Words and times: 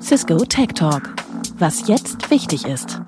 Cisco 0.00 0.44
Tech 0.44 0.68
Talk. 0.76 1.12
Was 1.58 1.88
jetzt 1.88 2.30
wichtig 2.30 2.64
ist. 2.66 3.00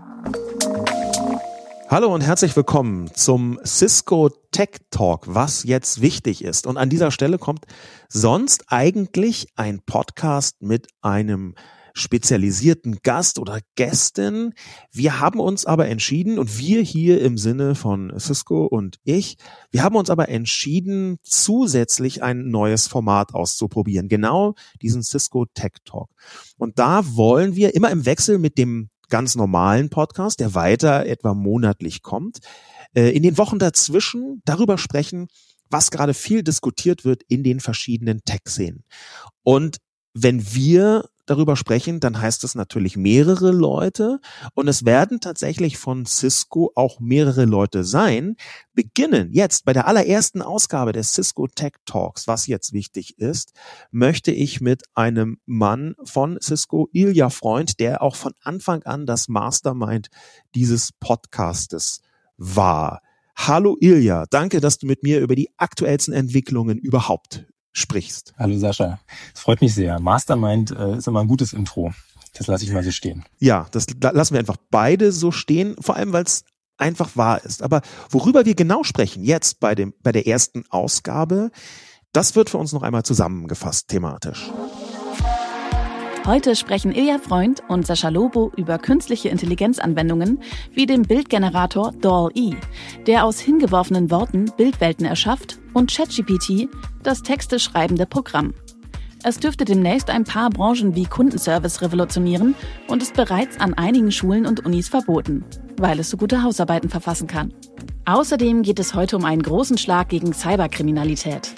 Hallo 1.89 2.13
und 2.13 2.23
herzlich 2.23 2.57
willkommen 2.57 3.15
zum 3.15 3.61
Cisco 3.65 4.31
Tech 4.51 4.71
Talk, 4.91 5.33
was 5.33 5.63
jetzt 5.63 6.01
wichtig 6.01 6.43
ist. 6.43 6.67
Und 6.67 6.79
an 6.79 6.91
dieser 6.91 7.13
Stelle 7.13 7.39
kommt 7.39 7.65
sonst 8.09 8.65
eigentlich 8.73 9.47
ein 9.55 9.83
Podcast 9.83 10.61
mit 10.63 10.89
einem 11.03 11.55
spezialisierten 11.97 12.99
Gast 13.03 13.39
oder 13.39 13.61
Gästin. 13.75 14.53
Wir 14.93 15.19
haben 15.19 15.41
uns 15.41 15.65
aber 15.65 15.89
entschieden 15.89 16.39
und 16.39 16.59
wir 16.59 16.83
hier 16.83 17.23
im 17.23 17.39
Sinne 17.39 17.75
von 17.75 18.13
Cisco 18.19 18.67
und 18.67 18.99
ich, 19.05 19.39
wir 19.71 19.83
haben 19.83 19.97
uns 19.97 20.11
aber 20.11 20.29
entschieden, 20.29 21.19
zusätzlich 21.23 22.23
ein 22.23 22.49
neues 22.49 22.87
Format 22.87 23.35
auszuprobieren. 23.35 24.09
Genau 24.09 24.55
diesen 24.83 25.03
Cisco 25.03 25.47
Tech 25.55 25.73
Talk. 25.85 26.11
Und 26.59 26.79
da 26.79 27.17
wollen 27.17 27.57
wir 27.57 27.75
immer 27.75 27.91
im 27.91 28.05
Wechsel 28.05 28.39
mit 28.39 28.59
dem 28.59 28.91
ganz 29.09 29.35
normalen 29.35 29.89
Podcast, 29.89 30.41
der 30.41 30.55
weiter 30.55 31.07
etwa 31.07 31.33
monatlich 31.33 32.03
kommt, 32.03 32.41
äh, 32.95 33.11
in 33.11 33.23
den 33.23 33.39
Wochen 33.39 33.59
dazwischen 33.59 34.43
darüber 34.45 34.77
sprechen, 34.77 35.29
was 35.71 35.91
gerade 35.91 36.13
viel 36.13 36.43
diskutiert 36.43 37.07
wird 37.07 37.23
in 37.29 37.43
den 37.43 37.61
verschiedenen 37.61 38.23
Tech-Szenen. 38.25 38.85
Und 39.43 39.79
wenn 40.13 40.55
wir 40.55 41.09
darüber 41.27 41.57
sprechen, 41.57 42.01
dann 42.01 42.21
heißt 42.21 42.45
es 42.45 42.55
natürlich 42.55 42.97
mehrere 42.97 43.51
Leute 43.51 44.21
und 44.55 44.69
es 44.69 44.85
werden 44.85 45.21
tatsächlich 45.21 45.77
von 45.77 46.07
Cisco 46.07 46.73
auch 46.75 47.01
mehrere 47.01 47.45
Leute 47.45 47.85
sein. 47.85 48.37
Beginnen 48.75 49.33
jetzt 49.33 49.65
bei 49.65 49.73
der 49.73 49.87
allerersten 49.87 50.43
Ausgabe 50.43 50.93
des 50.93 51.13
Cisco 51.13 51.47
Tech 51.49 51.73
Talks, 51.85 52.27
was 52.27 52.47
jetzt 52.47 52.73
wichtig 52.73 53.19
ist, 53.19 53.53
möchte 53.91 54.31
ich 54.31 54.61
mit 54.61 54.85
einem 54.95 55.39
Mann 55.45 55.95
von 56.05 56.39
Cisco, 56.41 56.89
Ilja 56.93 57.31
Freund, 57.31 57.81
der 57.81 58.03
auch 58.03 58.17
von 58.17 58.33
Anfang 58.43 58.83
an 58.85 59.07
das 59.07 59.29
Mastermind 59.29 60.09
dieses 60.55 60.93
Podcastes 60.93 62.01
war. 62.37 63.03
Hallo 63.37 63.77
Ilja, 63.81 64.25
danke, 64.31 64.61
dass 64.61 64.79
du 64.79 64.87
mit 64.87 65.03
mir 65.03 65.21
über 65.21 65.35
die 65.35 65.51
aktuellsten 65.59 66.15
Entwicklungen 66.15 66.79
überhaupt 66.79 67.47
sprichst. 67.77 68.35
Hallo 68.39 68.57
Sascha, 68.59 68.99
es 69.35 69.41
freut 69.41 69.61
mich 69.61 69.75
sehr. 69.75 70.01
Mastermind 70.01 70.71
äh, 70.71 70.97
ist 70.97 71.07
immer 71.07 71.21
ein 71.21 71.29
gutes 71.29 71.53
Intro. 71.53 71.93
Das 72.35 72.47
lasse 72.47 72.65
ich 72.65 72.73
mal 72.73 72.83
so 72.83 72.91
stehen. 72.91 73.25
Ja, 73.39 73.67
das 73.71 73.87
lassen 74.01 74.35
wir 74.35 74.41
einfach 74.41 74.57
beide 74.71 75.13
so 75.13 75.31
stehen, 75.31 75.77
vor 75.81 75.97
allem 75.97 76.13
weil 76.13 76.25
es 76.25 76.45
einfach 76.79 77.17
wahr 77.17 77.45
ist. 77.45 77.63
Aber 77.63 77.83
worüber 78.11 78.45
wir 78.45 78.55
genau 78.55 78.83
sprechen 78.83 79.25
jetzt 79.25 79.61
bei 79.61 79.75
dem 79.75 79.95
bei 80.03 80.13
der 80.13 80.27
ersten 80.27 80.65
Ausgabe, 80.71 81.51
das 82.13 82.35
wird 82.35 82.51
für 82.51 82.59
uns 82.59 82.73
noch 82.73 82.83
einmal 82.83 83.05
zusammengefasst 83.05 83.89
thematisch. 83.89 84.51
Heute 86.27 86.57
sprechen 86.57 86.91
Ilja 86.91 87.19
Freund 87.19 87.63
und 87.69 87.87
Sascha 87.87 88.09
Lobo 88.09 88.51
über 88.57 88.79
künstliche 88.79 89.29
Intelligenzanwendungen 89.29 90.41
wie 90.73 90.85
den 90.85 91.03
Bildgenerator 91.03 91.93
DALL-E, 92.01 92.57
der 93.07 93.25
aus 93.25 93.39
hingeworfenen 93.39 94.11
Worten 94.11 94.51
Bildwelten 94.57 95.07
erschafft, 95.07 95.61
und 95.73 95.95
ChatGPT, 95.95 96.69
das 97.05 97.23
Texte 97.23 97.61
schreibende 97.61 98.07
Programm. 98.07 98.55
Es 99.23 99.39
dürfte 99.39 99.65
demnächst 99.65 100.11
ein 100.11 100.25
paar 100.25 100.51
Branchen 100.51 100.97
wie 100.97 101.05
Kundenservice 101.05 101.81
revolutionieren 101.81 102.57
und 102.89 103.03
ist 103.03 103.15
bereits 103.15 103.61
an 103.61 103.75
einigen 103.75 104.11
Schulen 104.11 104.47
und 104.47 104.67
Unis 104.67 104.89
verboten, 104.89 105.45
weil 105.77 106.01
es 106.01 106.11
so 106.11 106.17
gute 106.17 106.43
Hausarbeiten 106.43 106.91
verfassen 106.91 107.29
kann. 107.29 107.55
Außerdem 108.05 108.63
geht 108.63 108.81
es 108.81 108.95
heute 108.95 109.17
um 109.17 109.25
einen 109.25 109.43
großen 109.43 109.79
Schlag 109.79 110.09
gegen 110.09 110.33
Cyberkriminalität. 110.33 111.55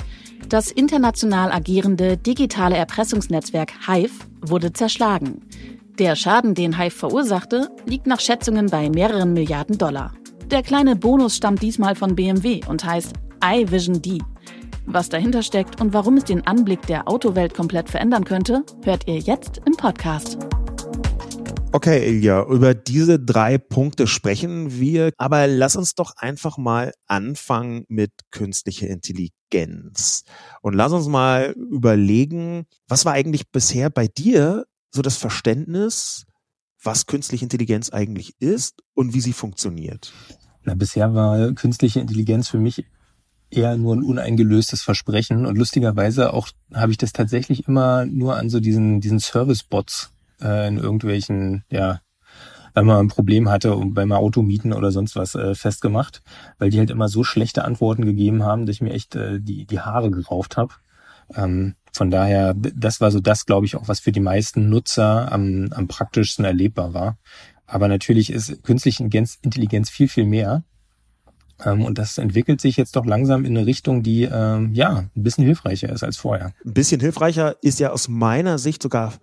Das 0.49 0.71
international 0.71 1.53
agierende 1.53 2.17
digitale 2.17 2.75
Erpressungsnetzwerk 2.75 3.71
Hive 3.87 4.25
wurde 4.41 4.73
zerschlagen. 4.73 5.43
Der 5.99 6.17
Schaden, 6.17 6.55
den 6.55 6.79
Hive 6.79 6.97
verursachte, 6.97 7.69
liegt 7.85 8.07
nach 8.07 8.21
Schätzungen 8.21 8.67
bei 8.67 8.89
mehreren 8.89 9.35
Milliarden 9.35 9.77
Dollar. 9.77 10.15
Der 10.51 10.63
kleine 10.63 10.97
Bonus 10.97 11.37
stammt 11.37 11.61
diesmal 11.61 11.95
von 11.95 12.17
BMW 12.17 12.63
und 12.67 12.83
heißt 12.83 13.13
iVision 13.45 14.01
D. 14.01 14.21
Was 14.87 15.11
dahinter 15.11 15.43
steckt 15.43 15.83
und 15.83 15.93
warum 15.93 16.17
es 16.17 16.25
den 16.25 16.47
Anblick 16.47 16.81
der 16.87 17.09
Autowelt 17.09 17.53
komplett 17.53 17.91
verändern 17.91 18.25
könnte, 18.25 18.65
hört 18.85 19.07
ihr 19.07 19.19
jetzt 19.19 19.61
im 19.67 19.75
Podcast. 19.75 20.39
Okay, 21.71 22.09
Ilja, 22.09 22.47
über 22.47 22.75
diese 22.75 23.21
drei 23.21 23.59
Punkte 23.59 24.07
sprechen 24.07 24.81
wir, 24.81 25.13
aber 25.19 25.47
lass 25.47 25.77
uns 25.77 25.95
doch 25.95 26.17
einfach 26.17 26.57
mal 26.57 26.93
anfangen 27.07 27.85
mit 27.89 28.11
künstlicher 28.31 28.89
Intelligenz. 28.89 30.25
Und 30.63 30.73
lass 30.75 30.93
uns 30.93 31.09
mal 31.09 31.55
überlegen, 31.71 32.65
was 32.89 33.05
war 33.05 33.13
eigentlich 33.13 33.51
bisher 33.51 33.91
bei 33.91 34.09
dir 34.09 34.65
so 34.91 35.03
das 35.03 35.19
Verständnis, 35.19 36.25
was 36.83 37.05
künstliche 37.05 37.45
Intelligenz 37.45 37.91
eigentlich 37.91 38.33
ist 38.41 38.83
und 38.95 39.13
wie 39.13 39.21
sie 39.21 39.35
funktioniert? 39.35 40.15
Na, 40.65 40.75
bisher 40.75 41.13
war 41.13 41.53
künstliche 41.53 42.01
Intelligenz 42.01 42.49
für 42.49 42.59
mich 42.59 42.87
eher 43.51 43.77
nur 43.77 43.95
ein 43.95 44.03
uneingelöstes 44.03 44.81
Versprechen 44.81 45.45
und 45.45 45.59
lustigerweise 45.59 46.33
auch 46.33 46.49
habe 46.73 46.93
ich 46.93 46.99
das 46.99 47.13
tatsächlich 47.13 47.69
immer 47.69 48.07
nur 48.07 48.37
an 48.37 48.49
so 48.49 48.59
diesen, 48.59 49.03
diesen 49.03 49.21
Service-Bots 49.21 50.13
äh, 50.43 50.69
in 50.69 50.79
irgendwelchen, 50.79 51.65
ja, 51.71 52.01
wenn 52.75 52.87
man 52.87 53.07
ein 53.07 53.09
Problem 53.09 53.49
hatte 53.49 53.75
und 53.75 53.95
beim 53.95 54.13
Automieten 54.13 54.73
oder 54.73 54.93
sonst 54.93 55.17
was 55.17 55.35
äh, 55.35 55.55
festgemacht, 55.55 56.23
weil 56.59 56.71
die 56.71 56.79
halt 56.79 56.91
immer 56.91 57.09
so 57.09 57.25
schlechte 57.25 57.65
Antworten 57.65 58.05
gegeben 58.05 58.45
haben, 58.45 58.67
dass 58.67 58.77
ich 58.77 58.83
mir 58.83 58.93
echt 58.93 59.17
äh, 59.17 59.41
die, 59.41 59.67
die 59.67 59.81
Haare 59.81 60.11
gerauft 60.11 60.57
habe. 60.57 60.75
Ähm, 61.35 61.75
von 61.93 62.11
daher, 62.11 62.55
das 62.55 63.01
war 63.01 63.11
so 63.11 63.21
das, 63.21 63.47
glaube 63.47 63.67
ich, 63.67 63.77
auch 63.77 63.89
was 63.89 64.01
für 64.01 64.13
die 64.13 64.21
meisten 64.21 64.69
Nutzer 64.69 65.33
am, 65.33 65.69
am 65.73 65.89
praktischsten 65.89 66.45
erlebbar 66.45 66.95
war. 66.95 67.19
Aber 67.67 67.89
natürlich 67.89 68.33
ist 68.33 68.63
künstliche 68.63 69.03
Intelligenz 69.03 69.91
viel, 69.91 70.09
viel 70.09 70.25
mehr. 70.25 70.65
Ähm, 71.65 71.85
und 71.85 71.99
das 71.99 72.19
entwickelt 72.19 72.61
sich 72.61 72.77
jetzt 72.77 72.97
doch 72.97 73.05
langsam 73.05 73.45
in 73.45 73.57
eine 73.57 73.67
Richtung, 73.67 74.03
die 74.03 74.23
ähm, 74.23 74.73
ja 74.75 75.05
ein 75.15 75.23
bisschen 75.23 75.45
hilfreicher 75.45 75.91
ist 75.91 76.05
als 76.05 76.17
vorher. 76.17 76.53
Ein 76.65 76.73
bisschen 76.73 77.01
hilfreicher 77.01 77.57
ist 77.63 77.81
ja 77.81 77.91
aus 77.91 78.09
meiner 78.09 78.59
Sicht 78.59 78.83
sogar 78.83 79.15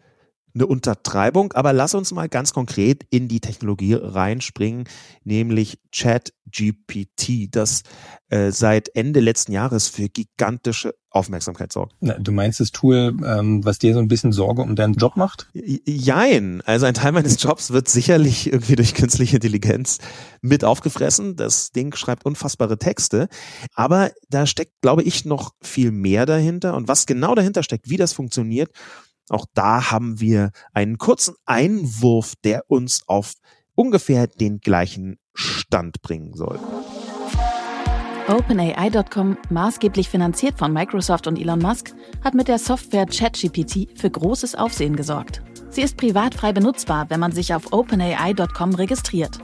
eine 0.55 0.65
Untertreibung, 0.67 1.53
aber 1.53 1.73
lass 1.73 1.93
uns 1.93 2.11
mal 2.11 2.29
ganz 2.29 2.53
konkret 2.53 3.05
in 3.09 3.27
die 3.27 3.41
Technologie 3.41 3.93
reinspringen, 3.93 4.85
nämlich 5.23 5.79
ChatGPT, 5.93 7.49
das 7.51 7.83
äh, 8.29 8.51
seit 8.51 8.89
Ende 8.95 9.19
letzten 9.19 9.51
Jahres 9.51 9.89
für 9.89 10.09
gigantische 10.09 10.95
Aufmerksamkeit 11.09 11.71
sorgt. 11.71 11.95
Na, 12.01 12.17
du 12.17 12.31
meinst 12.31 12.59
das 12.59 12.71
Tool, 12.71 13.15
ähm, 13.25 13.63
was 13.63 13.79
dir 13.79 13.93
so 13.93 13.99
ein 13.99 14.07
bisschen 14.07 14.31
Sorge 14.31 14.61
um 14.61 14.75
deinen 14.75 14.95
Job 14.95 15.15
macht? 15.15 15.49
Jein. 15.53 16.61
Also 16.65 16.85
ein 16.85 16.93
Teil 16.93 17.13
meines 17.13 17.41
Jobs 17.41 17.71
wird 17.71 17.87
sicherlich 17.87 18.51
irgendwie 18.51 18.75
durch 18.75 18.93
künstliche 18.93 19.37
Intelligenz 19.37 19.99
mit 20.41 20.63
aufgefressen. 20.63 21.35
Das 21.35 21.71
Ding 21.71 21.95
schreibt 21.95 22.25
unfassbare 22.25 22.77
Texte. 22.77 23.29
Aber 23.73 24.11
da 24.29 24.45
steckt, 24.45 24.73
glaube 24.81 25.03
ich, 25.03 25.23
noch 25.23 25.53
viel 25.61 25.91
mehr 25.91 26.25
dahinter. 26.25 26.75
Und 26.75 26.87
was 26.87 27.05
genau 27.05 27.35
dahinter 27.35 27.63
steckt, 27.63 27.89
wie 27.89 27.97
das 27.97 28.11
funktioniert, 28.11 28.71
auch 29.29 29.45
da 29.53 29.91
haben 29.91 30.19
wir 30.19 30.51
einen 30.73 30.97
kurzen 30.97 31.35
Einwurf, 31.45 32.33
der 32.43 32.63
uns 32.69 33.01
auf 33.07 33.33
ungefähr 33.73 34.27
den 34.27 34.59
gleichen 34.59 35.17
Stand 35.33 36.01
bringen 36.01 36.33
soll. 36.33 36.59
OpenAI.com, 38.27 39.37
maßgeblich 39.49 40.09
finanziert 40.09 40.57
von 40.57 40.73
Microsoft 40.73 41.27
und 41.27 41.39
Elon 41.39 41.59
Musk, 41.59 41.93
hat 42.23 42.33
mit 42.33 42.47
der 42.47 42.57
Software 42.57 43.05
ChatGPT 43.05 43.99
für 43.99 44.09
großes 44.09 44.55
Aufsehen 44.55 44.95
gesorgt. 44.95 45.43
Sie 45.69 45.81
ist 45.81 45.97
privat 45.97 46.33
frei 46.33 46.51
benutzbar, 46.51 47.09
wenn 47.09 47.19
man 47.19 47.33
sich 47.33 47.53
auf 47.53 47.71
OpenAI.com 47.71 48.73
registriert. 48.73 49.37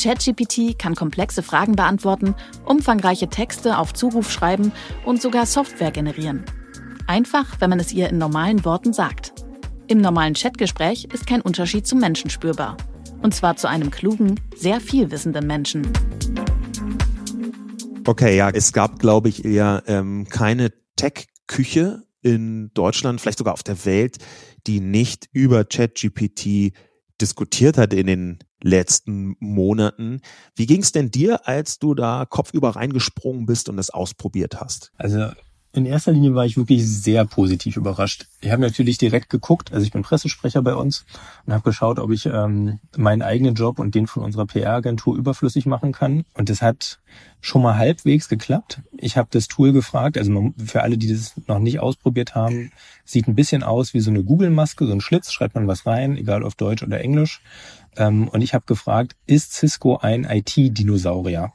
ChatGPT 0.00 0.78
kann 0.78 0.94
komplexe 0.94 1.42
Fragen 1.42 1.74
beantworten, 1.74 2.36
umfangreiche 2.64 3.28
Texte 3.28 3.76
auf 3.76 3.92
Zuruf 3.92 4.30
schreiben 4.30 4.70
und 5.04 5.20
sogar 5.20 5.44
Software 5.44 5.90
generieren. 5.90 6.44
Einfach, 7.08 7.58
wenn 7.62 7.70
man 7.70 7.80
es 7.80 7.90
ihr 7.94 8.10
in 8.10 8.18
normalen 8.18 8.66
Worten 8.66 8.92
sagt. 8.92 9.32
Im 9.86 9.96
normalen 9.96 10.34
Chatgespräch 10.34 11.08
ist 11.10 11.26
kein 11.26 11.40
Unterschied 11.40 11.86
zum 11.86 12.00
Menschen 12.00 12.28
spürbar. 12.28 12.76
Und 13.22 13.34
zwar 13.34 13.56
zu 13.56 13.66
einem 13.66 13.90
klugen, 13.90 14.38
sehr 14.54 14.78
vielwissenden 14.78 15.46
Menschen. 15.46 15.88
Okay, 18.06 18.36
ja, 18.36 18.50
es 18.50 18.74
gab, 18.74 18.98
glaube 18.98 19.30
ich, 19.30 19.46
eher 19.46 19.84
ähm, 19.86 20.26
keine 20.28 20.70
Tech-Küche 20.96 22.02
in 22.20 22.72
Deutschland, 22.74 23.22
vielleicht 23.22 23.38
sogar 23.38 23.54
auf 23.54 23.62
der 23.62 23.86
Welt, 23.86 24.18
die 24.66 24.80
nicht 24.80 25.30
über 25.32 25.64
ChatGPT 25.64 26.74
diskutiert 27.22 27.78
hat 27.78 27.94
in 27.94 28.06
den 28.06 28.38
letzten 28.62 29.34
Monaten. 29.40 30.20
Wie 30.54 30.66
ging 30.66 30.82
es 30.82 30.92
denn 30.92 31.10
dir, 31.10 31.48
als 31.48 31.78
du 31.78 31.94
da 31.94 32.26
kopfüber 32.28 32.76
reingesprungen 32.76 33.46
bist 33.46 33.70
und 33.70 33.78
es 33.78 33.88
ausprobiert 33.88 34.60
hast? 34.60 34.92
Also 34.98 35.30
in 35.78 35.86
erster 35.86 36.12
Linie 36.12 36.34
war 36.34 36.44
ich 36.44 36.56
wirklich 36.56 36.86
sehr 36.86 37.24
positiv 37.24 37.76
überrascht. 37.76 38.26
Ich 38.40 38.50
habe 38.50 38.62
natürlich 38.62 38.98
direkt 38.98 39.30
geguckt, 39.30 39.72
also 39.72 39.84
ich 39.84 39.92
bin 39.92 40.02
Pressesprecher 40.02 40.60
bei 40.60 40.74
uns 40.74 41.06
und 41.46 41.52
habe 41.52 41.62
geschaut, 41.62 41.98
ob 41.98 42.10
ich 42.10 42.26
ähm, 42.26 42.80
meinen 42.96 43.22
eigenen 43.22 43.54
Job 43.54 43.78
und 43.78 43.94
den 43.94 44.06
von 44.06 44.22
unserer 44.22 44.46
PR-Agentur 44.46 45.16
überflüssig 45.16 45.66
machen 45.66 45.92
kann. 45.92 46.24
Und 46.34 46.50
das 46.50 46.60
hat 46.60 46.98
schon 47.40 47.62
mal 47.62 47.76
halbwegs 47.76 48.28
geklappt. 48.28 48.82
Ich 48.96 49.16
habe 49.16 49.28
das 49.30 49.48
Tool 49.48 49.72
gefragt, 49.72 50.18
also 50.18 50.52
für 50.64 50.82
alle, 50.82 50.98
die 50.98 51.12
das 51.12 51.34
noch 51.46 51.60
nicht 51.60 51.80
ausprobiert 51.80 52.34
haben, 52.34 52.72
sieht 53.04 53.28
ein 53.28 53.34
bisschen 53.34 53.62
aus 53.62 53.94
wie 53.94 54.00
so 54.00 54.10
eine 54.10 54.24
Google-Maske, 54.24 54.86
so 54.86 54.92
ein 54.92 55.00
Schlitz, 55.00 55.32
schreibt 55.32 55.54
man 55.54 55.68
was 55.68 55.86
rein, 55.86 56.16
egal 56.16 56.42
auf 56.42 56.56
Deutsch 56.56 56.82
oder 56.82 57.00
Englisch. 57.00 57.40
Ähm, 57.96 58.28
und 58.28 58.42
ich 58.42 58.54
habe 58.54 58.66
gefragt, 58.66 59.16
ist 59.26 59.52
Cisco 59.52 59.96
ein 59.96 60.24
IT-Dinosaurier? 60.24 61.52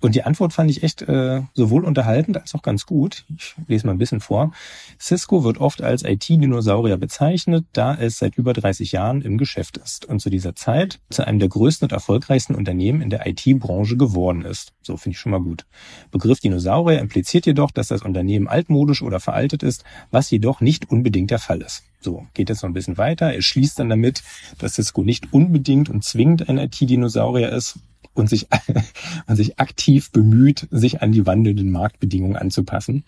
Und 0.00 0.14
die 0.14 0.22
Antwort 0.22 0.52
fand 0.52 0.70
ich 0.70 0.82
echt 0.82 1.02
äh, 1.02 1.42
sowohl 1.54 1.84
unterhaltend 1.84 2.38
als 2.38 2.54
auch 2.54 2.62
ganz 2.62 2.86
gut. 2.86 3.24
Ich 3.36 3.54
lese 3.68 3.86
mal 3.86 3.92
ein 3.92 3.98
bisschen 3.98 4.20
vor. 4.20 4.52
Cisco 4.98 5.44
wird 5.44 5.58
oft 5.58 5.82
als 5.82 6.02
IT-Dinosaurier 6.02 6.96
bezeichnet, 6.96 7.66
da 7.72 7.94
es 7.94 8.18
seit 8.18 8.36
über 8.36 8.52
30 8.54 8.92
Jahren 8.92 9.20
im 9.20 9.36
Geschäft 9.36 9.76
ist 9.76 10.06
und 10.06 10.20
zu 10.20 10.30
dieser 10.30 10.56
Zeit 10.56 11.00
zu 11.10 11.26
einem 11.26 11.38
der 11.38 11.48
größten 11.48 11.86
und 11.86 11.92
erfolgreichsten 11.92 12.54
Unternehmen 12.54 13.02
in 13.02 13.10
der 13.10 13.26
IT-Branche 13.26 13.96
geworden 13.96 14.42
ist. 14.42 14.72
So 14.82 14.96
finde 14.96 15.14
ich 15.14 15.20
schon 15.20 15.32
mal 15.32 15.42
gut. 15.42 15.66
Begriff 16.10 16.40
Dinosaurier 16.40 16.98
impliziert 16.98 17.44
jedoch, 17.46 17.70
dass 17.70 17.88
das 17.88 18.02
Unternehmen 18.02 18.48
altmodisch 18.48 19.02
oder 19.02 19.20
veraltet 19.20 19.62
ist, 19.62 19.84
was 20.10 20.30
jedoch 20.30 20.60
nicht 20.60 20.90
unbedingt 20.90 21.30
der 21.30 21.38
Fall 21.38 21.60
ist. 21.60 21.82
So, 22.00 22.26
geht 22.32 22.48
jetzt 22.48 22.62
noch 22.62 22.70
ein 22.70 22.74
bisschen 22.74 22.96
weiter. 22.96 23.34
Er 23.34 23.42
schließt 23.42 23.78
dann 23.78 23.90
damit, 23.90 24.22
dass 24.58 24.74
Cisco 24.74 25.02
nicht 25.02 25.34
unbedingt 25.34 25.90
und 25.90 26.02
zwingend 26.02 26.48
ein 26.48 26.56
IT-Dinosaurier 26.56 27.50
ist, 27.50 27.78
und 28.14 28.28
sich, 28.28 28.48
und 29.26 29.36
sich 29.36 29.58
aktiv 29.58 30.10
bemüht, 30.10 30.68
sich 30.70 31.02
an 31.02 31.12
die 31.12 31.26
wandelnden 31.26 31.70
Marktbedingungen 31.70 32.36
anzupassen. 32.36 33.04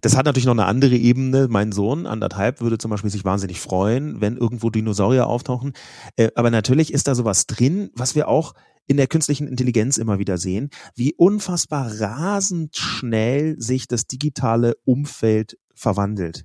Das 0.00 0.16
hat 0.16 0.26
natürlich 0.26 0.46
noch 0.46 0.52
eine 0.52 0.66
andere 0.66 0.96
Ebene. 0.96 1.48
Mein 1.48 1.72
Sohn, 1.72 2.06
anderthalb, 2.06 2.60
würde 2.60 2.78
zum 2.78 2.90
Beispiel 2.90 3.10
sich 3.10 3.24
wahnsinnig 3.24 3.60
freuen, 3.60 4.20
wenn 4.20 4.36
irgendwo 4.36 4.70
Dinosaurier 4.70 5.26
auftauchen. 5.26 5.72
Äh, 6.16 6.30
aber 6.34 6.50
natürlich 6.50 6.92
ist 6.92 7.06
da 7.06 7.14
sowas 7.14 7.46
drin, 7.46 7.90
was 7.94 8.14
wir 8.14 8.28
auch 8.28 8.54
in 8.86 8.96
der 8.96 9.06
künstlichen 9.06 9.46
Intelligenz 9.46 9.96
immer 9.96 10.18
wieder 10.18 10.38
sehen, 10.38 10.70
wie 10.96 11.14
unfassbar 11.14 12.00
rasend 12.00 12.76
schnell 12.76 13.54
sich 13.60 13.86
das 13.86 14.06
digitale 14.06 14.74
Umfeld 14.84 15.56
verwandelt. 15.74 16.44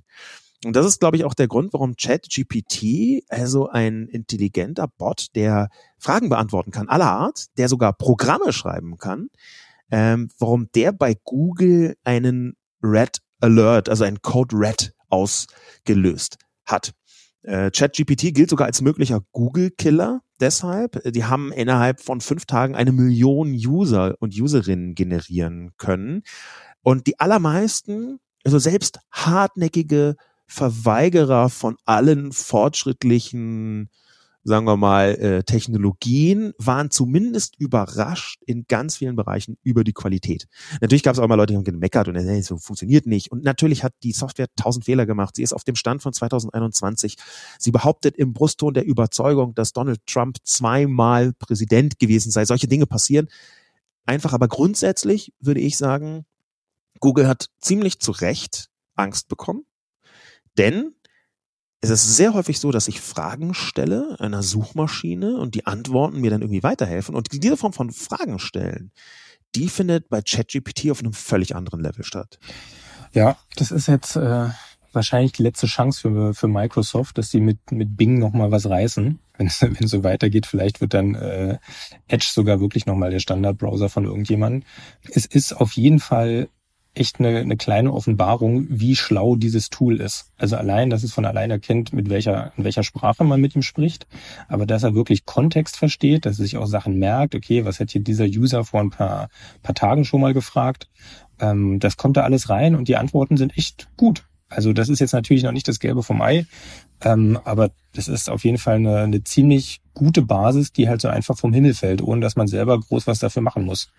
Und 0.67 0.75
das 0.75 0.85
ist, 0.85 0.99
glaube 0.99 1.15
ich, 1.15 1.23
auch 1.23 1.33
der 1.33 1.47
Grund, 1.47 1.71
warum 1.71 1.95
ChatGPT, 1.95 3.23
also 3.29 3.69
ein 3.69 4.09
intelligenter 4.09 4.89
Bot, 4.97 5.27
der 5.33 5.69
Fragen 5.97 6.27
beantworten 6.27 6.71
kann, 6.71 6.89
aller 6.89 7.09
Art, 7.09 7.45
der 7.57 7.69
sogar 7.69 7.93
Programme 7.93 8.51
schreiben 8.51 8.97
kann, 8.97 9.29
ähm, 9.91 10.29
warum 10.39 10.69
der 10.75 10.91
bei 10.91 11.15
Google 11.23 11.95
einen 12.03 12.57
Red 12.83 13.19
Alert, 13.39 13.87
also 13.87 14.03
einen 14.03 14.21
Code 14.21 14.57
Red 14.57 14.93
ausgelöst 15.07 16.37
hat. 16.65 16.91
Äh, 17.43 17.71
ChatGPT 17.71 18.33
gilt 18.33 18.49
sogar 18.49 18.67
als 18.67 18.81
möglicher 18.81 19.21
Google-Killer. 19.31 20.19
Deshalb, 20.41 21.01
die 21.13 21.23
haben 21.23 21.53
innerhalb 21.53 22.01
von 22.01 22.19
fünf 22.19 22.45
Tagen 22.45 22.75
eine 22.75 22.91
Million 22.91 23.53
User 23.53 24.15
und 24.19 24.37
Userinnen 24.37 24.95
generieren 24.95 25.71
können. 25.77 26.23
Und 26.81 27.07
die 27.07 27.21
allermeisten, 27.21 28.19
also 28.43 28.59
selbst 28.59 28.99
hartnäckige 29.11 30.17
Verweigerer 30.47 31.49
von 31.49 31.75
allen 31.85 32.31
fortschrittlichen, 32.31 33.89
sagen 34.43 34.65
wir 34.65 34.77
mal, 34.77 35.09
äh, 35.15 35.43
Technologien, 35.43 36.53
waren 36.57 36.89
zumindest 36.89 37.59
überrascht 37.59 38.41
in 38.45 38.65
ganz 38.67 38.95
vielen 38.95 39.17
Bereichen 39.17 39.57
über 39.63 39.83
die 39.83 39.91
Qualität. 39.91 40.47
Natürlich 40.79 41.03
gab 41.03 41.13
es 41.13 41.19
auch 41.19 41.27
mal 41.27 41.35
Leute, 41.35 41.51
die 41.51 41.57
haben 41.57 41.65
gemeckert 41.65 42.07
und 42.07 42.15
hey, 42.15 42.41
so 42.41 42.57
funktioniert 42.57 43.05
nicht. 43.05 43.29
Und 43.29 43.43
natürlich 43.43 43.83
hat 43.83 43.93
die 44.03 44.13
Software 44.13 44.47
tausend 44.55 44.85
Fehler 44.85 45.05
gemacht. 45.05 45.35
Sie 45.35 45.43
ist 45.43 45.51
auf 45.51 45.65
dem 45.65 45.75
Stand 45.75 46.01
von 46.01 46.13
2021. 46.13 47.17
Sie 47.59 47.71
behauptet 47.71 48.15
im 48.15 48.31
Brustton 48.31 48.73
der 48.73 48.85
Überzeugung, 48.85 49.53
dass 49.53 49.73
Donald 49.73 49.99
Trump 50.07 50.37
zweimal 50.43 51.33
Präsident 51.33 51.99
gewesen 51.99 52.31
sei. 52.31 52.45
Solche 52.45 52.69
Dinge 52.69 52.85
passieren. 52.85 53.27
Einfach, 54.05 54.31
aber 54.31 54.47
grundsätzlich 54.47 55.33
würde 55.41 55.59
ich 55.59 55.77
sagen, 55.77 56.25
Google 57.01 57.27
hat 57.27 57.49
ziemlich 57.59 57.99
zu 57.99 58.11
Recht 58.11 58.69
Angst 58.95 59.27
bekommen 59.27 59.66
denn 60.57 60.93
es 61.79 61.89
ist 61.89 62.17
sehr 62.17 62.33
häufig 62.33 62.59
so, 62.59 62.71
dass 62.71 62.87
ich 62.87 63.01
Fragen 63.01 63.53
stelle 63.53 64.17
einer 64.19 64.41
Suchmaschine 64.41 65.37
und 65.37 65.53
die 65.53 65.67
Antworten 65.67 66.19
mir 66.21 66.31
dann 66.31 66.41
irgendwie 66.41 66.63
weiterhelfen. 66.63 67.15
Und 67.15 67.27
diese 67.31 67.55
Form 67.55 67.73
von 67.73 67.91
Fragen 67.91 68.39
stellen, 68.39 68.91
die 69.55 69.69
findet 69.69 70.09
bei 70.09 70.21
ChatGPT 70.21 70.89
auf 70.91 70.99
einem 70.99 71.13
völlig 71.13 71.55
anderen 71.55 71.81
Level 71.81 72.03
statt. 72.03 72.39
Ja, 73.13 73.37
das 73.55 73.71
ist 73.71 73.87
jetzt 73.87 74.15
äh, 74.15 74.49
wahrscheinlich 74.91 75.33
die 75.33 75.43
letzte 75.43 75.67
Chance 75.67 76.01
für, 76.01 76.33
für 76.33 76.47
Microsoft, 76.47 77.17
dass 77.17 77.29
sie 77.29 77.41
mit, 77.41 77.71
mit 77.71 77.95
Bing 77.95 78.17
nochmal 78.17 78.51
was 78.51 78.67
reißen. 78.67 79.19
Wenn 79.37 79.47
es, 79.47 79.59
so 79.59 80.03
weitergeht, 80.03 80.47
vielleicht 80.47 80.81
wird 80.81 80.95
dann 80.95 81.13
äh, 81.13 81.59
Edge 82.07 82.27
sogar 82.31 82.59
wirklich 82.59 82.87
nochmal 82.87 83.11
der 83.11 83.19
Standardbrowser 83.19 83.87
von 83.87 84.05
irgendjemandem. 84.05 84.63
Es 85.11 85.27
ist 85.27 85.53
auf 85.53 85.73
jeden 85.73 85.99
Fall 85.99 86.49
echt 86.99 87.19
eine, 87.19 87.37
eine 87.39 87.57
kleine 87.57 87.93
Offenbarung, 87.93 88.67
wie 88.69 88.95
schlau 88.95 89.35
dieses 89.35 89.69
Tool 89.69 89.99
ist. 90.01 90.31
Also 90.37 90.55
allein, 90.57 90.89
dass 90.89 91.03
es 91.03 91.13
von 91.13 91.25
allein 91.25 91.51
erkennt, 91.51 91.93
mit 91.93 92.09
welcher, 92.09 92.51
in 92.57 92.63
welcher 92.63 92.83
Sprache 92.83 93.23
man 93.23 93.41
mit 93.41 93.55
ihm 93.55 93.61
spricht, 93.61 94.07
aber 94.47 94.65
dass 94.65 94.83
er 94.83 94.95
wirklich 94.95 95.25
Kontext 95.25 95.77
versteht, 95.77 96.25
dass 96.25 96.39
er 96.39 96.43
sich 96.43 96.57
auch 96.57 96.65
Sachen 96.65 96.99
merkt, 96.99 97.35
okay, 97.35 97.65
was 97.65 97.79
hat 97.79 97.91
hier 97.91 98.01
dieser 98.01 98.25
User 98.25 98.63
vor 98.63 98.81
ein 98.81 98.89
paar, 98.89 99.29
paar 99.63 99.75
Tagen 99.75 100.05
schon 100.05 100.21
mal 100.21 100.33
gefragt. 100.33 100.89
Ähm, 101.39 101.79
das 101.79 101.97
kommt 101.97 102.17
da 102.17 102.23
alles 102.23 102.49
rein 102.49 102.75
und 102.75 102.87
die 102.87 102.97
Antworten 102.97 103.37
sind 103.37 103.57
echt 103.57 103.87
gut. 103.97 104.25
Also 104.49 104.71
das 104.71 104.87
ist 104.87 104.99
jetzt 104.99 105.13
natürlich 105.13 105.43
noch 105.43 105.51
nicht 105.51 105.67
das 105.67 105.79
Gelbe 105.79 106.03
vom 106.03 106.21
Ei, 106.21 106.45
ähm, 107.03 107.37
aber 107.43 107.71
das 107.93 108.07
ist 108.07 108.29
auf 108.29 108.45
jeden 108.45 108.57
Fall 108.57 108.75
eine, 108.75 108.99
eine 108.99 109.23
ziemlich 109.23 109.81
gute 109.93 110.21
Basis, 110.21 110.71
die 110.71 110.87
halt 110.87 111.01
so 111.01 111.09
einfach 111.09 111.37
vom 111.37 111.53
Himmel 111.53 111.73
fällt, 111.73 112.01
ohne 112.01 112.21
dass 112.21 112.35
man 112.35 112.47
selber 112.47 112.79
groß 112.79 113.07
was 113.07 113.19
dafür 113.19 113.41
machen 113.41 113.65
muss. 113.65 113.91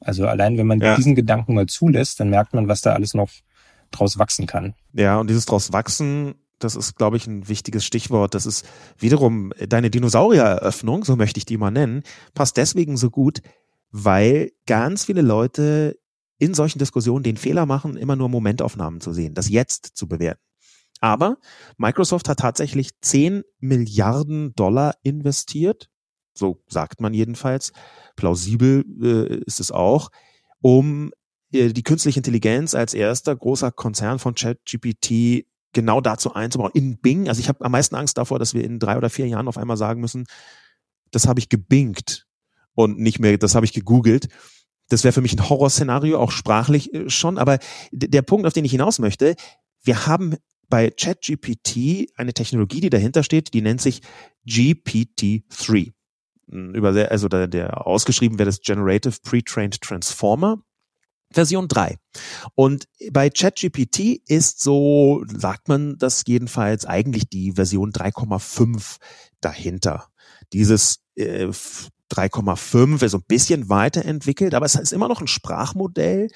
Also 0.00 0.26
allein 0.26 0.58
wenn 0.58 0.66
man 0.66 0.80
ja. 0.80 0.96
diesen 0.96 1.14
Gedanken 1.14 1.54
mal 1.54 1.66
zulässt, 1.66 2.20
dann 2.20 2.30
merkt 2.30 2.54
man, 2.54 2.68
was 2.68 2.80
da 2.80 2.92
alles 2.94 3.14
noch 3.14 3.30
draus 3.90 4.18
wachsen 4.18 4.46
kann. 4.46 4.74
Ja, 4.92 5.18
und 5.18 5.28
dieses 5.28 5.46
draus 5.46 5.72
wachsen, 5.72 6.34
das 6.58 6.76
ist, 6.76 6.96
glaube 6.96 7.16
ich, 7.16 7.26
ein 7.26 7.48
wichtiges 7.48 7.84
Stichwort. 7.84 8.34
Das 8.34 8.46
ist 8.46 8.66
wiederum 8.98 9.52
deine 9.68 9.90
Dinosauriereröffnung, 9.90 11.04
so 11.04 11.16
möchte 11.16 11.38
ich 11.38 11.46
die 11.46 11.56
mal 11.56 11.70
nennen, 11.70 12.02
passt 12.34 12.56
deswegen 12.56 12.96
so 12.96 13.10
gut, 13.10 13.42
weil 13.90 14.52
ganz 14.66 15.04
viele 15.04 15.22
Leute 15.22 15.98
in 16.38 16.54
solchen 16.54 16.78
Diskussionen 16.78 17.22
den 17.22 17.36
Fehler 17.36 17.66
machen, 17.66 17.96
immer 17.96 18.16
nur 18.16 18.28
Momentaufnahmen 18.28 19.00
zu 19.00 19.12
sehen, 19.12 19.34
das 19.34 19.48
Jetzt 19.48 19.92
zu 19.94 20.08
bewerten. 20.08 20.40
Aber 21.00 21.38
Microsoft 21.76 22.28
hat 22.28 22.38
tatsächlich 22.38 22.90
10 23.00 23.42
Milliarden 23.58 24.54
Dollar 24.54 24.94
investiert, 25.02 25.88
so 26.34 26.62
sagt 26.68 27.00
man 27.00 27.14
jedenfalls, 27.14 27.72
plausibel 28.16 28.84
äh, 29.02 29.36
ist 29.46 29.60
es 29.60 29.70
auch, 29.70 30.10
um 30.60 31.12
äh, 31.52 31.72
die 31.72 31.82
künstliche 31.82 32.18
Intelligenz 32.18 32.74
als 32.74 32.94
erster 32.94 33.34
großer 33.34 33.72
Konzern 33.72 34.18
von 34.18 34.34
ChatGPT 34.34 35.46
genau 35.72 36.00
dazu 36.00 36.34
einzubauen. 36.34 36.72
In 36.74 36.98
Bing, 36.98 37.28
also 37.28 37.40
ich 37.40 37.48
habe 37.48 37.64
am 37.64 37.72
meisten 37.72 37.94
Angst 37.94 38.18
davor, 38.18 38.38
dass 38.38 38.54
wir 38.54 38.64
in 38.64 38.78
drei 38.78 38.96
oder 38.96 39.10
vier 39.10 39.26
Jahren 39.26 39.48
auf 39.48 39.58
einmal 39.58 39.76
sagen 39.76 40.00
müssen, 40.00 40.26
das 41.10 41.26
habe 41.26 41.40
ich 41.40 41.48
gebingt 41.48 42.26
und 42.74 42.98
nicht 42.98 43.18
mehr, 43.18 43.36
das 43.38 43.54
habe 43.54 43.66
ich 43.66 43.72
gegoogelt. 43.72 44.28
Das 44.88 45.04
wäre 45.04 45.12
für 45.12 45.20
mich 45.20 45.34
ein 45.34 45.48
Horrorszenario, 45.48 46.18
auch 46.18 46.32
sprachlich 46.32 46.92
äh, 46.94 47.08
schon. 47.10 47.38
Aber 47.38 47.58
der 47.92 48.22
Punkt, 48.22 48.46
auf 48.46 48.52
den 48.52 48.64
ich 48.64 48.72
hinaus 48.72 48.98
möchte, 48.98 49.36
wir 49.82 50.06
haben 50.06 50.36
bei 50.68 50.90
ChatGPT 50.90 52.12
eine 52.16 52.32
Technologie, 52.32 52.80
die 52.80 52.90
dahinter 52.90 53.22
steht, 53.22 53.54
die 53.54 53.62
nennt 53.62 53.80
sich 53.80 54.02
GPT-3 54.46 55.92
über 56.50 56.88
also 57.10 57.28
der, 57.28 57.48
der 57.48 57.86
ausgeschrieben 57.86 58.38
wäre 58.38 58.48
das 58.48 58.60
Generative 58.60 59.18
Pre-Trained 59.22 59.80
Transformer. 59.80 60.58
Version 61.32 61.68
3. 61.68 61.96
Und 62.56 62.88
bei 63.12 63.30
ChatGPT 63.30 64.20
ist 64.26 64.60
so, 64.60 65.24
sagt 65.28 65.68
man 65.68 65.96
das 65.96 66.24
jedenfalls, 66.26 66.86
eigentlich 66.86 67.28
die 67.28 67.52
Version 67.52 67.92
3,5 67.92 68.96
dahinter. 69.40 70.08
Dieses 70.52 71.00
äh, 71.14 71.46
3,5 71.46 73.04
ist 73.04 73.12
so 73.12 73.18
ein 73.18 73.24
bisschen 73.28 73.68
weiterentwickelt, 73.68 74.54
aber 74.54 74.66
es 74.66 74.74
ist 74.74 74.92
immer 74.92 75.08
noch 75.08 75.20
ein 75.20 75.28
Sprachmodell, 75.28 76.28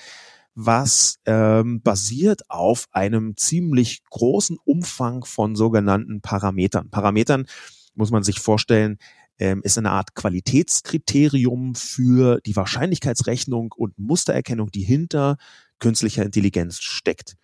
was 0.54 1.18
ähm, 1.26 1.82
basiert 1.82 2.48
auf 2.48 2.86
einem 2.92 3.36
ziemlich 3.36 4.04
großen 4.10 4.56
Umfang 4.64 5.24
von 5.24 5.56
sogenannten 5.56 6.20
Parametern. 6.20 6.90
Parametern 6.90 7.46
muss 7.94 8.12
man 8.12 8.22
sich 8.22 8.38
vorstellen, 8.38 8.98
ähm, 9.38 9.60
ist 9.62 9.78
eine 9.78 9.90
Art 9.90 10.14
Qualitätskriterium 10.14 11.74
für 11.74 12.40
die 12.40 12.56
Wahrscheinlichkeitsrechnung 12.56 13.72
und 13.76 13.98
Mustererkennung, 13.98 14.70
die 14.70 14.82
hinter 14.82 15.36
künstlicher 15.78 16.24
Intelligenz 16.24 16.80
steckt. 16.80 17.36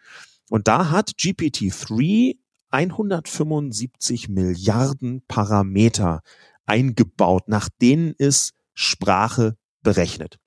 Und 0.49 0.69
da 0.69 0.91
hat 0.91 1.11
GPT-3 1.19 2.37
175 2.71 4.29
Milliarden 4.29 5.23
Parameter 5.27 6.23
eingebaut, 6.67 7.49
nach 7.49 7.69
denen 7.81 8.15
es 8.19 8.53
Sprache 8.75 9.57
berechnet. 9.83 10.39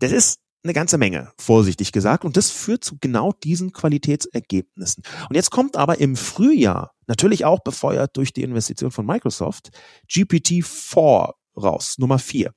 Das 0.00 0.10
ist 0.10 0.40
eine 0.64 0.72
ganze 0.72 0.98
Menge, 0.98 1.32
vorsichtig 1.38 1.92
gesagt. 1.92 2.24
Und 2.24 2.36
das 2.36 2.50
führt 2.50 2.84
zu 2.84 2.96
genau 3.00 3.32
diesen 3.32 3.72
Qualitätsergebnissen. 3.72 5.02
Und 5.28 5.34
jetzt 5.34 5.50
kommt 5.50 5.76
aber 5.76 5.98
im 5.98 6.16
Frühjahr, 6.16 6.94
natürlich 7.06 7.44
auch 7.44 7.60
befeuert 7.60 8.16
durch 8.16 8.32
die 8.32 8.42
Investition 8.42 8.90
von 8.90 9.06
Microsoft, 9.06 9.70
GPT-4 10.08 11.32
raus, 11.56 11.98
Nummer 11.98 12.18
4. 12.18 12.52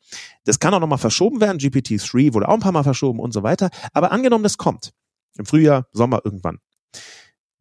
Das 0.45 0.59
kann 0.59 0.73
auch 0.73 0.79
nochmal 0.79 0.99
verschoben 0.99 1.41
werden. 1.41 1.59
GPT-3 1.59 2.33
wurde 2.33 2.47
auch 2.47 2.53
ein 2.53 2.59
paar 2.59 2.71
Mal 2.71 2.83
verschoben 2.83 3.19
und 3.19 3.33
so 3.33 3.43
weiter. 3.43 3.69
Aber 3.93 4.11
angenommen, 4.11 4.43
das 4.43 4.57
kommt 4.57 4.93
im 5.37 5.45
Frühjahr, 5.45 5.87
Sommer 5.91 6.21
irgendwann, 6.23 6.59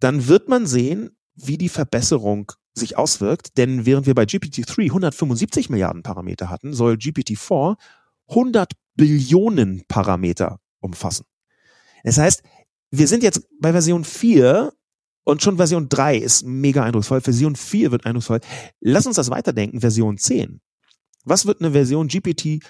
dann 0.00 0.28
wird 0.28 0.48
man 0.48 0.66
sehen, 0.66 1.16
wie 1.34 1.58
die 1.58 1.68
Verbesserung 1.68 2.52
sich 2.74 2.96
auswirkt. 2.96 3.56
Denn 3.56 3.86
während 3.86 4.06
wir 4.06 4.14
bei 4.14 4.24
GPT-3 4.24 4.84
175 4.84 5.70
Milliarden 5.70 6.02
Parameter 6.02 6.50
hatten, 6.50 6.72
soll 6.72 6.94
GPT-4 6.94 7.76
100 8.28 8.72
Billionen 8.94 9.84
Parameter 9.88 10.60
umfassen. 10.80 11.26
Das 12.04 12.18
heißt, 12.18 12.42
wir 12.90 13.08
sind 13.08 13.22
jetzt 13.22 13.46
bei 13.60 13.72
Version 13.72 14.04
4 14.04 14.72
und 15.24 15.42
schon 15.42 15.56
Version 15.56 15.88
3 15.88 16.18
ist 16.18 16.44
mega 16.44 16.84
eindrucksvoll. 16.84 17.20
Version 17.20 17.56
4 17.56 17.90
wird 17.90 18.06
eindrucksvoll. 18.06 18.40
Lass 18.80 19.06
uns 19.06 19.16
das 19.16 19.30
weiterdenken. 19.30 19.80
Version 19.80 20.18
10. 20.18 20.60
Was 21.24 21.46
wird 21.46 21.60
eine 21.60 21.72
Version 21.72 22.08
GPT 22.08 22.62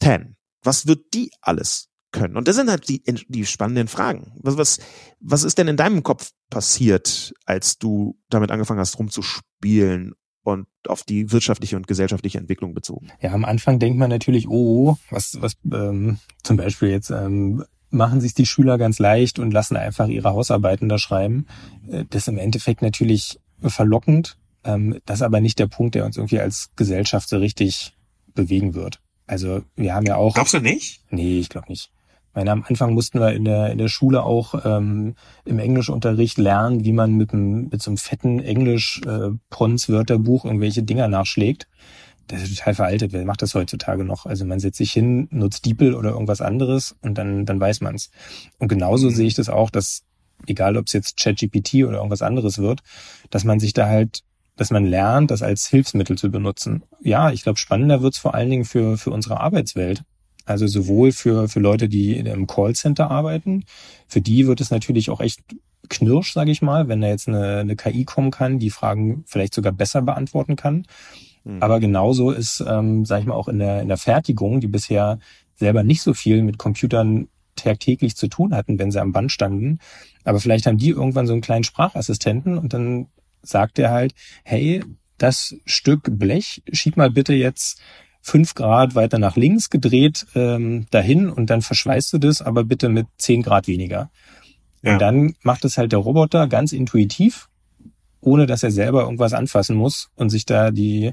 10? 0.00 0.36
Was 0.62 0.86
wird 0.86 1.12
die 1.14 1.30
alles 1.42 1.88
können? 2.10 2.36
Und 2.36 2.48
das 2.48 2.56
sind 2.56 2.70
halt 2.70 2.88
die, 2.88 3.02
die 3.28 3.46
spannenden 3.46 3.88
Fragen. 3.88 4.32
Was, 4.36 4.56
was, 4.56 4.78
was 5.20 5.44
ist 5.44 5.58
denn 5.58 5.68
in 5.68 5.76
deinem 5.76 6.02
Kopf 6.02 6.30
passiert, 6.50 7.34
als 7.44 7.78
du 7.78 8.18
damit 8.30 8.50
angefangen 8.50 8.80
hast, 8.80 8.98
rumzuspielen 8.98 10.14
und 10.42 10.66
auf 10.86 11.02
die 11.02 11.30
wirtschaftliche 11.32 11.76
und 11.76 11.86
gesellschaftliche 11.86 12.38
Entwicklung 12.38 12.74
bezogen? 12.74 13.08
Ja, 13.20 13.32
am 13.32 13.44
Anfang 13.44 13.78
denkt 13.78 13.98
man 13.98 14.10
natürlich, 14.10 14.48
oh, 14.48 14.96
was, 15.10 15.38
was 15.40 15.56
ähm, 15.72 16.18
zum 16.42 16.56
Beispiel 16.56 16.88
jetzt 16.88 17.10
ähm, 17.10 17.64
machen 17.90 18.20
sich 18.20 18.34
die 18.34 18.46
Schüler 18.46 18.78
ganz 18.78 18.98
leicht 18.98 19.38
und 19.38 19.52
lassen 19.52 19.76
einfach 19.76 20.08
ihre 20.08 20.30
Hausarbeiten 20.30 20.88
da 20.88 20.98
schreiben. 20.98 21.46
Äh, 21.90 22.04
das 22.10 22.22
ist 22.22 22.28
im 22.28 22.38
Endeffekt 22.38 22.82
natürlich 22.82 23.40
verlockend. 23.62 24.38
Ähm, 24.64 24.98
das 25.06 25.18
ist 25.18 25.22
aber 25.22 25.40
nicht 25.40 25.58
der 25.58 25.66
Punkt, 25.66 25.94
der 25.94 26.04
uns 26.04 26.16
irgendwie 26.16 26.40
als 26.40 26.70
Gesellschaft 26.76 27.28
so 27.28 27.38
richtig 27.38 27.96
bewegen 28.34 28.74
wird. 28.74 29.00
Also 29.26 29.62
wir 29.76 29.94
haben 29.94 30.06
ja 30.06 30.16
auch. 30.16 30.34
Glaubst 30.34 30.54
du 30.54 30.60
nicht? 30.60 31.02
Nee, 31.10 31.38
ich 31.38 31.48
glaube 31.48 31.68
nicht 31.68 31.90
meine, 32.38 32.52
am 32.52 32.64
Anfang 32.68 32.94
mussten 32.94 33.18
wir 33.18 33.32
in 33.32 33.44
der, 33.44 33.72
in 33.72 33.78
der 33.78 33.88
Schule 33.88 34.22
auch 34.22 34.64
ähm, 34.64 35.16
im 35.44 35.58
Englischunterricht 35.58 36.38
lernen, 36.38 36.84
wie 36.84 36.92
man 36.92 37.14
mit, 37.14 37.32
einem, 37.32 37.68
mit 37.68 37.82
so 37.82 37.90
einem 37.90 37.96
fetten 37.96 38.38
Englisch-Pons-Wörterbuch 38.38 40.44
äh, 40.44 40.48
irgendwelche 40.48 40.84
Dinger 40.84 41.08
nachschlägt. 41.08 41.66
Das 42.28 42.42
ist 42.42 42.56
total 42.56 42.74
veraltet. 42.74 43.12
Wer 43.12 43.24
macht 43.24 43.42
das 43.42 43.56
heutzutage 43.56 44.04
noch? 44.04 44.24
Also 44.24 44.44
man 44.44 44.60
setzt 44.60 44.78
sich 44.78 44.92
hin, 44.92 45.26
nutzt 45.32 45.66
DeepL 45.66 45.94
oder 45.94 46.10
irgendwas 46.10 46.40
anderes 46.40 46.94
und 47.02 47.18
dann, 47.18 47.44
dann 47.44 47.58
weiß 47.58 47.80
man's. 47.80 48.12
Und 48.60 48.68
genauso 48.68 49.10
mhm. 49.10 49.14
sehe 49.14 49.26
ich 49.26 49.34
das 49.34 49.48
auch, 49.48 49.70
dass 49.70 50.04
egal 50.46 50.76
ob 50.76 50.86
es 50.86 50.92
jetzt 50.92 51.16
ChatGPT 51.16 51.82
oder 51.84 51.96
irgendwas 51.96 52.22
anderes 52.22 52.58
wird, 52.58 52.82
dass 53.30 53.42
man 53.42 53.58
sich 53.58 53.72
da 53.72 53.88
halt 53.88 54.22
dass 54.54 54.70
man 54.70 54.84
lernt, 54.84 55.30
das 55.30 55.42
als 55.42 55.66
Hilfsmittel 55.68 56.18
zu 56.18 56.30
benutzen. 56.32 56.82
Ja, 57.00 57.30
ich 57.30 57.44
glaube, 57.44 57.58
spannender 57.58 58.02
wird's 58.02 58.18
vor 58.18 58.34
allen 58.34 58.50
Dingen 58.50 58.64
für, 58.64 58.98
für 58.98 59.12
unsere 59.12 59.38
Arbeitswelt. 59.38 60.02
Also 60.48 60.66
sowohl 60.66 61.12
für, 61.12 61.48
für 61.48 61.60
Leute, 61.60 61.88
die 61.88 62.16
im 62.16 62.46
Callcenter 62.46 63.10
arbeiten, 63.10 63.64
für 64.06 64.20
die 64.20 64.46
wird 64.46 64.60
es 64.60 64.70
natürlich 64.70 65.10
auch 65.10 65.20
echt 65.20 65.40
knirsch, 65.88 66.32
sage 66.32 66.50
ich 66.50 66.62
mal, 66.62 66.88
wenn 66.88 67.00
da 67.00 67.08
jetzt 67.08 67.28
eine, 67.28 67.58
eine 67.58 67.76
KI 67.76 68.04
kommen 68.04 68.30
kann, 68.30 68.58
die 68.58 68.70
Fragen 68.70 69.24
vielleicht 69.26 69.54
sogar 69.54 69.72
besser 69.72 70.02
beantworten 70.02 70.56
kann. 70.56 70.86
Mhm. 71.44 71.62
Aber 71.62 71.80
genauso 71.80 72.30
ist, 72.30 72.64
ähm, 72.66 73.04
sage 73.04 73.22
ich 73.22 73.26
mal, 73.26 73.34
auch 73.34 73.48
in 73.48 73.58
der, 73.58 73.82
in 73.82 73.88
der 73.88 73.96
Fertigung, 73.96 74.60
die 74.60 74.68
bisher 74.68 75.18
selber 75.54 75.82
nicht 75.82 76.02
so 76.02 76.14
viel 76.14 76.42
mit 76.42 76.58
Computern 76.58 77.28
tagtäglich 77.56 78.16
zu 78.16 78.28
tun 78.28 78.54
hatten, 78.54 78.78
wenn 78.78 78.90
sie 78.90 79.00
am 79.00 79.12
Band 79.12 79.32
standen. 79.32 79.80
Aber 80.24 80.40
vielleicht 80.40 80.66
haben 80.66 80.78
die 80.78 80.90
irgendwann 80.90 81.26
so 81.26 81.32
einen 81.32 81.42
kleinen 81.42 81.64
Sprachassistenten 81.64 82.56
und 82.56 82.72
dann 82.72 83.08
sagt 83.42 83.78
er 83.78 83.90
halt, 83.90 84.14
hey, 84.44 84.84
das 85.16 85.56
Stück 85.64 86.08
Blech, 86.18 86.62
schieb 86.72 86.96
mal 86.96 87.10
bitte 87.10 87.34
jetzt 87.34 87.80
fünf 88.20 88.54
Grad 88.54 88.94
weiter 88.94 89.18
nach 89.18 89.36
links 89.36 89.70
gedreht 89.70 90.26
ähm, 90.34 90.86
dahin 90.90 91.30
und 91.30 91.50
dann 91.50 91.62
verschweißt 91.62 92.12
du 92.12 92.18
das, 92.18 92.42
aber 92.42 92.64
bitte 92.64 92.88
mit 92.88 93.06
zehn 93.16 93.42
Grad 93.42 93.66
weniger. 93.66 94.10
Ja. 94.82 94.92
Und 94.92 94.98
dann 95.00 95.34
macht 95.42 95.64
es 95.64 95.78
halt 95.78 95.92
der 95.92 95.98
Roboter 95.98 96.46
ganz 96.46 96.72
intuitiv, 96.72 97.48
ohne 98.20 98.46
dass 98.46 98.62
er 98.62 98.70
selber 98.70 99.02
irgendwas 99.02 99.32
anfassen 99.32 99.76
muss 99.76 100.10
und 100.16 100.30
sich 100.30 100.46
da 100.46 100.70
die 100.70 101.12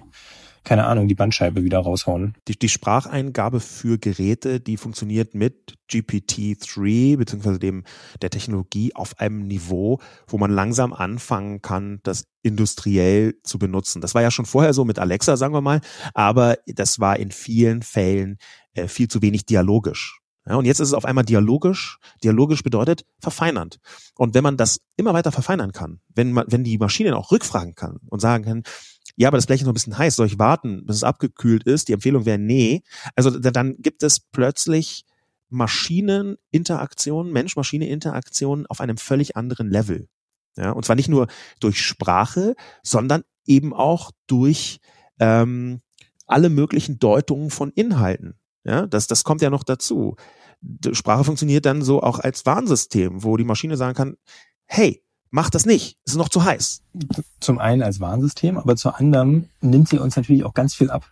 keine 0.65 0.85
Ahnung, 0.85 1.07
die 1.07 1.15
Bandscheibe 1.15 1.63
wieder 1.63 1.79
raushauen. 1.79 2.33
Die, 2.47 2.57
die 2.57 2.69
Spracheingabe 2.69 3.59
für 3.59 3.97
Geräte, 3.97 4.59
die 4.59 4.77
funktioniert 4.77 5.33
mit 5.35 5.77
GPT-3 5.89 7.17
beziehungsweise 7.17 7.59
dem 7.59 7.83
der 8.21 8.31
Technologie 8.31 8.93
auf 8.95 9.19
einem 9.19 9.47
Niveau, 9.47 9.99
wo 10.27 10.37
man 10.37 10.51
langsam 10.51 10.91
anfangen 10.91 11.61
kann, 11.61 11.99
das 12.03 12.25
industriell 12.41 13.35
zu 13.43 13.59
benutzen. 13.59 14.01
Das 14.01 14.15
war 14.15 14.21
ja 14.21 14.31
schon 14.31 14.45
vorher 14.45 14.73
so 14.73 14.83
mit 14.83 14.99
Alexa, 14.99 15.37
sagen 15.37 15.53
wir 15.53 15.61
mal, 15.61 15.81
aber 16.13 16.57
das 16.65 16.99
war 16.99 17.17
in 17.17 17.31
vielen 17.31 17.81
Fällen 17.81 18.37
äh, 18.73 18.87
viel 18.87 19.07
zu 19.07 19.21
wenig 19.21 19.45
dialogisch. 19.45 20.19
Ja, 20.47 20.55
und 20.57 20.65
jetzt 20.65 20.79
ist 20.79 20.89
es 20.89 20.93
auf 20.93 21.05
einmal 21.05 21.25
dialogisch. 21.25 21.97
Dialogisch 22.23 22.61
bedeutet 22.61 23.05
verfeinernd. 23.19 23.79
Und 24.15 24.35
wenn 24.35 24.43
man 24.43 24.57
das 24.57 24.79
immer 24.95 25.13
weiter 25.13 25.31
verfeinern 25.31 25.71
kann, 25.71 26.01
wenn 26.13 26.33
man, 26.33 26.45
wenn 26.49 26.63
die 26.63 26.77
Maschine 26.77 27.15
auch 27.17 27.31
rückfragen 27.31 27.73
kann 27.73 27.97
und 28.07 28.19
sagen 28.19 28.43
kann, 28.43 28.63
ja, 29.17 29.29
aber 29.29 29.37
das 29.37 29.45
Blech 29.45 29.61
ist 29.61 29.65
noch 29.65 29.71
ein 29.71 29.75
bisschen 29.75 29.97
heiß, 29.97 30.15
soll 30.15 30.27
ich 30.27 30.39
warten, 30.39 30.85
bis 30.85 30.97
es 30.97 31.03
abgekühlt 31.03 31.63
ist? 31.63 31.87
Die 31.87 31.93
Empfehlung 31.93 32.25
wäre 32.25 32.37
nee. 32.37 32.83
Also 33.15 33.31
dann 33.31 33.77
gibt 33.79 34.03
es 34.03 34.19
plötzlich 34.19 35.05
Maschineninteraktionen, 35.49 37.31
Mensch-Maschine-Interaktionen 37.31 38.65
auf 38.67 38.81
einem 38.81 38.97
völlig 38.97 39.37
anderen 39.37 39.69
Level. 39.69 40.07
Ja, 40.57 40.71
und 40.71 40.85
zwar 40.85 40.95
nicht 40.95 41.09
nur 41.09 41.27
durch 41.59 41.81
Sprache, 41.81 42.55
sondern 42.83 43.23
eben 43.45 43.73
auch 43.73 44.11
durch 44.27 44.79
ähm, 45.19 45.81
alle 46.27 46.49
möglichen 46.49 46.99
Deutungen 46.99 47.51
von 47.51 47.71
Inhalten. 47.71 48.35
Ja, 48.63 48.87
das, 48.87 49.07
das 49.07 49.23
kommt 49.23 49.41
ja 49.41 49.49
noch 49.49 49.63
dazu. 49.63 50.15
Die 50.61 50.95
Sprache 50.95 51.23
funktioniert 51.23 51.65
dann 51.65 51.83
so 51.83 52.01
auch 52.01 52.19
als 52.19 52.45
Warnsystem, 52.45 53.23
wo 53.23 53.37
die 53.37 53.43
Maschine 53.43 53.77
sagen 53.77 53.95
kann, 53.95 54.17
hey, 54.65 55.04
Macht 55.35 55.53
das 55.53 55.65
nicht. 55.65 55.97
Es 56.05 56.13
ist 56.13 56.17
noch 56.17 56.29
zu 56.29 56.45
heiß. 56.45 56.81
Zum 57.41 57.59
einen 57.59 57.81
als 57.83 57.99
Warnsystem, 57.99 58.57
aber 58.57 58.77
zum 58.77 58.93
anderen 58.95 59.49
nimmt 59.59 59.89
sie 59.89 59.99
uns 59.99 60.15
natürlich 60.15 60.45
auch 60.45 60.53
ganz 60.53 60.73
viel 60.73 60.89
ab. 60.89 61.11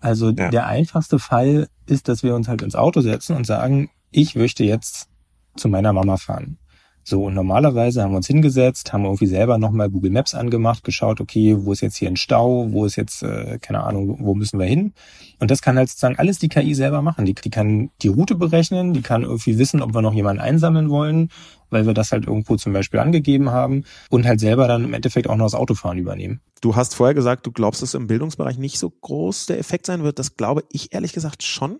Also 0.00 0.30
ja. 0.30 0.48
der 0.48 0.66
einfachste 0.66 1.18
Fall 1.18 1.68
ist, 1.84 2.08
dass 2.08 2.22
wir 2.22 2.34
uns 2.34 2.48
halt 2.48 2.62
ins 2.62 2.74
Auto 2.74 3.02
setzen 3.02 3.36
und 3.36 3.46
sagen, 3.46 3.90
ich 4.10 4.34
möchte 4.34 4.64
jetzt 4.64 5.08
zu 5.56 5.68
meiner 5.68 5.92
Mama 5.92 6.16
fahren. 6.16 6.56
So, 7.02 7.24
und 7.24 7.34
normalerweise 7.34 8.02
haben 8.02 8.12
wir 8.12 8.18
uns 8.18 8.26
hingesetzt, 8.26 8.92
haben 8.92 9.04
irgendwie 9.04 9.26
selber 9.26 9.58
nochmal 9.58 9.90
Google 9.90 10.10
Maps 10.10 10.34
angemacht, 10.34 10.84
geschaut, 10.84 11.20
okay, 11.20 11.56
wo 11.58 11.72
ist 11.72 11.80
jetzt 11.80 11.96
hier 11.96 12.08
ein 12.08 12.16
Stau, 12.16 12.70
wo 12.70 12.84
ist 12.84 12.96
jetzt, 12.96 13.22
äh, 13.22 13.58
keine 13.60 13.82
Ahnung, 13.82 14.18
wo 14.20 14.34
müssen 14.34 14.58
wir 14.58 14.66
hin? 14.66 14.92
Und 15.38 15.50
das 15.50 15.62
kann 15.62 15.76
halt 15.76 15.88
sozusagen 15.88 16.18
alles 16.18 16.38
die 16.38 16.48
KI 16.48 16.74
selber 16.74 17.02
machen. 17.02 17.24
Die, 17.24 17.34
die 17.34 17.50
kann 17.50 17.90
die 18.02 18.08
Route 18.08 18.34
berechnen, 18.34 18.92
die 18.92 19.02
kann 19.02 19.22
irgendwie 19.22 19.58
wissen, 19.58 19.82
ob 19.82 19.94
wir 19.94 20.02
noch 20.02 20.14
jemanden 20.14 20.42
einsammeln 20.42 20.90
wollen 20.90 21.30
weil 21.70 21.86
wir 21.86 21.94
das 21.94 22.12
halt 22.12 22.26
irgendwo 22.26 22.56
zum 22.56 22.72
Beispiel 22.72 23.00
angegeben 23.00 23.50
haben 23.50 23.84
und 24.10 24.26
halt 24.26 24.40
selber 24.40 24.68
dann 24.68 24.84
im 24.84 24.92
Endeffekt 24.92 25.28
auch 25.28 25.36
noch 25.36 25.46
das 25.46 25.54
Autofahren 25.54 25.98
übernehmen. 25.98 26.40
Du 26.60 26.76
hast 26.76 26.94
vorher 26.94 27.14
gesagt, 27.14 27.46
du 27.46 27.52
glaubst, 27.52 27.80
dass 27.80 27.94
im 27.94 28.06
Bildungsbereich 28.06 28.58
nicht 28.58 28.78
so 28.78 28.90
groß 28.90 29.46
der 29.46 29.58
Effekt 29.58 29.86
sein 29.86 30.02
wird. 30.02 30.18
Das 30.18 30.36
glaube 30.36 30.64
ich 30.70 30.92
ehrlich 30.92 31.12
gesagt 31.12 31.42
schon. 31.42 31.78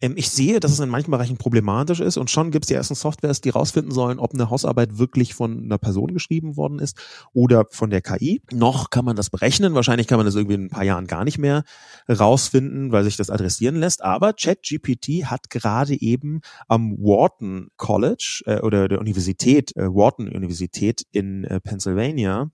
Ähm, 0.00 0.14
ich 0.16 0.30
sehe, 0.30 0.60
dass 0.60 0.72
es 0.72 0.80
in 0.80 0.88
manchen 0.88 1.10
Bereichen 1.10 1.36
problematisch 1.36 2.00
ist 2.00 2.16
und 2.16 2.30
schon 2.30 2.50
gibt 2.50 2.64
es 2.64 2.68
die 2.68 2.74
ersten 2.74 2.94
Softwares, 2.94 3.40
die 3.40 3.50
rausfinden 3.50 3.92
sollen, 3.92 4.18
ob 4.18 4.34
eine 4.34 4.50
Hausarbeit 4.50 4.98
wirklich 4.98 5.34
von 5.34 5.64
einer 5.64 5.78
Person 5.78 6.14
geschrieben 6.14 6.56
worden 6.56 6.78
ist 6.78 6.96
oder 7.32 7.66
von 7.70 7.90
der 7.90 8.00
KI. 8.00 8.42
Noch 8.52 8.90
kann 8.90 9.04
man 9.04 9.16
das 9.16 9.30
berechnen. 9.30 9.74
Wahrscheinlich 9.74 10.06
kann 10.06 10.18
man 10.18 10.26
das 10.26 10.34
irgendwie 10.34 10.54
in 10.54 10.64
ein 10.66 10.70
paar 10.70 10.84
Jahren 10.84 11.06
gar 11.06 11.24
nicht 11.24 11.38
mehr 11.38 11.64
rausfinden, 12.08 12.92
weil 12.92 13.04
sich 13.04 13.16
das 13.16 13.30
adressieren 13.30 13.76
lässt. 13.76 14.02
Aber 14.02 14.32
ChatGPT 14.32 15.26
hat 15.26 15.50
gerade 15.50 16.00
eben 16.00 16.40
am 16.68 16.92
Wharton 16.98 17.68
College 17.76 18.42
äh, 18.46 18.60
oder 18.60 18.88
der 18.88 19.00
Universität, 19.00 19.76
äh, 19.76 19.86
Wharton 19.86 20.28
Universität 20.28 21.02
in 21.10 21.44
äh, 21.44 21.60
Pennsylvania 21.60 22.50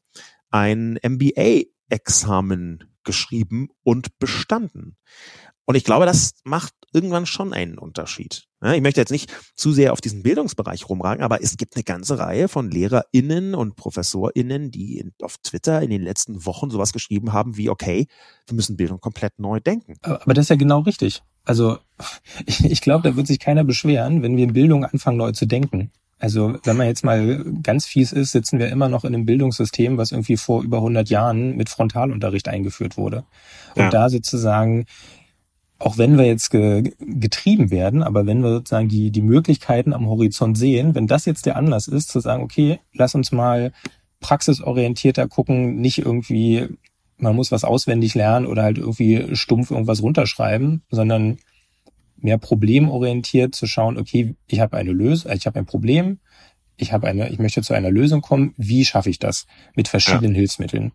ein 0.50 0.98
MBA-Examen 1.02 2.84
geschrieben 3.02 3.68
und 3.82 4.18
bestanden. 4.18 4.96
Und 5.66 5.76
ich 5.76 5.84
glaube, 5.84 6.06
das 6.06 6.34
macht 6.44 6.74
irgendwann 6.92 7.26
schon 7.26 7.52
einen 7.52 7.78
Unterschied. 7.78 8.44
ich 8.62 8.80
möchte 8.80 9.00
jetzt 9.00 9.10
nicht 9.10 9.32
zu 9.56 9.72
sehr 9.72 9.92
auf 9.92 10.00
diesen 10.00 10.22
Bildungsbereich 10.22 10.88
rumragen, 10.88 11.24
aber 11.24 11.42
es 11.42 11.56
gibt 11.56 11.74
eine 11.74 11.82
ganze 11.82 12.18
Reihe 12.18 12.48
von 12.48 12.70
LehrerInnen 12.70 13.54
und 13.54 13.74
ProfessorInnen, 13.74 14.70
die 14.70 15.10
auf 15.20 15.38
Twitter 15.38 15.82
in 15.82 15.90
den 15.90 16.02
letzten 16.02 16.46
Wochen 16.46 16.70
sowas 16.70 16.92
geschrieben 16.92 17.32
haben 17.32 17.56
wie, 17.56 17.68
okay, 17.68 18.06
wir 18.46 18.54
müssen 18.54 18.76
Bildung 18.76 19.00
komplett 19.00 19.38
neu 19.38 19.58
denken. 19.58 19.96
Aber 20.02 20.34
das 20.34 20.44
ist 20.44 20.50
ja 20.50 20.56
genau 20.56 20.80
richtig. 20.80 21.22
Also 21.44 21.78
ich, 22.46 22.64
ich 22.64 22.80
glaube, 22.80 23.08
da 23.08 23.16
wird 23.16 23.26
sich 23.26 23.40
keiner 23.40 23.64
beschweren, 23.64 24.22
wenn 24.22 24.36
wir 24.36 24.44
in 24.44 24.52
Bildung 24.52 24.84
anfangen, 24.84 25.16
neu 25.16 25.32
zu 25.32 25.46
denken. 25.46 25.90
Also 26.18 26.56
wenn 26.64 26.76
man 26.76 26.86
jetzt 26.86 27.04
mal 27.04 27.44
ganz 27.62 27.86
fies 27.86 28.12
ist, 28.12 28.32
sitzen 28.32 28.58
wir 28.58 28.68
immer 28.68 28.88
noch 28.88 29.04
in 29.04 29.14
einem 29.14 29.26
Bildungssystem, 29.26 29.98
was 29.98 30.12
irgendwie 30.12 30.36
vor 30.36 30.62
über 30.62 30.78
100 30.78 31.10
Jahren 31.10 31.56
mit 31.56 31.68
Frontalunterricht 31.68 32.48
eingeführt 32.48 32.96
wurde. 32.96 33.24
Und 33.74 33.82
ja. 33.82 33.90
da 33.90 34.08
sozusagen 34.08 34.86
auch 35.78 35.98
wenn 35.98 36.16
wir 36.16 36.24
jetzt 36.24 36.50
ge 36.50 36.92
getrieben 36.98 37.70
werden, 37.70 38.02
aber 38.02 38.26
wenn 38.26 38.42
wir 38.42 38.50
sozusagen 38.50 38.88
die, 38.88 39.10
die 39.10 39.22
Möglichkeiten 39.22 39.92
am 39.92 40.06
Horizont 40.06 40.56
sehen, 40.56 40.94
wenn 40.94 41.06
das 41.06 41.24
jetzt 41.24 41.46
der 41.46 41.56
Anlass 41.56 41.88
ist, 41.88 42.10
zu 42.10 42.20
sagen, 42.20 42.42
okay, 42.42 42.80
lass 42.92 43.14
uns 43.14 43.32
mal 43.32 43.72
praxisorientierter 44.20 45.28
gucken, 45.28 45.76
nicht 45.76 45.98
irgendwie, 45.98 46.68
man 47.18 47.36
muss 47.36 47.52
was 47.52 47.64
auswendig 47.64 48.14
lernen 48.14 48.46
oder 48.46 48.62
halt 48.62 48.78
irgendwie 48.78 49.34
stumpf 49.36 49.70
irgendwas 49.70 50.02
runterschreiben, 50.02 50.82
sondern 50.90 51.38
mehr 52.16 52.38
problemorientiert 52.38 53.54
zu 53.54 53.66
schauen, 53.66 53.98
okay, 53.98 54.34
ich 54.46 54.60
habe 54.60 54.76
eine 54.76 54.92
Lösung, 54.92 55.30
ich 55.32 55.46
habe 55.46 55.58
ein 55.58 55.66
Problem, 55.66 56.20
ich 56.76 56.92
habe 56.92 57.06
eine, 57.06 57.28
ich 57.28 57.38
möchte 57.38 57.62
zu 57.62 57.74
einer 57.74 57.90
Lösung 57.90 58.22
kommen, 58.22 58.54
wie 58.56 58.84
schaffe 58.84 59.10
ich 59.10 59.18
das 59.18 59.46
mit 59.76 59.88
verschiedenen 59.88 60.32
ja. 60.32 60.38
Hilfsmitteln? 60.38 60.92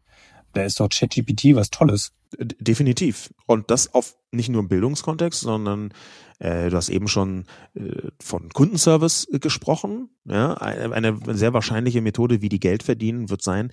Da 0.54 0.64
ist 0.64 0.80
doch 0.80 0.90
ChatGPT 0.90 1.56
was 1.56 1.70
Tolles. 1.70 2.12
Definitiv. 2.38 3.34
Und 3.46 3.72
das 3.72 3.94
auf 3.94 4.16
nicht 4.32 4.50
nur 4.50 4.62
im 4.62 4.68
Bildungskontext, 4.68 5.42
sondern 5.42 5.94
äh, 6.40 6.70
du 6.70 6.78
hast 6.78 6.90
eben 6.90 7.08
schon 7.08 7.46
äh, 7.74 8.10
von 8.22 8.50
Kundenservice 8.50 9.28
äh, 9.32 9.40
gesprochen. 9.40 10.10
Ja, 10.26 10.54
eine, 10.54 10.94
eine 10.94 11.38
sehr 11.38 11.54
wahrscheinliche 11.54 12.02
Methode, 12.02 12.42
wie 12.42 12.50
die 12.50 12.60
Geld 12.60 12.84
verdienen, 12.84 13.30
wird 13.30 13.42
sein, 13.42 13.72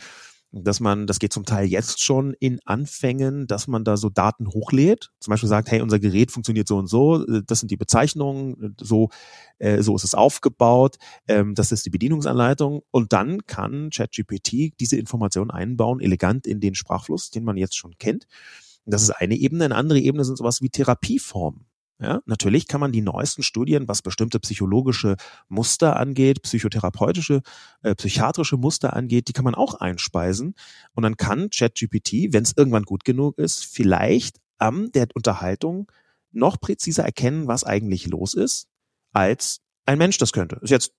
dass 0.52 0.80
man, 0.80 1.06
das 1.06 1.18
geht 1.18 1.32
zum 1.32 1.44
Teil 1.44 1.66
jetzt 1.66 2.02
schon 2.02 2.34
in 2.38 2.60
Anfängen, 2.64 3.46
dass 3.46 3.66
man 3.66 3.84
da 3.84 3.96
so 3.96 4.08
Daten 4.08 4.48
hochlädt. 4.48 5.10
Zum 5.20 5.30
Beispiel 5.30 5.48
sagt, 5.48 5.70
hey, 5.70 5.80
unser 5.80 5.98
Gerät 5.98 6.30
funktioniert 6.30 6.68
so 6.68 6.76
und 6.78 6.86
so, 6.86 7.26
äh, 7.26 7.42
das 7.46 7.60
sind 7.60 7.70
die 7.70 7.76
Bezeichnungen, 7.76 8.74
so, 8.80 9.10
äh, 9.58 9.82
so 9.82 9.94
ist 9.96 10.04
es 10.04 10.14
aufgebaut, 10.14 10.96
ähm, 11.28 11.54
das 11.54 11.72
ist 11.72 11.84
die 11.86 11.90
Bedienungsanleitung. 11.90 12.82
Und 12.90 13.12
dann 13.12 13.44
kann 13.46 13.90
ChatGPT 13.90 14.78
diese 14.80 14.96
Informationen 14.96 15.50
einbauen, 15.50 16.00
elegant 16.00 16.46
in 16.46 16.60
den 16.60 16.74
Sprachfluss, 16.74 17.30
den 17.30 17.44
man 17.44 17.56
jetzt 17.56 17.76
schon 17.76 17.98
kennt. 17.98 18.26
Das 18.86 19.02
ist 19.02 19.10
eine 19.10 19.34
Ebene. 19.34 19.64
Eine 19.64 19.74
andere 19.74 19.98
Ebene 19.98 20.24
sind 20.24 20.38
sowas 20.38 20.62
wie 20.62 20.70
Therapieformen. 20.70 21.66
Ja, 21.98 22.20
natürlich 22.26 22.66
kann 22.68 22.80
man 22.80 22.92
die 22.92 23.00
neuesten 23.00 23.42
Studien, 23.42 23.88
was 23.88 24.02
bestimmte 24.02 24.38
psychologische 24.40 25.16
Muster 25.48 25.96
angeht, 25.96 26.42
psychotherapeutische, 26.42 27.40
äh, 27.82 27.94
psychiatrische 27.94 28.58
Muster 28.58 28.94
angeht, 28.94 29.28
die 29.28 29.32
kann 29.32 29.44
man 29.44 29.54
auch 29.54 29.74
einspeisen. 29.74 30.54
Und 30.92 31.04
dann 31.04 31.16
kann 31.16 31.48
ChatGPT, 31.48 32.34
wenn 32.34 32.42
es 32.42 32.52
irgendwann 32.54 32.82
gut 32.82 33.04
genug 33.04 33.38
ist, 33.38 33.64
vielleicht 33.64 34.36
am 34.58 34.92
der 34.92 35.08
Unterhaltung 35.14 35.90
noch 36.32 36.60
präziser 36.60 37.04
erkennen, 37.04 37.48
was 37.48 37.64
eigentlich 37.64 38.06
los 38.06 38.34
ist, 38.34 38.68
als 39.12 39.60
ein 39.86 39.96
Mensch 39.96 40.18
das 40.18 40.32
könnte. 40.32 40.58
Ist 40.60 40.70
jetzt 40.70 40.92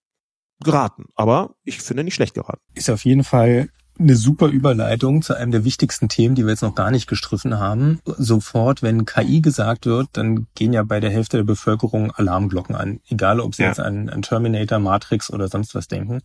geraten, 0.64 1.06
aber 1.14 1.56
ich 1.64 1.80
finde 1.80 2.04
nicht 2.04 2.16
schlecht 2.16 2.34
geraten. 2.34 2.62
Ist 2.74 2.90
auf 2.90 3.06
jeden 3.06 3.24
Fall 3.24 3.70
eine 4.00 4.16
super 4.16 4.48
Überleitung 4.48 5.22
zu 5.22 5.34
einem 5.36 5.52
der 5.52 5.64
wichtigsten 5.64 6.10
Themen, 6.10 6.36
die 6.36 6.44
wir 6.44 6.52
jetzt 6.52 6.62
noch 6.62 6.76
gar 6.76 6.92
nicht 6.92 7.08
gestriffen 7.08 7.60
haben. 7.60 8.00
Sofort, 8.06 8.82
wenn 8.82 9.06
KI 9.06 9.42
gesagt 9.42 9.86
wird, 9.86 10.10
dann 10.14 10.48
gehen 10.56 10.74
ja 10.74 10.84
bei 10.84 11.00
der 11.00 11.10
Hälfte 11.10 11.38
der 11.38 11.44
Bevölkerung 11.44 12.12
Alarmglocken 12.12 12.76
an. 12.76 13.00
Egal, 13.08 13.40
ob 13.40 13.56
sie 13.56 13.64
ja. 13.64 13.70
jetzt 13.70 13.80
an, 13.80 14.10
an, 14.10 14.22
Terminator, 14.22 14.80
Matrix 14.80 15.32
oder 15.32 15.48
sonst 15.48 15.76
was 15.76 15.88
denken. 15.88 16.22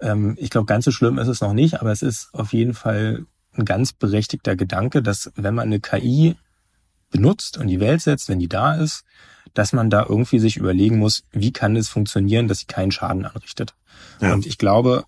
Ähm, 0.00 0.36
ich 0.38 0.50
glaube, 0.50 0.66
ganz 0.66 0.84
so 0.84 0.90
schlimm 0.90 1.18
ist 1.18 1.28
es 1.28 1.40
noch 1.40 1.52
nicht, 1.52 1.80
aber 1.80 1.92
es 1.92 2.02
ist 2.02 2.30
auf 2.32 2.52
jeden 2.52 2.74
Fall 2.74 3.26
ein 3.54 3.64
ganz 3.64 3.92
berechtigter 3.92 4.56
Gedanke, 4.56 5.02
dass 5.02 5.32
wenn 5.36 5.54
man 5.54 5.66
eine 5.66 5.80
KI 5.80 6.36
benutzt 7.10 7.58
und 7.58 7.68
die 7.68 7.80
Welt 7.80 8.02
setzt, 8.02 8.28
wenn 8.28 8.38
die 8.38 8.48
da 8.48 8.74
ist, 8.74 9.04
dass 9.54 9.72
man 9.72 9.90
da 9.90 10.04
irgendwie 10.06 10.38
sich 10.38 10.56
überlegen 10.56 10.98
muss, 10.98 11.24
wie 11.32 11.52
kann 11.52 11.76
es 11.76 11.88
funktionieren, 11.88 12.48
dass 12.48 12.60
sie 12.60 12.66
keinen 12.66 12.92
Schaden 12.92 13.24
anrichtet. 13.24 13.74
Ja. 14.20 14.34
Und 14.34 14.46
ich 14.46 14.58
glaube, 14.58 15.04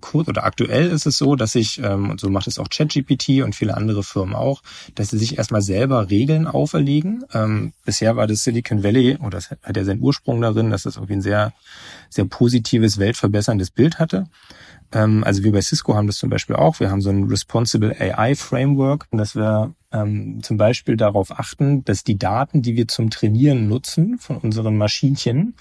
kurz 0.00 0.28
oder 0.28 0.44
aktuell 0.44 0.88
ist 0.88 1.06
es 1.06 1.18
so, 1.18 1.36
dass 1.36 1.52
sich, 1.52 1.80
ähm, 1.82 2.10
und 2.10 2.20
so 2.20 2.28
macht 2.28 2.46
es 2.46 2.58
auch 2.58 2.68
ChatGPT 2.68 3.42
und 3.42 3.54
viele 3.54 3.76
andere 3.76 4.02
Firmen 4.02 4.34
auch, 4.34 4.62
dass 4.94 5.10
sie 5.10 5.18
sich 5.18 5.38
erstmal 5.38 5.62
selber 5.62 6.10
Regeln 6.10 6.46
auferlegen. 6.46 7.24
Ähm, 7.32 7.72
bisher 7.84 8.16
war 8.16 8.26
das 8.26 8.44
Silicon 8.44 8.82
Valley, 8.82 9.16
oder 9.16 9.30
das 9.30 9.50
hat 9.50 9.76
ja 9.76 9.84
seinen 9.84 10.00
Ursprung 10.00 10.40
darin, 10.40 10.70
dass 10.70 10.82
das 10.82 10.96
irgendwie 10.96 11.14
ein 11.14 11.22
sehr, 11.22 11.52
sehr 12.10 12.26
positives, 12.26 12.98
weltverbesserndes 12.98 13.70
Bild 13.70 13.98
hatte. 13.98 14.26
Ähm, 14.92 15.24
also 15.24 15.42
wir 15.42 15.52
bei 15.52 15.62
Cisco 15.62 15.94
haben 15.94 16.06
das 16.06 16.16
zum 16.18 16.30
Beispiel 16.30 16.56
auch. 16.56 16.80
Wir 16.80 16.90
haben 16.90 17.00
so 17.00 17.10
ein 17.10 17.24
Responsible 17.24 17.94
AI 17.98 18.34
Framework, 18.34 19.06
dass 19.10 19.34
wir 19.34 19.74
ähm, 19.92 20.42
zum 20.42 20.56
Beispiel 20.56 20.96
darauf 20.96 21.38
achten, 21.38 21.84
dass 21.84 22.04
die 22.04 22.18
Daten, 22.18 22.62
die 22.62 22.76
wir 22.76 22.88
zum 22.88 23.10
Trainieren 23.10 23.68
nutzen 23.68 24.18
von 24.18 24.36
unseren 24.36 24.76
Maschinchen, 24.76 25.54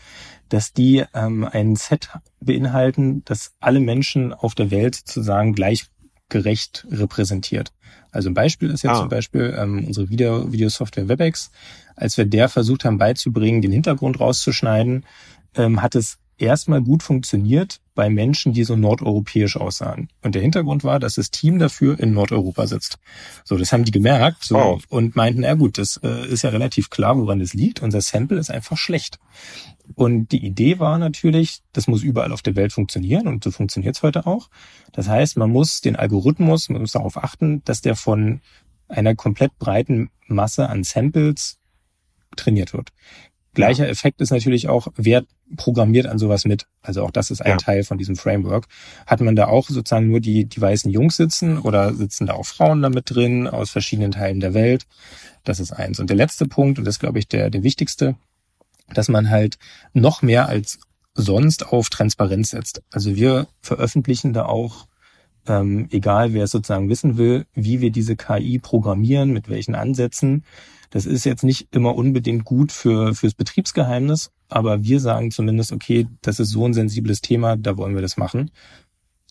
dass 0.50 0.74
die 0.74 1.04
ähm, 1.14 1.48
ein 1.50 1.76
Set 1.76 2.10
beinhalten, 2.40 3.24
das 3.26 3.54
alle 3.60 3.80
Menschen 3.80 4.34
auf 4.34 4.56
der 4.56 4.72
Welt 4.72 4.96
sozusagen 4.96 5.54
gleichgerecht 5.54 6.88
repräsentiert. 6.90 7.72
Also 8.12 8.30
ein 8.30 8.34
Beispiel 8.34 8.70
ist 8.70 8.84
jetzt 8.84 8.94
ah. 8.94 9.00
zum 9.00 9.10
Beispiel 9.10 9.56
ähm, 9.58 9.86
unsere 9.86 10.10
Video 10.10 10.52
Videosoftware 10.52 11.10
WebEx. 11.10 11.52
Als 11.96 12.18
wir 12.18 12.26
der 12.26 12.50
versucht 12.50 12.86
haben 12.86 12.98
beizubringen, 12.98 13.62
den 13.62 13.72
Hintergrund 13.72 14.20
rauszuschneiden, 14.20 15.06
ähm, 15.56 15.82
hat 15.82 15.96
es 15.96 16.18
erstmal 16.38 16.82
gut 16.82 17.04
funktioniert 17.04 17.80
bei 17.94 18.10
Menschen, 18.10 18.54
die 18.54 18.64
so 18.64 18.76
nordeuropäisch 18.76 19.58
aussahen. 19.58 20.10
Und 20.22 20.36
der 20.36 20.42
Hintergrund 20.42 20.84
war, 20.84 21.00
dass 21.00 21.16
das 21.16 21.32
Team 21.32 21.60
dafür 21.60 22.00
in 22.00 22.14
Nordeuropa 22.14 22.68
sitzt. 22.68 22.98
So, 23.44 23.58
das 23.58 23.72
haben 23.72 23.86
die 23.86 23.92
gemerkt 23.92 24.44
so, 24.44 24.58
oh. 24.58 24.80
und 24.90 25.16
meinten, 25.16 25.44
ja 25.44 25.54
gut, 25.54 25.78
das 25.78 26.00
äh, 26.04 26.28
ist 26.28 26.44
ja 26.44 26.50
relativ 26.50 26.90
klar, 26.90 27.18
woran 27.18 27.40
das 27.40 27.54
liegt. 27.54 27.82
Unser 27.82 28.02
Sample 28.02 28.38
ist 28.38 28.52
einfach 28.52 28.78
schlecht. 28.78 29.20
Und 29.94 30.32
die 30.32 30.44
Idee 30.44 30.80
war 30.80 30.98
natürlich, 30.98 31.62
das 31.74 31.88
muss 31.88 32.04
überall 32.04 32.32
auf 32.32 32.42
der 32.42 32.56
Welt 32.56 32.74
funktionieren 32.74 33.28
und 33.28 33.44
so 33.44 33.52
funktioniert 33.52 33.96
es 33.96 34.04
heute 34.04 34.26
auch. 34.26 34.50
Das 34.92 35.08
heißt, 35.08 35.38
man 35.38 35.52
muss 35.52 35.82
den 35.82 35.96
Algorithmus, 35.96 36.70
man 36.70 36.82
muss 36.82 36.94
darauf 36.94 37.18
achten, 37.18 37.64
dass 37.66 37.82
der 37.82 37.96
von 37.96 38.42
einer 38.88 39.16
komplett 39.16 39.58
breiten 39.60 40.10
Masse 40.28 40.70
an 40.70 40.84
Samples 40.84 41.60
trainiert 42.36 42.74
wird. 42.74 42.92
Gleicher 43.54 43.88
Effekt 43.88 44.20
ist 44.20 44.32
natürlich 44.32 44.68
auch, 44.68 44.90
wer 44.98 45.24
programmiert 45.56 46.08
an 46.08 46.20
sowas 46.20 46.44
mit. 46.44 46.68
Also 46.82 47.04
auch 47.04 47.12
das 47.12 47.32
ist 47.32 47.42
ein 47.42 47.52
ja. 47.52 47.58
Teil 47.58 47.84
von 47.84 47.98
diesem 47.98 48.18
Framework. 48.18 48.68
Hat 49.08 49.22
man 49.22 49.36
da 49.36 49.48
auch 49.48 49.70
sozusagen 49.70 50.10
nur 50.10 50.20
die, 50.20 50.44
die 50.46 50.60
weißen 50.60 50.92
Jungs 50.92 51.16
sitzen 51.16 51.58
oder 51.60 51.94
sitzen 51.94 52.28
da 52.28 52.34
auch 52.34 52.46
Frauen 52.46 52.82
da 52.82 52.90
mit 52.90 53.10
drin 53.10 53.48
aus 53.48 53.70
verschiedenen 53.70 54.12
Teilen 54.12 54.42
der 54.42 54.54
Welt? 54.54 54.86
Das 55.46 55.62
ist 55.62 55.72
eins. 55.72 56.00
Und 56.00 56.10
der 56.10 56.18
letzte 56.18 56.48
Punkt, 56.48 56.80
und 56.80 56.86
das 56.86 56.96
ist, 56.96 57.00
glaube 57.00 57.18
ich, 57.18 57.30
der, 57.30 57.50
der 57.50 57.64
wichtigste, 57.64 58.16
dass 58.94 59.10
man 59.10 59.30
halt 59.30 59.58
noch 59.94 60.22
mehr 60.22 60.48
als 60.48 60.80
sonst 61.14 61.68
auf 61.72 61.90
Transparenz 61.90 62.50
setzt. 62.50 62.84
Also 62.92 63.16
wir 63.16 63.48
veröffentlichen 63.62 64.34
da 64.34 64.46
auch, 64.46 64.88
ähm, 65.48 65.88
egal 65.92 66.34
wer 66.34 66.44
es 66.44 66.52
sozusagen 66.52 66.90
wissen 66.90 67.18
will, 67.18 67.46
wie 67.54 67.82
wir 67.82 67.92
diese 67.92 68.16
KI 68.16 68.60
programmieren, 68.60 69.32
mit 69.32 69.50
welchen 69.50 69.76
Ansätzen. 69.76 70.44
Das 70.90 71.06
ist 71.06 71.26
jetzt 71.26 71.44
nicht 71.44 71.68
immer 71.72 71.96
unbedingt 71.96 72.46
gut 72.46 72.72
für 72.72 73.16
fürs 73.16 73.34
Betriebsgeheimnis, 73.34 74.32
aber 74.50 74.84
wir 74.84 75.00
sagen 75.00 75.32
zumindest, 75.32 75.72
okay, 75.72 76.08
das 76.22 76.40
ist 76.40 76.50
so 76.50 76.66
ein 76.66 76.74
sensibles 76.74 77.22
Thema, 77.22 77.58
da 77.58 77.78
wollen 77.78 77.96
wir 77.96 78.02
das 78.02 78.18
machen 78.18 78.52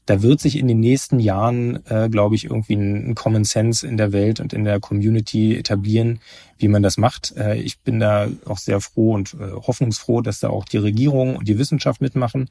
da 0.06 0.22
wird 0.22 0.40
sich 0.40 0.58
in 0.58 0.68
den 0.68 0.80
nächsten 0.80 1.18
Jahren, 1.18 1.84
äh, 1.86 2.08
glaube 2.10 2.34
ich, 2.34 2.44
irgendwie 2.44 2.74
ein, 2.74 3.14
Common 3.14 3.44
Sense 3.44 3.86
in 3.86 3.96
der 3.96 4.12
Welt 4.12 4.40
und 4.40 4.52
in 4.52 4.64
der 4.64 4.80
Community 4.80 5.56
etablieren, 5.56 6.20
wie 6.58 6.68
man 6.68 6.82
das 6.82 6.98
macht. 6.98 7.34
Äh, 7.36 7.56
ich 7.56 7.80
bin 7.80 8.00
da 8.00 8.28
auch 8.46 8.58
sehr 8.58 8.80
froh 8.80 9.14
und 9.14 9.34
äh, 9.34 9.52
hoffnungsfroh, 9.52 10.20
dass 10.20 10.40
da 10.40 10.50
auch 10.50 10.64
die 10.64 10.78
Regierung 10.78 11.36
und 11.36 11.48
die 11.48 11.58
Wissenschaft 11.58 12.00
mitmachen. 12.00 12.50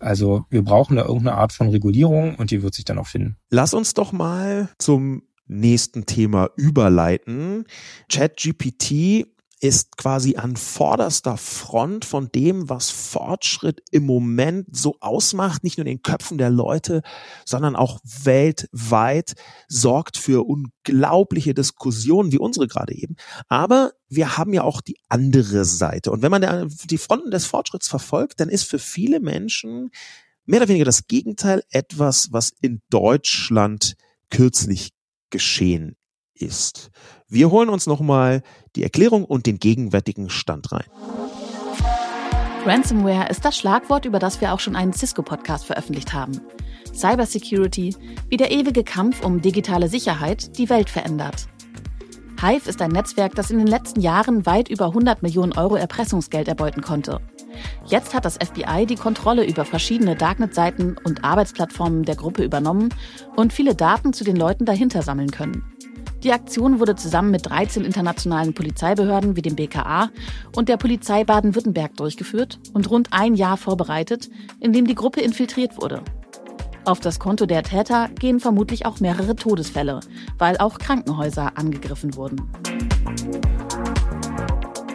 Also 0.00 0.44
wir 0.50 0.62
brauchen 0.62 0.96
da 0.96 1.02
irgendeine 1.02 1.36
Art 1.36 1.52
von 1.52 1.68
Regulierung 1.68 2.36
und 2.36 2.50
die 2.50 2.62
wird 2.62 2.74
sich 2.74 2.84
dann 2.84 2.98
auch 2.98 3.06
finden. 3.06 3.36
Lass 3.50 3.74
uns 3.74 3.94
doch 3.94 4.12
mal 4.12 4.68
zum 4.78 5.22
nächsten 5.46 6.06
Thema 6.06 6.50
überleiten. 6.56 7.64
ChatGPT 8.10 9.26
ist 9.60 9.96
quasi 9.96 10.36
an 10.36 10.56
vorderster 10.56 11.36
Front 11.36 12.04
von 12.04 12.30
dem, 12.32 12.68
was 12.68 12.90
Fortschritt 12.90 13.82
im 13.90 14.06
Moment 14.06 14.74
so 14.76 14.96
ausmacht, 15.00 15.64
nicht 15.64 15.78
nur 15.78 15.86
in 15.86 15.96
den 15.96 16.02
Köpfen 16.02 16.38
der 16.38 16.50
Leute, 16.50 17.02
sondern 17.44 17.74
auch 17.74 18.00
weltweit, 18.04 19.34
sorgt 19.66 20.16
für 20.16 20.46
unglaubliche 20.46 21.54
Diskussionen 21.54 22.32
wie 22.32 22.38
unsere 22.38 22.68
gerade 22.68 22.94
eben. 22.94 23.16
Aber 23.48 23.92
wir 24.08 24.38
haben 24.38 24.52
ja 24.52 24.62
auch 24.62 24.80
die 24.80 24.98
andere 25.08 25.64
Seite. 25.64 26.12
Und 26.12 26.22
wenn 26.22 26.30
man 26.30 26.68
die 26.84 26.98
Fronten 26.98 27.30
des 27.30 27.46
Fortschritts 27.46 27.88
verfolgt, 27.88 28.40
dann 28.40 28.48
ist 28.48 28.64
für 28.64 28.78
viele 28.78 29.20
Menschen 29.20 29.90
mehr 30.46 30.60
oder 30.60 30.68
weniger 30.68 30.84
das 30.84 31.08
Gegenteil 31.08 31.62
etwas, 31.70 32.32
was 32.32 32.52
in 32.60 32.80
Deutschland 32.90 33.96
kürzlich 34.30 34.92
geschehen 35.30 35.97
ist. 36.40 36.90
Wir 37.28 37.50
holen 37.50 37.68
uns 37.68 37.86
nochmal 37.86 38.42
die 38.76 38.82
Erklärung 38.82 39.24
und 39.24 39.46
den 39.46 39.58
gegenwärtigen 39.58 40.30
Stand 40.30 40.72
rein. 40.72 40.86
Ransomware 42.64 43.30
ist 43.30 43.44
das 43.44 43.56
Schlagwort, 43.56 44.04
über 44.04 44.18
das 44.18 44.40
wir 44.40 44.52
auch 44.52 44.60
schon 44.60 44.76
einen 44.76 44.92
Cisco-Podcast 44.92 45.64
veröffentlicht 45.64 46.12
haben. 46.12 46.40
Cybersecurity, 46.92 47.94
wie 48.28 48.36
der 48.36 48.50
ewige 48.50 48.84
Kampf 48.84 49.24
um 49.24 49.40
digitale 49.40 49.88
Sicherheit 49.88 50.58
die 50.58 50.68
Welt 50.68 50.90
verändert. 50.90 51.48
Hive 52.40 52.68
ist 52.68 52.80
ein 52.82 52.90
Netzwerk, 52.90 53.34
das 53.34 53.50
in 53.50 53.58
den 53.58 53.66
letzten 53.66 54.00
Jahren 54.00 54.46
weit 54.46 54.68
über 54.68 54.86
100 54.86 55.22
Millionen 55.22 55.52
Euro 55.52 55.74
Erpressungsgeld 55.74 56.46
erbeuten 56.46 56.82
konnte. 56.82 57.20
Jetzt 57.86 58.14
hat 58.14 58.24
das 58.24 58.36
FBI 58.36 58.86
die 58.86 58.94
Kontrolle 58.94 59.44
über 59.44 59.64
verschiedene 59.64 60.14
Darknet-Seiten 60.14 60.96
und 61.02 61.24
Arbeitsplattformen 61.24 62.04
der 62.04 62.14
Gruppe 62.14 62.44
übernommen 62.44 62.90
und 63.34 63.52
viele 63.52 63.74
Daten 63.74 64.12
zu 64.12 64.22
den 64.22 64.36
Leuten 64.36 64.66
dahinter 64.66 65.02
sammeln 65.02 65.30
können. 65.30 65.64
Die 66.24 66.32
Aktion 66.32 66.80
wurde 66.80 66.96
zusammen 66.96 67.30
mit 67.30 67.46
13 67.46 67.84
internationalen 67.84 68.52
Polizeibehörden 68.52 69.36
wie 69.36 69.42
dem 69.42 69.54
BKA 69.54 70.10
und 70.56 70.68
der 70.68 70.76
Polizei 70.76 71.22
Baden-Württemberg 71.22 71.96
durchgeführt 71.96 72.58
und 72.72 72.90
rund 72.90 73.12
ein 73.12 73.36
Jahr 73.36 73.56
vorbereitet, 73.56 74.28
in 74.58 74.72
dem 74.72 74.86
die 74.86 74.96
Gruppe 74.96 75.20
infiltriert 75.20 75.80
wurde. 75.80 76.02
Auf 76.84 76.98
das 76.98 77.20
Konto 77.20 77.46
der 77.46 77.62
Täter 77.62 78.08
gehen 78.18 78.40
vermutlich 78.40 78.84
auch 78.84 78.98
mehrere 78.98 79.36
Todesfälle, 79.36 80.00
weil 80.38 80.56
auch 80.58 80.78
Krankenhäuser 80.78 81.56
angegriffen 81.56 82.16
wurden. 82.16 82.42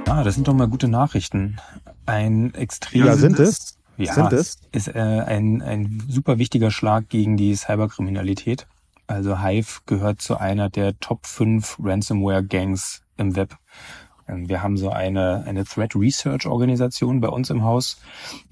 Ah, 0.10 0.24
das 0.26 0.36
sind 0.36 0.50
doch 0.50 0.54
mal 0.54 0.68
gute 0.68 0.90
Nachrichten. 0.90 1.58
Ein 2.06 2.54
extrem 2.54 3.06
ja, 3.06 3.16
sind 3.16 3.40
es? 3.40 3.78
Ja, 3.98 4.14
sind 4.14 4.34
es? 4.34 4.58
ist 4.74 4.90
äh, 4.90 5.00
ein, 5.00 5.62
ein 5.62 6.04
super 6.10 6.38
wichtiger 6.38 6.70
Schlag 6.70 7.08
gegen 7.08 7.38
die 7.38 7.56
Cyberkriminalität. 7.56 8.68
Also 9.08 9.42
Hive 9.42 9.82
gehört 9.86 10.22
zu 10.22 10.38
einer 10.38 10.70
der 10.70 11.00
Top 11.00 11.26
5 11.26 11.78
Ransomware-Gangs 11.82 13.04
im 13.18 13.36
Web. 13.36 13.58
Ähm, 14.28 14.48
wir 14.50 14.62
haben 14.62 14.78
so 14.78 14.90
eine, 14.90 15.44
eine 15.46 15.66
Threat 15.66 15.96
Research 15.96 16.46
Organisation 16.46 17.20
bei 17.20 17.30
uns 17.30 17.50
im 17.50 17.64
Haus. 17.64 18.02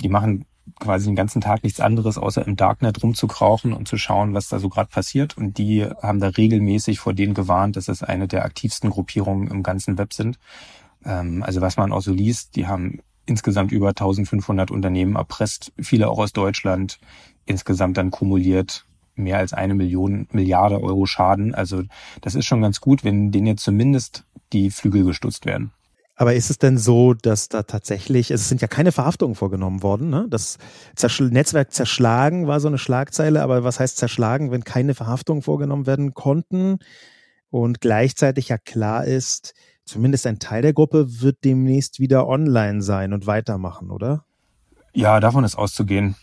Die 0.02 0.10
machen 0.10 0.46
quasi 0.80 1.08
den 1.08 1.16
ganzen 1.16 1.42
Tag 1.42 1.64
nichts 1.64 1.80
anderes, 1.80 2.18
außer 2.18 2.46
im 2.46 2.56
Darknet 2.56 3.02
rumzukrauchen 3.02 3.74
und 3.74 3.88
zu 3.88 3.98
schauen, 3.98 4.34
was 4.34 4.50
da 4.50 4.60
so 4.60 4.70
gerade 4.70 4.90
passiert. 4.90 5.38
Und 5.38 5.58
die 5.58 5.86
haben 5.86 6.20
da 6.20 6.28
regelmäßig 6.28 7.00
vor 7.00 7.14
denen 7.14 7.34
gewarnt, 7.34 7.76
dass 7.76 7.88
es 7.88 8.04
eine 8.04 8.28
der 8.28 8.46
aktivsten 8.46 8.90
Gruppierungen 8.90 9.48
im 9.50 9.64
ganzen 9.64 9.98
Web 9.98 10.14
sind. 10.14 10.38
Ähm, 11.06 11.44
also 11.44 11.62
was 11.62 11.78
man 11.78 11.92
auch 11.92 12.02
so 12.02 12.14
liest, 12.14 12.56
die 12.56 12.68
haben 12.68 13.00
insgesamt 13.26 13.72
über 13.72 13.90
1500 13.90 14.72
Unternehmen 14.72 15.16
erpresst, 15.16 15.72
viele 15.80 16.10
auch 16.10 16.20
aus 16.20 16.34
Deutschland, 16.34 17.00
insgesamt 17.46 17.98
dann 17.98 18.12
kumuliert 18.12 18.86
mehr 19.15 19.38
als 19.38 19.54
eine 19.54 19.74
Million 19.74 20.28
Milliarde 20.32 20.82
Euro 20.82 21.06
Schaden. 21.06 21.54
Also 21.54 21.84
das 22.21 22.36
ist 22.36 22.45
schon 22.45 22.62
ganz 22.62 22.82
gut, 22.82 23.04
wenn 23.04 23.32
denen 23.32 23.47
jetzt 23.47 23.63
zumindest 23.63 24.26
die 24.54 24.71
Flügel 24.71 25.06
gestutzt 25.06 25.45
werden. 25.45 25.71
Aber 26.15 26.36
ist 26.36 26.52
es 26.52 26.60
denn 26.60 26.78
so, 26.78 27.15
dass 27.15 27.50
da 27.50 27.63
tatsächlich, 27.63 28.30
es 28.30 28.47
sind 28.47 28.62
ja 28.62 28.67
keine 28.67 28.91
Verhaftungen 28.91 29.34
vorgenommen 29.34 29.82
worden, 29.82 30.12
ne? 30.12 30.28
Das 30.30 30.60
Zerschl 30.95 31.32
Netzwerk 31.32 31.74
zerschlagen 31.74 32.45
war 32.45 32.60
so 32.60 32.67
eine 32.67 32.78
Schlagzeile, 32.78 33.41
aber 33.41 33.63
was 33.63 33.80
heißt 33.80 33.97
zerschlagen, 33.97 34.52
wenn 34.52 34.63
keine 34.63 34.93
Verhaftungen 34.93 35.41
vorgenommen 35.41 35.88
werden 35.88 36.13
konnten 36.13 36.78
und 37.50 37.82
gleichzeitig 37.82 38.50
ja 38.50 38.60
klar 38.60 39.06
ist, 39.06 39.56
zumindest 39.84 40.28
ein 40.28 40.38
Teil 40.38 40.62
der 40.62 40.74
Gruppe 40.74 41.21
wird 41.21 41.43
demnächst 41.43 42.00
wieder 42.00 42.28
online 42.28 42.84
sein 42.84 43.13
und 43.13 43.26
weitermachen, 43.26 43.89
oder? 43.89 44.26
Ja, 44.93 45.19
davon 45.19 45.43
ist 45.43 45.56
auszugehen. 45.56 46.15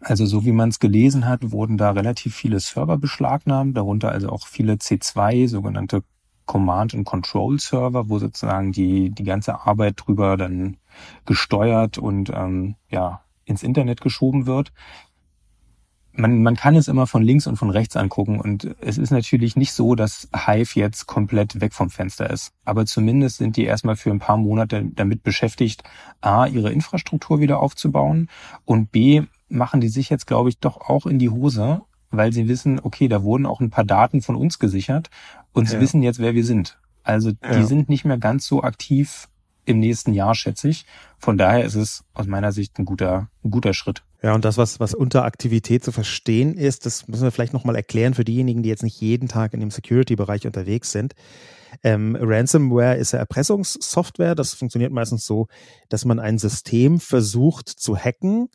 Also 0.00 0.26
so 0.26 0.44
wie 0.44 0.52
man 0.52 0.68
es 0.68 0.78
gelesen 0.78 1.26
hat, 1.26 1.52
wurden 1.52 1.78
da 1.78 1.90
relativ 1.90 2.34
viele 2.34 2.60
Server 2.60 2.98
beschlagnahmt, 2.98 3.76
darunter 3.76 4.12
also 4.12 4.28
auch 4.28 4.46
viele 4.46 4.74
C2, 4.74 5.48
sogenannte 5.48 6.02
Command- 6.44 6.94
und 6.94 7.04
Control-Server, 7.04 8.08
wo 8.08 8.18
sozusagen 8.18 8.72
die, 8.72 9.10
die 9.10 9.24
ganze 9.24 9.60
Arbeit 9.66 9.94
drüber 9.96 10.36
dann 10.36 10.76
gesteuert 11.26 11.98
und 11.98 12.30
ähm, 12.30 12.76
ja, 12.88 13.22
ins 13.44 13.62
Internet 13.62 14.00
geschoben 14.00 14.46
wird. 14.46 14.72
Man, 16.12 16.42
man 16.42 16.56
kann 16.56 16.76
es 16.76 16.88
immer 16.88 17.06
von 17.06 17.22
links 17.22 17.46
und 17.46 17.56
von 17.56 17.68
rechts 17.68 17.94
angucken 17.94 18.40
und 18.40 18.74
es 18.80 18.96
ist 18.96 19.10
natürlich 19.10 19.54
nicht 19.54 19.72
so, 19.72 19.94
dass 19.94 20.30
Hive 20.34 20.78
jetzt 20.78 21.06
komplett 21.06 21.60
weg 21.60 21.74
vom 21.74 21.90
Fenster 21.90 22.30
ist. 22.30 22.52
Aber 22.64 22.86
zumindest 22.86 23.36
sind 23.36 23.56
die 23.56 23.64
erstmal 23.64 23.96
für 23.96 24.10
ein 24.10 24.18
paar 24.18 24.38
Monate 24.38 24.86
damit 24.94 25.22
beschäftigt, 25.22 25.82
A, 26.22 26.46
ihre 26.46 26.72
Infrastruktur 26.72 27.40
wieder 27.40 27.60
aufzubauen 27.60 28.30
und 28.64 28.92
B, 28.92 29.24
machen 29.48 29.80
die 29.80 29.88
sich 29.88 30.10
jetzt, 30.10 30.26
glaube 30.26 30.48
ich, 30.48 30.58
doch 30.58 30.76
auch 30.80 31.06
in 31.06 31.18
die 31.18 31.30
Hose, 31.30 31.82
weil 32.10 32.32
sie 32.32 32.48
wissen, 32.48 32.80
okay, 32.82 33.08
da 33.08 33.22
wurden 33.22 33.46
auch 33.46 33.60
ein 33.60 33.70
paar 33.70 33.84
Daten 33.84 34.22
von 34.22 34.36
uns 34.36 34.58
gesichert 34.58 35.10
und 35.52 35.68
sie 35.68 35.76
ja. 35.76 35.80
wissen 35.80 36.02
jetzt, 36.02 36.18
wer 36.18 36.34
wir 36.34 36.44
sind. 36.44 36.78
Also 37.02 37.32
die 37.32 37.38
ja. 37.42 37.64
sind 37.64 37.88
nicht 37.88 38.04
mehr 38.04 38.18
ganz 38.18 38.46
so 38.46 38.62
aktiv 38.62 39.28
im 39.64 39.80
nächsten 39.80 40.12
Jahr, 40.12 40.34
schätze 40.34 40.68
ich. 40.68 40.86
Von 41.18 41.38
daher 41.38 41.64
ist 41.64 41.74
es 41.74 42.04
aus 42.14 42.26
meiner 42.26 42.52
Sicht 42.52 42.78
ein 42.78 42.84
guter, 42.84 43.28
ein 43.44 43.50
guter 43.50 43.74
Schritt. 43.74 44.02
Ja, 44.22 44.34
und 44.34 44.44
das, 44.44 44.56
was, 44.56 44.80
was 44.80 44.94
unter 44.94 45.24
Aktivität 45.24 45.84
zu 45.84 45.92
verstehen 45.92 46.54
ist, 46.54 46.86
das 46.86 47.06
müssen 47.06 47.24
wir 47.24 47.30
vielleicht 47.30 47.52
nochmal 47.52 47.76
erklären 47.76 48.14
für 48.14 48.24
diejenigen, 48.24 48.62
die 48.62 48.68
jetzt 48.68 48.82
nicht 48.82 49.00
jeden 49.00 49.28
Tag 49.28 49.54
in 49.54 49.60
dem 49.60 49.70
Security-Bereich 49.70 50.46
unterwegs 50.46 50.90
sind. 50.90 51.14
Ähm, 51.82 52.16
Ransomware 52.18 52.96
ist 52.96 53.12
ja 53.12 53.18
Erpressungssoftware. 53.18 54.34
Das 54.34 54.54
funktioniert 54.54 54.92
meistens 54.92 55.26
so, 55.26 55.48
dass 55.88 56.04
man 56.04 56.18
ein 56.18 56.38
System 56.38 56.98
versucht 56.98 57.68
zu 57.68 57.96
hacken 57.96 58.48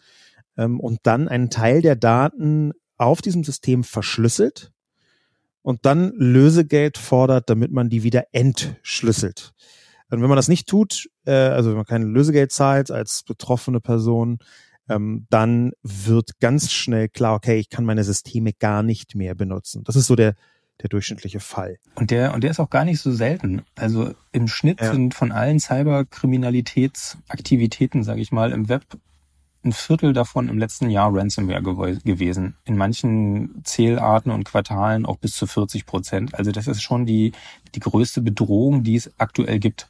ähm, 0.57 0.79
und 0.79 0.99
dann 1.03 1.27
einen 1.27 1.49
Teil 1.49 1.81
der 1.81 1.95
Daten 1.95 2.73
auf 2.97 3.21
diesem 3.21 3.43
System 3.43 3.83
verschlüsselt 3.83 4.71
und 5.61 5.85
dann 5.85 6.13
Lösegeld 6.15 6.97
fordert, 6.97 7.49
damit 7.49 7.71
man 7.71 7.89
die 7.89 8.03
wieder 8.03 8.25
entschlüsselt. 8.31 9.53
Und 10.09 10.21
wenn 10.21 10.29
man 10.29 10.35
das 10.35 10.49
nicht 10.49 10.67
tut, 10.67 11.09
äh, 11.25 11.31
also 11.31 11.69
wenn 11.69 11.77
man 11.77 11.85
kein 11.85 12.03
Lösegeld 12.03 12.51
zahlt 12.51 12.91
als 12.91 13.23
betroffene 13.23 13.79
Person, 13.79 14.39
ähm, 14.89 15.25
dann 15.29 15.71
wird 15.83 16.39
ganz 16.39 16.71
schnell 16.71 17.07
klar, 17.07 17.35
okay, 17.35 17.57
ich 17.57 17.69
kann 17.69 17.85
meine 17.85 18.03
Systeme 18.03 18.51
gar 18.53 18.83
nicht 18.83 19.15
mehr 19.15 19.35
benutzen. 19.35 19.83
Das 19.85 19.95
ist 19.95 20.07
so 20.07 20.15
der, 20.15 20.35
der 20.81 20.89
durchschnittliche 20.89 21.39
Fall. 21.39 21.77
Und 21.95 22.11
der, 22.11 22.33
und 22.33 22.43
der 22.43 22.51
ist 22.51 22.59
auch 22.59 22.69
gar 22.69 22.83
nicht 22.83 22.99
so 22.99 23.11
selten. 23.11 23.61
Also 23.75 24.13
im 24.31 24.47
Schnitt 24.47 24.81
ja. 24.81 24.91
sind 24.91 25.13
von 25.13 25.31
allen 25.31 25.59
Cyberkriminalitätsaktivitäten, 25.59 28.03
sage 28.03 28.21
ich 28.21 28.31
mal, 28.31 28.51
im 28.51 28.67
Web 28.67 28.83
ein 29.63 29.73
Viertel 29.73 30.13
davon 30.13 30.49
im 30.49 30.57
letzten 30.57 30.89
Jahr 30.89 31.13
Ransomware 31.13 31.61
gewesen. 31.61 32.55
In 32.65 32.77
manchen 32.77 33.61
Zählarten 33.63 34.31
und 34.31 34.43
Quartalen 34.43 35.05
auch 35.05 35.17
bis 35.17 35.35
zu 35.35 35.45
40 35.45 35.85
Prozent. 35.85 36.35
Also 36.35 36.51
das 36.51 36.67
ist 36.67 36.81
schon 36.81 37.05
die, 37.05 37.31
die 37.75 37.79
größte 37.79 38.21
Bedrohung, 38.21 38.83
die 38.83 38.95
es 38.95 39.11
aktuell 39.19 39.59
gibt. 39.59 39.87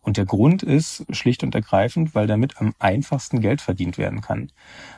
Und 0.00 0.16
der 0.16 0.24
Grund 0.24 0.64
ist 0.64 1.06
schlicht 1.10 1.44
und 1.44 1.54
ergreifend, 1.54 2.14
weil 2.16 2.26
damit 2.26 2.60
am 2.60 2.74
einfachsten 2.80 3.40
Geld 3.40 3.60
verdient 3.60 3.98
werden 3.98 4.20
kann. 4.20 4.50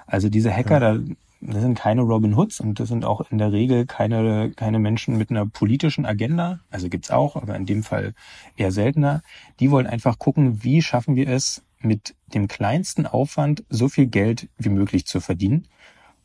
Also 0.06 0.30
diese 0.30 0.50
Hacker, 0.50 0.80
ja. 0.80 0.94
da, 0.94 1.00
das 1.42 1.60
sind 1.60 1.78
keine 1.78 2.00
Robin 2.00 2.36
Hoods 2.36 2.60
und 2.60 2.80
das 2.80 2.88
sind 2.88 3.04
auch 3.04 3.30
in 3.30 3.36
der 3.36 3.52
Regel 3.52 3.84
keine, 3.84 4.52
keine 4.56 4.78
Menschen 4.78 5.18
mit 5.18 5.30
einer 5.30 5.44
politischen 5.44 6.06
Agenda. 6.06 6.60
Also 6.70 6.88
gibt's 6.88 7.10
auch, 7.10 7.36
aber 7.36 7.54
in 7.54 7.66
dem 7.66 7.82
Fall 7.82 8.14
eher 8.56 8.72
seltener. 8.72 9.22
Die 9.60 9.70
wollen 9.70 9.86
einfach 9.86 10.18
gucken, 10.18 10.64
wie 10.64 10.80
schaffen 10.80 11.16
wir 11.16 11.28
es, 11.28 11.62
mit 11.84 12.14
dem 12.26 12.48
kleinsten 12.48 13.06
Aufwand 13.06 13.64
so 13.68 13.88
viel 13.88 14.06
Geld 14.06 14.48
wie 14.58 14.70
möglich 14.70 15.06
zu 15.06 15.20
verdienen. 15.20 15.68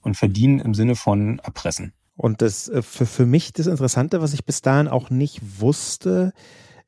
Und 0.01 0.15
verdienen 0.15 0.59
im 0.59 0.73
Sinne 0.73 0.95
von 0.95 1.39
erpressen. 1.39 1.91
Und 2.15 2.41
das 2.41 2.69
äh, 2.69 2.81
für, 2.81 3.05
für 3.05 3.25
mich 3.25 3.51
das 3.51 3.67
Interessante, 3.67 4.21
was 4.21 4.33
ich 4.33 4.45
bis 4.45 4.61
dahin 4.61 4.87
auch 4.87 5.09
nicht 5.09 5.41
wusste, 5.59 6.33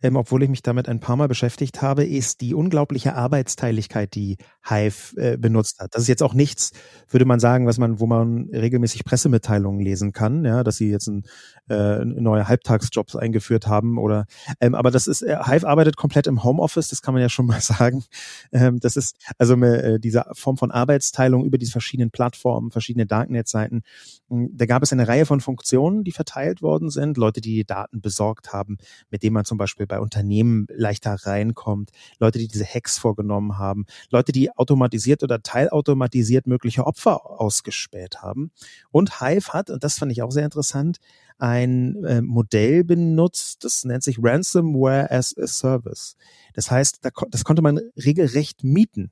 ähm, 0.01 0.15
obwohl 0.15 0.43
ich 0.43 0.49
mich 0.49 0.61
damit 0.61 0.89
ein 0.89 0.99
paar 0.99 1.15
Mal 1.15 1.27
beschäftigt 1.27 1.81
habe, 1.81 2.03
ist 2.03 2.41
die 2.41 2.53
unglaubliche 2.53 3.15
Arbeitsteiligkeit, 3.15 4.13
die 4.15 4.37
Hive 4.67 5.15
äh, 5.17 5.37
benutzt 5.37 5.79
hat. 5.79 5.95
Das 5.95 6.03
ist 6.03 6.07
jetzt 6.07 6.23
auch 6.23 6.33
nichts, 6.33 6.71
würde 7.09 7.25
man 7.25 7.39
sagen, 7.39 7.67
was 7.67 7.77
man, 7.77 7.99
wo 7.99 8.07
man 8.07 8.49
regelmäßig 8.51 9.05
Pressemitteilungen 9.05 9.79
lesen 9.81 10.13
kann, 10.13 10.43
ja, 10.45 10.63
dass 10.63 10.77
sie 10.77 10.89
jetzt 10.89 11.07
ein, 11.07 11.23
äh, 11.69 12.03
neue 12.05 12.47
Halbtagsjobs 12.47 13.15
eingeführt 13.15 13.67
haben 13.67 13.97
oder, 13.97 14.25
ähm, 14.59 14.75
aber 14.75 14.91
das 14.91 15.07
ist, 15.07 15.21
äh, 15.21 15.37
Hive 15.43 15.67
arbeitet 15.67 15.97
komplett 15.97 16.27
im 16.27 16.43
Homeoffice, 16.43 16.89
das 16.89 17.01
kann 17.01 17.13
man 17.13 17.21
ja 17.21 17.29
schon 17.29 17.45
mal 17.45 17.61
sagen. 17.61 18.03
Ähm, 18.51 18.79
das 18.79 18.95
ist 18.95 19.15
also 19.37 19.55
äh, 19.55 19.99
diese 19.99 20.25
Form 20.33 20.57
von 20.57 20.71
Arbeitsteilung 20.71 21.45
über 21.45 21.57
diese 21.57 21.71
verschiedenen 21.71 22.11
Plattformen, 22.11 22.71
verschiedene 22.71 23.05
Darknet-Seiten. 23.05 23.81
Hm, 24.29 24.49
da 24.53 24.65
gab 24.65 24.83
es 24.83 24.91
eine 24.91 25.07
Reihe 25.07 25.25
von 25.25 25.41
Funktionen, 25.41 26.03
die 26.03 26.11
verteilt 26.11 26.61
worden 26.61 26.89
sind, 26.89 27.17
Leute, 27.17 27.41
die 27.41 27.55
die 27.55 27.65
Daten 27.65 28.01
besorgt 28.01 28.53
haben, 28.53 28.77
mit 29.09 29.23
denen 29.23 29.33
man 29.33 29.45
zum 29.45 29.57
Beispiel 29.57 29.85
bei 29.91 29.99
Unternehmen 29.99 30.67
leichter 30.69 31.13
reinkommt, 31.13 31.91
Leute, 32.17 32.39
die 32.39 32.47
diese 32.47 32.63
Hacks 32.63 32.97
vorgenommen 32.97 33.57
haben, 33.57 33.85
Leute, 34.09 34.31
die 34.31 34.49
automatisiert 34.55 35.21
oder 35.21 35.43
teilautomatisiert 35.43 36.47
mögliche 36.47 36.87
Opfer 36.87 37.29
ausgespäht 37.41 38.21
haben. 38.21 38.51
Und 38.89 39.19
Hive 39.19 39.51
hat, 39.51 39.69
und 39.69 39.83
das 39.83 39.97
fand 39.97 40.13
ich 40.13 40.21
auch 40.21 40.31
sehr 40.31 40.45
interessant, 40.45 40.99
ein 41.39 42.01
äh, 42.05 42.21
Modell 42.21 42.85
benutzt, 42.85 43.65
das 43.65 43.83
nennt 43.83 44.03
sich 44.03 44.17
Ransomware 44.21 45.11
as 45.11 45.35
a 45.37 45.45
Service. 45.45 46.15
Das 46.53 46.71
heißt, 46.71 46.99
da, 47.01 47.09
das 47.29 47.43
konnte 47.43 47.61
man 47.61 47.81
regelrecht 47.97 48.63
mieten. 48.63 49.11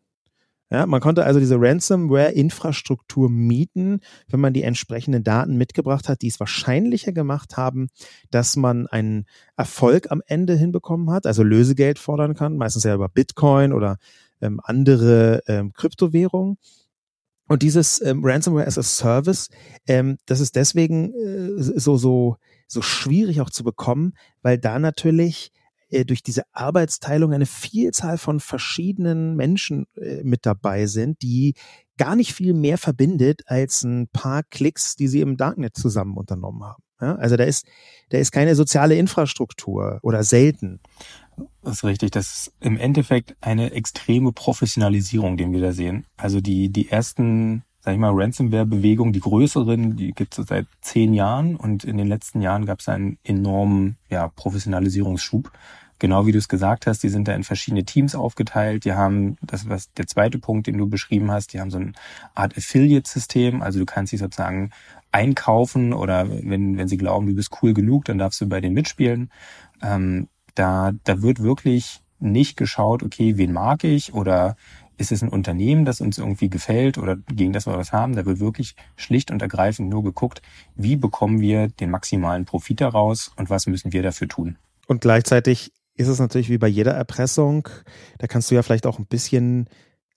Ja, 0.71 0.85
man 0.85 1.01
konnte 1.01 1.23
also 1.25 1.39
diese 1.39 1.59
Ransomware-Infrastruktur 1.59 3.29
mieten, 3.29 4.01
wenn 4.27 4.39
man 4.39 4.53
die 4.53 4.61
entsprechenden 4.61 5.23
Daten 5.23 5.57
mitgebracht 5.57 6.07
hat, 6.07 6.21
die 6.21 6.27
es 6.27 6.39
wahrscheinlicher 6.39 7.11
gemacht 7.11 7.57
haben, 7.57 7.89
dass 8.29 8.55
man 8.55 8.85
einen 8.85 9.25
Erfolg 9.57 10.11
am 10.11 10.21
Ende 10.27 10.55
hinbekommen 10.55 11.09
hat, 11.09 11.25
also 11.25 11.41
Lösegeld 11.41 11.97
fordern 11.97 12.35
kann, 12.35 12.55
meistens 12.55 12.83
ja 12.83 12.93
über 12.93 13.09
Bitcoin 13.09 13.73
oder 13.73 13.97
ähm, 14.41 14.61
andere 14.63 15.41
ähm, 15.47 15.73
Kryptowährungen. 15.73 16.57
Und 17.47 17.63
dieses 17.63 17.99
ähm, 18.03 18.23
Ransomware 18.23 18.67
as 18.67 18.77
a 18.77 18.83
Service, 18.83 19.49
ähm, 19.87 20.19
das 20.27 20.39
ist 20.39 20.55
deswegen 20.55 21.11
äh, 21.15 21.79
so, 21.79 21.97
so, 21.97 22.37
so 22.67 22.83
schwierig 22.83 23.41
auch 23.41 23.49
zu 23.49 23.63
bekommen, 23.63 24.13
weil 24.43 24.59
da 24.59 24.77
natürlich 24.77 25.51
äh, 25.89 26.05
durch 26.05 26.23
diese 26.23 26.43
Arbeitsteilung 26.53 27.33
eine 27.33 27.45
Vielzahl 27.45 28.17
von 28.17 28.39
verschiedenen 28.39 29.35
Menschen 29.35 29.85
äh, 29.95 30.23
mit 30.23 30.45
dabei 30.45 30.85
sind, 30.85 31.21
die 31.21 31.55
gar 31.97 32.15
nicht 32.15 32.33
viel 32.33 32.53
mehr 32.53 32.77
verbindet 32.77 33.41
als 33.45 33.83
ein 33.83 34.07
paar 34.07 34.43
Klicks, 34.43 34.95
die 34.95 35.07
sie 35.07 35.21
im 35.21 35.37
Darknet 35.37 35.75
zusammen 35.75 36.17
unternommen 36.17 36.63
haben. 36.63 36.83
Ja? 37.01 37.15
Also 37.15 37.35
da 37.35 37.43
ist, 37.43 37.65
da 38.09 38.17
ist 38.17 38.31
keine 38.31 38.55
soziale 38.55 38.95
Infrastruktur 38.95 39.99
oder 40.01 40.23
selten. 40.23 40.79
Das 41.61 41.77
ist 41.77 41.83
richtig. 41.83 42.11
Das 42.11 42.27
ist 42.27 42.53
im 42.59 42.77
Endeffekt 42.77 43.35
eine 43.41 43.71
extreme 43.71 44.31
Professionalisierung, 44.31 45.37
den 45.37 45.51
wir 45.51 45.61
da 45.61 45.71
sehen. 45.71 46.05
Also 46.17 46.41
die, 46.41 46.69
die 46.69 46.89
ersten, 46.89 47.63
sag 47.81 47.93
ich 47.93 47.99
mal, 47.99 48.13
Ransomware-Bewegungen, 48.13 49.13
die 49.13 49.21
größeren, 49.21 49.95
die 49.95 50.11
gibt 50.11 50.37
es 50.37 50.47
seit 50.47 50.67
zehn 50.81 51.13
Jahren 51.13 51.55
und 51.55 51.83
in 51.83 51.97
den 51.97 52.07
letzten 52.07 52.41
Jahren 52.41 52.65
gab 52.65 52.79
es 52.79 52.89
einen 52.89 53.17
enormen 53.23 53.97
ja, 54.09 54.27
Professionalisierungsschub. 54.27 55.51
Genau 55.97 56.25
wie 56.25 56.31
du 56.31 56.37
es 56.37 56.47
gesagt 56.47 56.87
hast, 56.87 57.03
die 57.03 57.09
sind 57.09 57.27
da 57.27 57.33
in 57.33 57.43
verschiedene 57.43 57.83
Teams 57.83 58.15
aufgeteilt. 58.15 58.85
Die 58.85 58.93
haben, 58.93 59.35
das 59.41 59.67
was 59.67 59.91
der 59.93 60.07
zweite 60.07 60.39
Punkt, 60.39 60.67
den 60.67 60.77
du 60.77 60.87
beschrieben 60.87 61.29
hast, 61.29 61.53
die 61.53 61.59
haben 61.59 61.71
so 61.71 61.77
eine 61.77 61.91
Art 62.35 62.57
Affiliate-System. 62.57 63.61
Also 63.61 63.79
du 63.79 63.85
kannst 63.85 64.13
dich 64.13 64.21
sozusagen 64.21 64.71
einkaufen 65.11 65.91
oder 65.91 66.29
wenn, 66.29 66.77
wenn 66.77 66.87
sie 66.87 66.97
glauben, 66.97 67.27
du 67.27 67.35
bist 67.35 67.51
cool 67.61 67.73
genug, 67.73 68.05
dann 68.05 68.17
darfst 68.17 68.39
du 68.39 68.47
bei 68.47 68.61
denen 68.61 68.75
mitspielen. 68.75 69.29
Ähm, 69.81 70.29
da, 70.55 70.91
da 71.03 71.21
wird 71.21 71.41
wirklich 71.41 72.01
nicht 72.19 72.57
geschaut, 72.57 73.03
okay, 73.03 73.37
wen 73.37 73.51
mag 73.51 73.83
ich 73.83 74.13
oder 74.13 74.55
ist 74.99 75.11
es 75.11 75.21
ein 75.23 75.29
Unternehmen, 75.29 75.85
das 75.85 76.01
uns 76.01 76.17
irgendwie 76.17 76.49
gefällt 76.49 76.97
oder 76.97 77.15
gegen 77.15 77.53
das 77.53 77.65
wir 77.65 77.77
was 77.77 77.93
haben. 77.93 78.15
Da 78.15 78.25
wird 78.25 78.39
wirklich 78.39 78.75
schlicht 78.95 79.31
und 79.31 79.41
ergreifend 79.41 79.89
nur 79.89 80.03
geguckt, 80.03 80.41
wie 80.75 80.95
bekommen 80.95 81.39
wir 81.39 81.67
den 81.67 81.89
maximalen 81.89 82.45
Profit 82.45 82.81
daraus 82.81 83.31
und 83.37 83.49
was 83.49 83.65
müssen 83.65 83.93
wir 83.93 84.03
dafür 84.03 84.27
tun. 84.27 84.57
Und 84.87 85.01
gleichzeitig 85.01 85.71
ist 85.95 86.07
es 86.07 86.19
natürlich 86.19 86.49
wie 86.49 86.57
bei 86.57 86.67
jeder 86.67 86.93
Erpressung, 86.93 87.67
da 88.17 88.27
kannst 88.27 88.51
du 88.51 88.55
ja 88.55 88.61
vielleicht 88.61 88.85
auch 88.85 88.99
ein 88.99 89.05
bisschen 89.05 89.69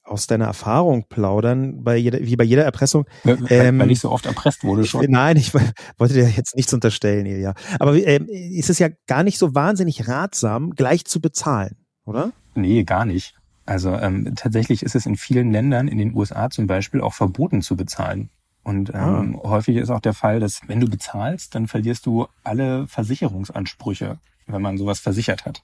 aus 0.05 0.27
deiner 0.27 0.47
Erfahrung 0.47 1.05
plaudern, 1.09 1.85
bei 1.85 1.97
jeder, 1.97 2.21
wie 2.21 2.37
bei 2.37 2.45
jeder 2.45 2.65
Erpressung. 2.65 3.05
Weil, 3.23 3.39
ähm, 3.51 3.79
weil 3.79 3.91
ich 3.91 4.01
so 4.01 4.11
oft 4.11 4.27
erpresst 4.27 4.65
wurde 4.65 4.85
schon. 4.85 5.07
Nein, 5.09 5.37
ich 5.37 5.55
wollte 5.55 6.15
dir 6.15 6.29
jetzt 6.29 6.57
nichts 6.57 6.75
unterstellen, 6.75 7.25
Ilja. 7.25 7.55
Aber 7.79 7.95
ähm, 7.97 8.27
ist 8.29 8.69
es 8.69 8.81
ja 8.81 8.89
gar 9.07 9.23
nicht 9.23 9.39
so 9.39 9.55
wahnsinnig 9.55 10.09
ratsam, 10.09 10.71
gleich 10.71 11.05
zu 11.05 11.21
bezahlen, 11.21 11.77
oder? 12.05 12.33
Nee, 12.55 12.83
gar 12.83 13.05
nicht. 13.05 13.35
Also 13.65 13.95
ähm, 13.95 14.35
tatsächlich 14.35 14.83
ist 14.83 14.95
es 14.95 15.07
in 15.07 15.17
vielen 15.17 15.53
Ländern, 15.53 15.89
in 15.89 15.99
den 15.99 16.15
USA 16.15 16.51
zum 16.51 16.67
Beispiel, 16.67 17.01
auch 17.01 17.15
verboten 17.15 17.63
zu 17.63 17.77
bezahlen. 17.77 18.31
Und 18.65 18.91
ähm, 18.95 19.41
ah. 19.43 19.49
häufig 19.49 19.77
ist 19.77 19.91
auch 19.91 20.01
der 20.01 20.15
Fall, 20.15 20.41
dass 20.41 20.61
wenn 20.69 20.81
du 20.81 20.89
bezahlst, 20.89 21.55
dann 21.55 21.67
verlierst 21.67 22.07
du 22.07 22.27
alle 22.45 22.87
Versicherungsansprüche 22.87 24.19
wenn 24.47 24.63
man 24.63 24.79
sowas 24.79 25.01
versichert 25.01 25.45
hat. 25.47 25.63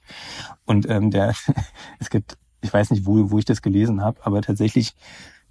Und 0.65 0.89
ähm, 0.89 1.11
der, 1.11 1.35
es 1.99 2.11
gibt, 2.11 2.39
ich 2.61 2.73
weiß 2.73 2.91
nicht, 2.91 3.07
wo, 3.07 3.31
wo 3.31 3.39
ich 3.39 3.45
das 3.45 3.63
gelesen 3.63 4.03
habe, 4.03 4.25
aber 4.25 4.43
tatsächlich, 4.43 4.95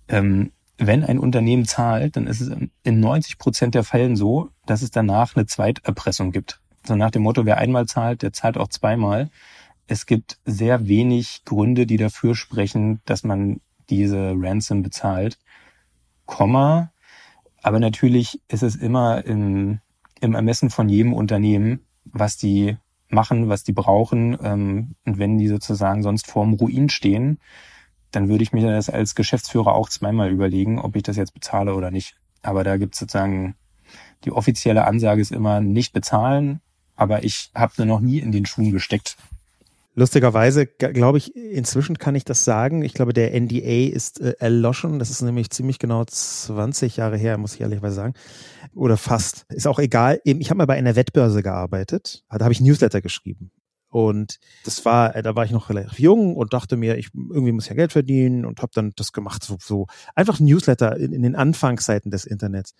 ähm, 0.07 0.51
wenn 0.77 1.03
ein 1.03 1.19
Unternehmen 1.19 1.65
zahlt, 1.65 2.17
dann 2.17 2.27
ist 2.27 2.41
es 2.41 2.55
in 2.83 2.99
90 2.99 3.39
Prozent 3.39 3.73
der 3.73 3.83
Fällen 3.83 4.15
so, 4.15 4.49
dass 4.65 4.83
es 4.83 4.91
danach 4.91 5.35
eine 5.35 5.47
Zweiterpressung 5.47 6.31
gibt. 6.31 6.59
So 6.85 6.95
nach 6.95 7.09
dem 7.09 7.23
Motto, 7.23 7.45
wer 7.45 7.57
einmal 7.57 7.87
zahlt, 7.87 8.21
der 8.21 8.31
zahlt 8.31 8.57
auch 8.57 8.67
zweimal. 8.67 9.29
Es 9.87 10.05
gibt 10.05 10.37
sehr 10.45 10.87
wenig 10.87 11.43
Gründe, 11.45 11.85
die 11.85 11.97
dafür 11.97 12.35
sprechen, 12.35 13.01
dass 13.05 13.23
man 13.23 13.61
diese 13.89 14.33
Ransom 14.37 14.83
bezahlt. 14.83 15.39
Komma. 16.25 16.91
Aber 17.63 17.79
natürlich 17.79 18.41
ist 18.49 18.63
es 18.63 18.75
immer 18.75 19.25
im, 19.25 19.79
im 20.19 20.35
Ermessen 20.35 20.69
von 20.69 20.89
jedem 20.89 21.13
Unternehmen, 21.13 21.79
was 22.03 22.37
die 22.37 22.77
machen, 23.09 23.47
was 23.49 23.63
die 23.63 23.73
brauchen. 23.73 24.37
Ähm, 24.43 24.95
und 25.05 25.17
wenn 25.17 25.37
die 25.37 25.47
sozusagen 25.47 26.03
sonst 26.03 26.27
vorm 26.27 26.53
Ruin 26.53 26.89
stehen, 26.89 27.39
dann 28.11 28.29
würde 28.29 28.43
ich 28.43 28.53
mir 28.53 28.69
das 28.69 28.89
als 28.89 29.15
Geschäftsführer 29.15 29.73
auch 29.73 29.89
zweimal 29.89 30.31
überlegen, 30.31 30.79
ob 30.79 30.95
ich 30.95 31.03
das 31.03 31.17
jetzt 31.17 31.33
bezahle 31.33 31.75
oder 31.75 31.91
nicht. 31.91 32.15
Aber 32.41 32.63
da 32.63 32.77
gibt 32.77 32.95
es 32.95 32.99
sozusagen, 32.99 33.55
die 34.23 34.31
offizielle 34.31 34.85
Ansage 34.85 35.21
ist 35.21 35.31
immer 35.31 35.61
nicht 35.61 35.93
bezahlen, 35.93 36.61
aber 36.95 37.23
ich 37.23 37.51
habe 37.55 37.85
noch 37.85 37.99
nie 37.99 38.19
in 38.19 38.31
den 38.31 38.45
Schuhen 38.45 38.71
gesteckt. 38.71 39.17
Lustigerweise 39.97 40.67
glaube 40.67 41.17
ich, 41.17 41.35
inzwischen 41.35 41.97
kann 41.97 42.13
ich 42.13 42.23
das 42.23 42.45
sagen. 42.45 42.83
Ich 42.83 42.93
glaube, 42.93 43.13
der 43.13 43.33
NDA 43.33 43.91
ist 43.91 44.21
äh, 44.21 44.35
erloschen. 44.37 44.99
Das 44.99 45.09
ist 45.09 45.23
nämlich 45.23 45.49
ziemlich 45.49 45.79
genau 45.79 46.05
20 46.05 46.97
Jahre 46.97 47.17
her, 47.17 47.39
muss 47.39 47.55
ich 47.55 47.61
ehrlicherweise 47.61 47.95
sagen. 47.95 48.13
Oder 48.75 48.95
fast. 48.95 49.47
Ist 49.49 49.65
auch 49.65 49.79
egal. 49.79 50.21
Ich 50.23 50.51
habe 50.51 50.59
mal 50.59 50.67
bei 50.67 50.75
einer 50.75 50.95
Wettbörse 50.95 51.41
gearbeitet. 51.41 52.23
Da 52.29 52.41
habe 52.41 52.51
ich 52.51 52.61
Newsletter 52.61 53.01
geschrieben. 53.01 53.49
Und 53.89 54.37
das 54.65 54.85
war, 54.85 55.15
äh, 55.15 55.23
da 55.23 55.35
war 55.35 55.45
ich 55.45 55.51
noch 55.51 55.69
relativ 55.69 55.97
jung 55.97 56.35
und 56.35 56.53
dachte 56.53 56.77
mir, 56.77 56.99
ich 56.99 57.09
irgendwie 57.15 57.51
muss 57.51 57.67
ja 57.67 57.73
Geld 57.73 57.91
verdienen 57.91 58.45
und 58.45 58.61
habe 58.61 58.71
dann 58.75 58.91
das 58.95 59.11
gemacht, 59.13 59.43
so, 59.43 59.57
so 59.59 59.87
einfach 60.13 60.39
Newsletter 60.39 60.95
in, 60.97 61.11
in 61.11 61.23
den 61.23 61.35
Anfangszeiten 61.35 62.11
des 62.11 62.25
Internets. 62.25 62.75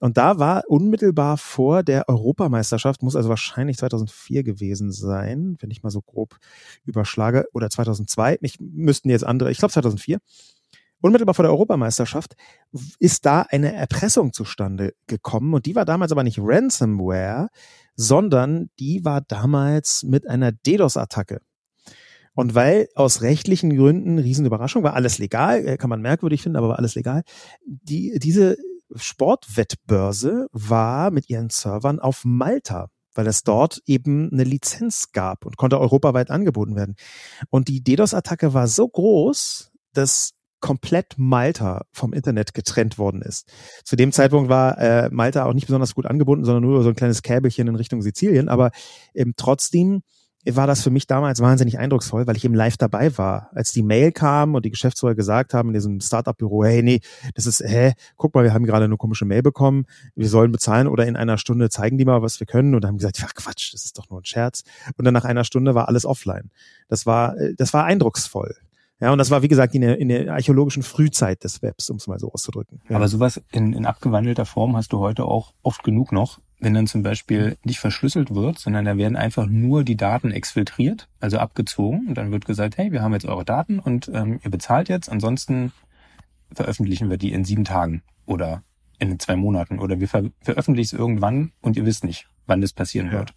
Und 0.00 0.16
da 0.16 0.38
war 0.38 0.64
unmittelbar 0.66 1.36
vor 1.36 1.82
der 1.82 2.08
Europameisterschaft, 2.08 3.02
muss 3.02 3.16
also 3.16 3.28
wahrscheinlich 3.28 3.76
2004 3.76 4.42
gewesen 4.42 4.92
sein, 4.92 5.56
wenn 5.60 5.70
ich 5.70 5.82
mal 5.82 5.90
so 5.90 6.00
grob 6.00 6.38
überschlage, 6.84 7.46
oder 7.52 7.68
2002, 7.68 8.38
mich 8.40 8.58
müssten 8.60 9.10
jetzt 9.10 9.24
andere, 9.24 9.50
ich 9.50 9.58
glaube 9.58 9.72
2004. 9.72 10.18
Unmittelbar 11.02 11.34
vor 11.34 11.42
der 11.44 11.52
Europameisterschaft 11.52 12.34
ist 12.98 13.24
da 13.24 13.42
eine 13.42 13.74
Erpressung 13.74 14.32
zustande 14.32 14.92
gekommen 15.06 15.54
und 15.54 15.66
die 15.66 15.74
war 15.74 15.84
damals 15.84 16.12
aber 16.12 16.24
nicht 16.24 16.38
Ransomware, 16.40 17.48
sondern 17.94 18.70
die 18.78 19.04
war 19.04 19.20
damals 19.20 20.02
mit 20.02 20.28
einer 20.28 20.52
DDoS-Attacke. 20.52 21.40
Und 22.34 22.54
weil 22.54 22.88
aus 22.94 23.22
rechtlichen 23.22 23.76
Gründen, 23.76 24.18
Riesenüberraschung, 24.18 24.82
war 24.82 24.94
alles 24.94 25.18
legal, 25.18 25.66
äh, 25.66 25.76
kann 25.76 25.90
man 25.90 26.00
merkwürdig 26.00 26.42
finden, 26.42 26.56
aber 26.56 26.68
war 26.68 26.78
alles 26.78 26.94
legal, 26.94 27.22
die, 27.66 28.18
diese 28.18 28.56
Sportwettbörse 28.94 30.46
war 30.52 31.10
mit 31.10 31.28
ihren 31.30 31.50
Servern 31.50 31.98
auf 31.98 32.24
Malta, 32.24 32.88
weil 33.14 33.26
es 33.26 33.42
dort 33.42 33.80
eben 33.86 34.30
eine 34.32 34.44
Lizenz 34.44 35.12
gab 35.12 35.46
und 35.46 35.56
konnte 35.56 35.80
europaweit 35.80 36.30
angeboten 36.30 36.76
werden. 36.76 36.96
Und 37.50 37.68
die 37.68 37.82
DDoS-Attacke 37.82 38.54
war 38.54 38.68
so 38.68 38.88
groß, 38.88 39.70
dass 39.92 40.32
komplett 40.60 41.14
Malta 41.16 41.82
vom 41.90 42.12
Internet 42.12 42.54
getrennt 42.54 42.98
worden 42.98 43.22
ist. 43.22 43.50
Zu 43.84 43.96
dem 43.96 44.12
Zeitpunkt 44.12 44.50
war 44.50 44.78
äh, 44.78 45.08
Malta 45.10 45.46
auch 45.46 45.54
nicht 45.54 45.66
besonders 45.66 45.94
gut 45.94 46.06
angebunden, 46.06 46.44
sondern 46.44 46.62
nur 46.62 46.82
so 46.82 46.90
ein 46.90 46.94
kleines 46.94 47.22
Käbelchen 47.22 47.66
in 47.66 47.76
Richtung 47.76 48.02
Sizilien. 48.02 48.48
Aber 48.48 48.70
ähm, 49.14 49.32
trotzdem 49.36 50.02
war 50.46 50.66
das 50.66 50.82
für 50.82 50.90
mich 50.90 51.06
damals 51.06 51.40
wahnsinnig 51.40 51.78
eindrucksvoll, 51.78 52.26
weil 52.26 52.36
ich 52.36 52.44
eben 52.44 52.54
live 52.54 52.76
dabei 52.76 53.16
war. 53.18 53.50
Als 53.52 53.72
die 53.72 53.82
Mail 53.82 54.10
kam 54.10 54.54
und 54.54 54.64
die 54.64 54.70
Geschäftsführer 54.70 55.14
gesagt 55.14 55.52
haben 55.52 55.68
in 55.68 55.74
diesem 55.74 56.00
Startup-Büro, 56.00 56.64
hey, 56.64 56.82
nee, 56.82 57.00
das 57.34 57.46
ist, 57.46 57.62
hä, 57.64 57.92
guck 58.16 58.34
mal, 58.34 58.44
wir 58.44 58.54
haben 58.54 58.64
gerade 58.64 58.86
eine 58.86 58.96
komische 58.96 59.26
Mail 59.26 59.42
bekommen, 59.42 59.84
wir 60.14 60.28
sollen 60.28 60.50
bezahlen 60.50 60.86
oder 60.88 61.06
in 61.06 61.16
einer 61.16 61.36
Stunde 61.36 61.68
zeigen 61.68 61.98
die 61.98 62.04
mal, 62.04 62.22
was 62.22 62.40
wir 62.40 62.46
können. 62.46 62.74
Und 62.74 62.84
haben 62.84 62.96
gesagt, 62.96 63.18
ja 63.18 63.26
Quatsch, 63.34 63.74
das 63.74 63.84
ist 63.84 63.98
doch 63.98 64.08
nur 64.08 64.20
ein 64.20 64.24
Scherz. 64.24 64.62
Und 64.96 65.04
dann 65.04 65.14
nach 65.14 65.24
einer 65.24 65.44
Stunde 65.44 65.74
war 65.74 65.88
alles 65.88 66.06
offline. 66.06 66.50
Das 66.88 67.04
war, 67.04 67.36
äh, 67.36 67.54
das 67.54 67.74
war 67.74 67.84
eindrucksvoll. 67.84 68.56
Ja, 69.00 69.12
und 69.12 69.18
das 69.18 69.30
war, 69.30 69.42
wie 69.42 69.48
gesagt, 69.48 69.74
in 69.74 69.80
der, 69.80 69.98
in 69.98 70.08
der 70.08 70.32
archäologischen 70.32 70.82
Frühzeit 70.82 71.42
des 71.42 71.62
Webs, 71.62 71.88
um 71.88 71.96
es 71.96 72.06
mal 72.06 72.18
so 72.18 72.30
auszudrücken. 72.32 72.82
Ja. 72.88 72.96
Aber 72.96 73.08
sowas 73.08 73.40
in, 73.50 73.72
in 73.72 73.86
abgewandelter 73.86 74.44
Form 74.44 74.76
hast 74.76 74.92
du 74.92 74.98
heute 74.98 75.24
auch 75.24 75.54
oft 75.62 75.82
genug 75.82 76.12
noch 76.12 76.38
wenn 76.60 76.74
dann 76.74 76.86
zum 76.86 77.02
Beispiel 77.02 77.56
nicht 77.64 77.80
verschlüsselt 77.80 78.34
wird, 78.34 78.58
sondern 78.58 78.84
da 78.84 78.96
werden 78.96 79.16
einfach 79.16 79.46
nur 79.46 79.82
die 79.82 79.96
Daten 79.96 80.30
exfiltriert, 80.30 81.08
also 81.18 81.38
abgezogen 81.38 82.06
und 82.08 82.14
dann 82.16 82.30
wird 82.30 82.44
gesagt, 82.44 82.76
hey, 82.76 82.92
wir 82.92 83.02
haben 83.02 83.14
jetzt 83.14 83.26
eure 83.26 83.44
Daten 83.44 83.78
und 83.78 84.10
ähm, 84.12 84.40
ihr 84.44 84.50
bezahlt 84.50 84.88
jetzt, 84.88 85.10
ansonsten 85.10 85.72
veröffentlichen 86.52 87.10
wir 87.10 87.16
die 87.16 87.32
in 87.32 87.44
sieben 87.44 87.64
Tagen 87.64 88.02
oder 88.26 88.62
in 88.98 89.18
zwei 89.18 89.36
Monaten 89.36 89.78
oder 89.78 89.98
wir 90.00 90.08
ver 90.08 90.24
veröffentlichen 90.42 90.94
es 90.94 90.98
irgendwann 90.98 91.52
und 91.62 91.76
ihr 91.76 91.86
wisst 91.86 92.04
nicht, 92.04 92.28
wann 92.46 92.60
das 92.60 92.72
passieren 92.72 93.06
ja. 93.06 93.12
wird. 93.14 93.34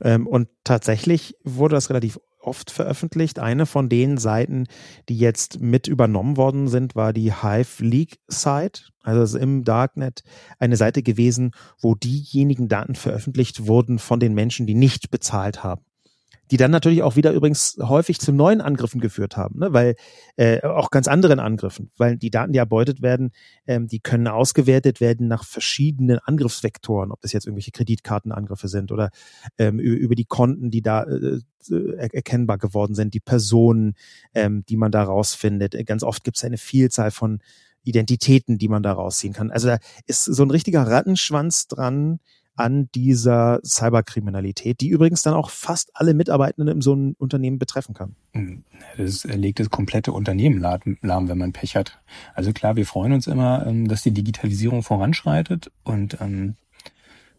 Ähm, 0.00 0.26
und 0.26 0.48
tatsächlich 0.64 1.36
wurde 1.44 1.74
das 1.74 1.90
relativ 1.90 2.18
oft 2.42 2.70
veröffentlicht. 2.70 3.38
Eine 3.38 3.66
von 3.66 3.88
den 3.88 4.18
Seiten, 4.18 4.66
die 5.08 5.18
jetzt 5.18 5.60
mit 5.60 5.88
übernommen 5.88 6.36
worden 6.36 6.68
sind, 6.68 6.94
war 6.94 7.12
die 7.12 7.32
Hive 7.32 7.84
League 7.84 8.18
Site. 8.28 8.82
Also 9.02 9.38
im 9.38 9.64
Darknet 9.64 10.22
eine 10.58 10.76
Seite 10.76 11.02
gewesen, 11.02 11.52
wo 11.80 11.94
diejenigen 11.94 12.68
Daten 12.68 12.94
veröffentlicht 12.94 13.66
wurden 13.66 13.98
von 13.98 14.20
den 14.20 14.34
Menschen, 14.34 14.66
die 14.66 14.74
nicht 14.74 15.10
bezahlt 15.10 15.64
haben 15.64 15.82
die 16.50 16.56
dann 16.56 16.70
natürlich 16.70 17.02
auch 17.02 17.16
wieder 17.16 17.32
übrigens 17.32 17.78
häufig 17.80 18.20
zu 18.20 18.32
neuen 18.32 18.60
Angriffen 18.60 19.00
geführt 19.00 19.36
haben, 19.36 19.60
ne? 19.60 19.72
weil 19.72 19.94
äh, 20.36 20.60
auch 20.62 20.90
ganz 20.90 21.08
anderen 21.08 21.40
Angriffen, 21.40 21.90
weil 21.96 22.16
die 22.16 22.30
Daten, 22.30 22.52
die 22.52 22.58
erbeutet 22.58 23.00
werden, 23.00 23.30
ähm, 23.66 23.86
die 23.86 24.00
können 24.00 24.28
ausgewertet 24.28 25.00
werden 25.00 25.28
nach 25.28 25.44
verschiedenen 25.44 26.18
Angriffsvektoren, 26.18 27.10
ob 27.12 27.20
das 27.22 27.32
jetzt 27.32 27.46
irgendwelche 27.46 27.70
Kreditkartenangriffe 27.70 28.68
sind 28.68 28.92
oder 28.92 29.10
ähm, 29.58 29.78
über 29.78 30.14
die 30.14 30.24
Konten, 30.24 30.70
die 30.70 30.82
da 30.82 31.04
äh, 31.04 31.38
erkennbar 31.96 32.58
geworden 32.58 32.94
sind, 32.94 33.14
die 33.14 33.20
Personen, 33.20 33.94
ähm, 34.34 34.64
die 34.68 34.76
man 34.76 34.90
da 34.90 35.04
rausfindet. 35.04 35.74
Ganz 35.86 36.02
oft 36.02 36.24
gibt 36.24 36.36
es 36.36 36.44
eine 36.44 36.58
Vielzahl 36.58 37.10
von 37.10 37.40
Identitäten, 37.84 38.58
die 38.58 38.68
man 38.68 38.82
da 38.82 38.92
rausziehen 38.92 39.32
kann. 39.32 39.50
Also 39.50 39.68
da 39.68 39.78
ist 40.06 40.24
so 40.24 40.42
ein 40.42 40.50
richtiger 40.50 40.86
Rattenschwanz 40.86 41.66
dran, 41.66 42.20
an 42.54 42.88
dieser 42.94 43.60
Cyberkriminalität, 43.64 44.80
die 44.80 44.88
übrigens 44.88 45.22
dann 45.22 45.34
auch 45.34 45.50
fast 45.50 45.90
alle 45.94 46.14
Mitarbeitenden 46.14 46.76
in 46.76 46.80
so 46.82 46.92
einem 46.92 47.14
Unternehmen 47.18 47.58
betreffen 47.58 47.94
kann. 47.94 48.14
Hm, 48.34 48.64
das 48.96 49.24
legt 49.24 49.58
das 49.60 49.70
komplette 49.70 50.12
Unternehmen 50.12 50.60
lahm, 50.60 51.28
wenn 51.28 51.38
man 51.38 51.52
Pech 51.52 51.76
hat. 51.76 52.00
Also 52.34 52.52
klar, 52.52 52.76
wir 52.76 52.86
freuen 52.86 53.12
uns 53.12 53.26
immer, 53.26 53.66
ähm, 53.66 53.88
dass 53.88 54.02
die 54.02 54.12
Digitalisierung 54.12 54.82
voranschreitet 54.82 55.70
und 55.82 56.20
ähm, 56.20 56.56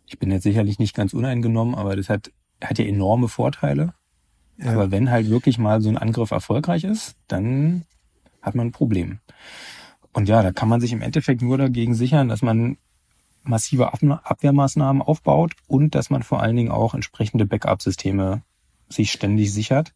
Ich 0.06 0.20
bin 0.20 0.32
jetzt 0.32 0.44
sicherlich 0.44 0.80
nicht 0.80 0.96
ganz 0.96 1.14
uneingenommen, 1.14 1.76
aber 1.76 1.96
das 1.96 2.10
hat, 2.10 2.32
hat 2.62 2.78
ja 2.78 2.86
enorme 2.86 3.28
Vorteile. 3.28 3.94
Ja. 4.58 4.74
Aber 4.74 4.92
wenn 4.92 5.10
halt 5.10 5.30
wirklich 5.30 5.58
mal 5.58 5.82
so 5.82 5.90
ein 5.90 5.98
Angriff 5.98 6.32
erfolgreich 6.32 6.84
ist, 6.84 7.16
dann 7.28 7.86
hat 8.42 8.56
man 8.56 8.68
ein 8.68 8.72
Problem. 8.72 9.20
Und 10.12 10.30
ja, 10.30 10.44
da 10.44 10.52
kann 10.52 10.70
man 10.70 10.82
sich 10.82 10.92
im 10.92 11.02
Endeffekt 11.02 11.42
nur 11.42 11.58
dagegen 11.58 11.96
sichern, 11.96 12.30
dass 12.30 12.42
man 12.42 12.78
massive 13.44 13.94
Abwehrmaßnahmen 13.94 15.02
aufbaut 15.02 15.54
und 15.68 15.96
dass 15.96 16.10
man 16.10 16.24
vor 16.24 16.42
allen 16.42 16.56
Dingen 16.56 16.72
auch 16.72 16.94
entsprechende 16.94 17.46
Backup-Systeme 17.46 18.42
sich 18.90 19.12
ständig 19.12 19.54
sichert. 19.54 19.94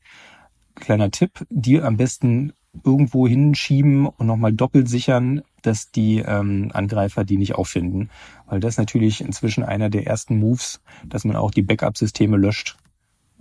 Kleiner 0.76 1.12
Tipp, 1.12 1.46
die 1.50 1.82
am 1.82 1.98
besten 1.98 2.54
irgendwo 2.84 3.28
hinschieben 3.28 4.06
und 4.06 4.28
nochmal 4.28 4.54
doppelt 4.54 4.88
sichern, 4.88 5.42
dass 5.62 5.92
die 5.92 6.20
ähm, 6.20 6.70
Angreifer 6.74 7.24
die 7.24 7.38
nicht 7.38 7.56
auffinden. 7.56 8.10
Weil 8.46 8.60
das 8.60 8.76
ist 8.76 8.78
natürlich 8.78 9.22
inzwischen 9.22 9.64
einer 9.64 9.90
der 9.90 10.06
ersten 10.06 10.38
Moves, 10.38 10.82
dass 11.06 11.26
man 11.26 11.36
auch 11.36 11.52
die 11.52 11.64
Backup-Systeme 11.64 12.38
löscht. 12.38 12.78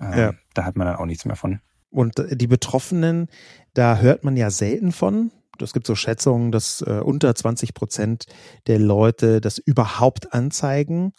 Ähm, 0.01 0.19
ja. 0.19 0.33
Da 0.55 0.65
hat 0.65 0.77
man 0.77 0.87
dann 0.87 0.97
auch 0.97 1.07
nichts 1.07 1.25
mehr 1.25 1.37
von. 1.37 1.61
Und 1.91 2.15
die 2.31 2.47
Betroffenen, 2.47 3.29
da 3.75 3.99
hört 3.99 4.25
man 4.25 4.37
ja 4.37 4.51
selten 4.51 4.93
von 4.93 5.31
es 5.63 5.73
gibt 5.73 5.87
so 5.87 5.95
Schätzungen, 5.95 6.53
dass 6.53 6.83
äh, 6.83 7.01
unter 7.03 7.35
20 7.35 7.75
Prozent 7.75 8.27
der 8.67 8.79
Leute 8.79 9.41
das 9.41 9.59
überhaupt 9.59 10.33
anzeigen, 10.33 11.13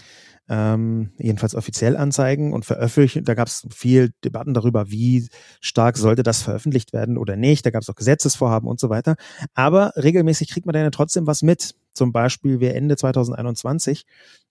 ähm, 0.49 1.11
jedenfalls 1.17 1.55
offiziell 1.55 1.97
anzeigen 1.97 2.53
und 2.53 2.65
veröffentlichen. 2.65 3.25
Da 3.25 3.33
gab 3.33 3.47
es 3.47 3.67
viel 3.73 4.13
Debatten 4.23 4.53
darüber, 4.53 4.89
wie 4.89 5.27
stark 5.61 5.97
sollte 5.97 6.23
das 6.23 6.41
veröffentlicht 6.41 6.93
werden 6.93 7.17
oder 7.17 7.35
nicht. 7.35 7.65
Da 7.65 7.69
gab 7.69 7.81
es 7.81 7.89
auch 7.89 7.95
Gesetzesvorhaben 7.95 8.67
und 8.69 8.79
so 8.79 8.89
weiter. 8.89 9.15
Aber 9.53 9.93
regelmäßig 9.95 10.49
kriegt 10.49 10.65
man 10.65 10.73
dann 10.73 10.83
ja 10.83 10.89
trotzdem 10.89 11.27
was 11.27 11.41
mit. 11.41 11.75
Zum 11.93 12.11
Beispiel 12.11 12.59
wir 12.59 12.75
Ende 12.75 12.95
2021, 12.95 14.05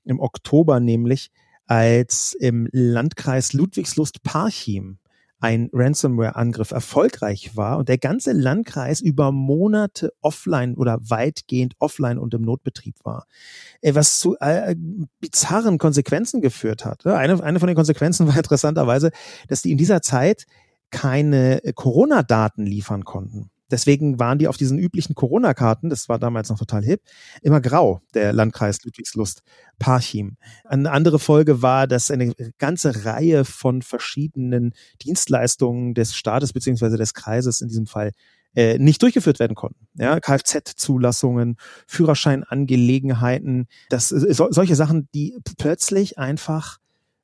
im 0.05 0.20
Oktober 0.20 0.81
nämlich, 0.81 1.31
als 1.66 2.35
im 2.38 2.68
Landkreis 2.72 3.53
Ludwigslust-Parchim 3.53 4.99
ein 5.38 5.68
Ransomware-Angriff 5.72 6.70
erfolgreich 6.70 7.57
war 7.57 7.79
und 7.79 7.88
der 7.88 7.99
ganze 7.99 8.33
Landkreis 8.33 9.01
über 9.01 9.33
Monate 9.33 10.12
offline 10.20 10.75
oder 10.77 10.99
weitgehend 11.03 11.75
offline 11.79 12.18
und 12.18 12.33
im 12.35 12.42
Notbetrieb 12.42 12.96
war, 13.05 13.27
äh, 13.83 13.94
was 13.94 14.18
zu 14.18 14.37
äh, 14.40 14.75
bizarren 15.20 15.79
Konsequenzen 15.79 16.40
geführt 16.40 16.85
hat. 16.85 17.07
Eine, 17.07 17.42
eine 17.42 17.61
von 17.61 17.66
den 17.66 17.77
Konsequenzen 17.77 18.27
war 18.27 18.37
interessanterweise, 18.37 19.11
dass 19.49 19.62
die 19.62 19.72
in 19.72 19.79
dieser 19.79 20.01
Zeit 20.01 20.46
keine 20.90 21.62
äh, 21.64 21.72
Corona-Daten 21.72 22.64
liefern 22.64 23.05
konnten. 23.05 23.51
Deswegen 23.70 24.18
waren 24.18 24.38
die 24.38 24.48
auf 24.48 24.57
diesen 24.57 24.79
üblichen 24.79 25.14
Corona-Karten, 25.14 25.90
das 25.90 26.09
war 26.09 26.18
damals 26.18 26.48
noch 26.48 26.59
total 26.59 26.85
hip, 26.85 27.00
immer 27.42 27.61
grau, 27.61 28.00
der 28.14 28.33
Landkreis 28.33 28.85
Ludwigslust, 28.85 29.42
Parchim. 29.79 30.37
Eine 30.64 30.92
andere 30.92 31.18
Folge 31.18 31.62
war, 31.62 31.87
dass 31.87 32.11
eine 32.11 32.33
ganze 32.59 33.05
Reihe 33.05 33.44
von 33.44 33.83
verschiedenen 33.83 34.72
Dienstleistungen 35.02 35.94
des 35.94 36.14
Staates 36.14 36.52
beziehungsweise 36.52 36.96
des 36.96 37.14
Kreises 37.14 37.61
in 37.61 37.68
diesem 37.68 37.87
Fall 37.87 38.12
äh, 38.55 38.79
nicht 38.79 39.02
durchgeführt 39.02 39.38
werden 39.38 39.55
konnten. 39.55 39.87
Ja, 39.94 40.18
Kfz-Zulassungen, 40.18 41.57
Führerscheinangelegenheiten, 41.87 43.66
das, 43.90 44.09
so, 44.09 44.48
solche 44.50 44.76
Sachen, 44.76 45.09
die 45.14 45.37
plötzlich 45.59 46.18
einfach 46.18 46.79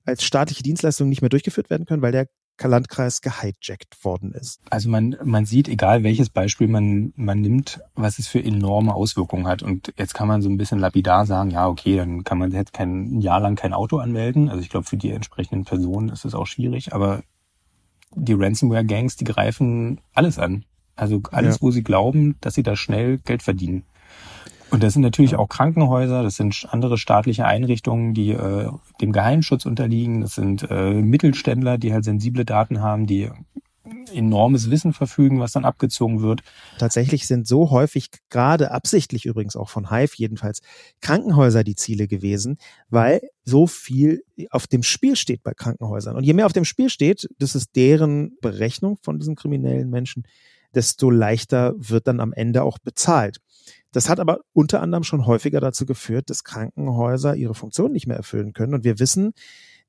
als 0.05 0.24
staatliche 0.24 0.62
Dienstleistung 0.62 1.09
nicht 1.09 1.22
mehr 1.22 1.31
durchgeführt 1.31 1.70
werden 1.70 1.87
können, 1.87 2.02
weil 2.02 2.12
der 2.12 2.28
Landkreis 2.60 3.20
gehijackt 3.20 4.04
worden 4.04 4.32
ist. 4.32 4.60
Also 4.70 4.88
man, 4.88 5.16
man 5.24 5.46
sieht, 5.46 5.68
egal 5.68 6.02
welches 6.04 6.30
Beispiel 6.30 6.68
man, 6.68 7.12
man 7.16 7.40
nimmt, 7.40 7.80
was 7.94 8.18
es 8.18 8.28
für 8.28 8.42
enorme 8.42 8.94
Auswirkungen 8.94 9.46
hat. 9.46 9.62
Und 9.62 9.92
jetzt 9.96 10.14
kann 10.14 10.28
man 10.28 10.42
so 10.42 10.48
ein 10.48 10.58
bisschen 10.58 10.78
lapidar 10.78 11.26
sagen, 11.26 11.50
ja, 11.50 11.66
okay, 11.66 11.96
dann 11.96 12.24
kann 12.24 12.38
man 12.38 12.52
jetzt 12.52 12.72
kein 12.72 13.16
ein 13.16 13.20
Jahr 13.20 13.40
lang 13.40 13.56
kein 13.56 13.72
Auto 13.72 13.98
anmelden. 13.98 14.48
Also 14.48 14.62
ich 14.62 14.68
glaube, 14.68 14.86
für 14.86 14.96
die 14.96 15.10
entsprechenden 15.10 15.64
Personen 15.64 16.08
ist 16.08 16.24
es 16.24 16.34
auch 16.34 16.46
schwierig, 16.46 16.92
aber 16.94 17.22
die 18.14 18.34
Ransomware-Gangs, 18.34 19.16
die 19.16 19.24
greifen 19.24 20.00
alles 20.12 20.38
an. 20.38 20.64
Also 20.94 21.22
alles, 21.30 21.56
ja. 21.56 21.62
wo 21.62 21.70
sie 21.70 21.82
glauben, 21.82 22.36
dass 22.40 22.54
sie 22.54 22.62
da 22.62 22.76
schnell 22.76 23.18
Geld 23.18 23.42
verdienen. 23.42 23.84
Und 24.72 24.82
das 24.82 24.94
sind 24.94 25.02
natürlich 25.02 25.37
auch 25.37 25.50
Krankenhäuser, 25.50 26.22
das 26.22 26.37
sind 26.37 26.66
andere 26.70 26.96
staatliche 26.96 27.44
Einrichtungen, 27.44 28.14
die 28.14 28.30
äh, 28.30 28.70
dem 29.02 29.12
Geheimschutz 29.12 29.66
unterliegen, 29.66 30.22
das 30.22 30.35
sind 30.35 30.66
äh, 30.70 30.94
Mittelständler, 30.94 31.76
die 31.76 31.92
halt 31.92 32.06
sensible 32.06 32.46
Daten 32.46 32.80
haben, 32.80 33.06
die 33.06 33.28
enormes 34.14 34.70
Wissen 34.70 34.94
verfügen, 34.94 35.40
was 35.40 35.52
dann 35.52 35.66
abgezogen 35.66 36.22
wird. 36.22 36.40
Tatsächlich 36.78 37.26
sind 37.26 37.46
so 37.46 37.70
häufig, 37.70 38.08
gerade 38.30 38.70
absichtlich 38.70 39.26
übrigens 39.26 39.56
auch 39.56 39.68
von 39.68 39.90
Hive 39.90 40.14
jedenfalls, 40.16 40.62
Krankenhäuser 41.02 41.64
die 41.64 41.76
Ziele 41.76 42.08
gewesen, 42.08 42.56
weil 42.88 43.20
so 43.44 43.66
viel 43.66 44.22
auf 44.48 44.66
dem 44.66 44.82
Spiel 44.82 45.16
steht 45.16 45.42
bei 45.42 45.52
Krankenhäusern. 45.52 46.16
Und 46.16 46.24
je 46.24 46.32
mehr 46.32 46.46
auf 46.46 46.54
dem 46.54 46.64
Spiel 46.64 46.88
steht, 46.88 47.28
das 47.38 47.54
ist 47.54 47.76
deren 47.76 48.38
Berechnung 48.40 48.96
von 49.02 49.18
diesen 49.18 49.37
kriminellen 49.37 49.90
Menschen, 49.90 50.24
desto 50.74 51.11
leichter 51.11 51.74
wird 51.76 52.06
dann 52.06 52.20
am 52.20 52.32
Ende 52.32 52.62
auch 52.62 52.78
bezahlt. 52.78 53.38
Das 53.92 54.09
hat 54.09 54.20
aber 54.20 54.40
unter 54.52 54.81
anderem 54.81 55.05
schon 55.05 55.26
häufiger 55.26 55.61
dazu 55.61 55.87
geführt, 55.87 56.31
dass 56.31 56.44
Krankenhäuser 56.44 57.37
ihre 57.37 57.55
Funktion 57.55 57.92
nicht 57.92 58.07
mehr 58.07 58.16
erfüllen 58.16 58.52
können. 58.55 58.74
Und 58.74 58.85
wir 58.85 58.98
wissen, 58.98 59.33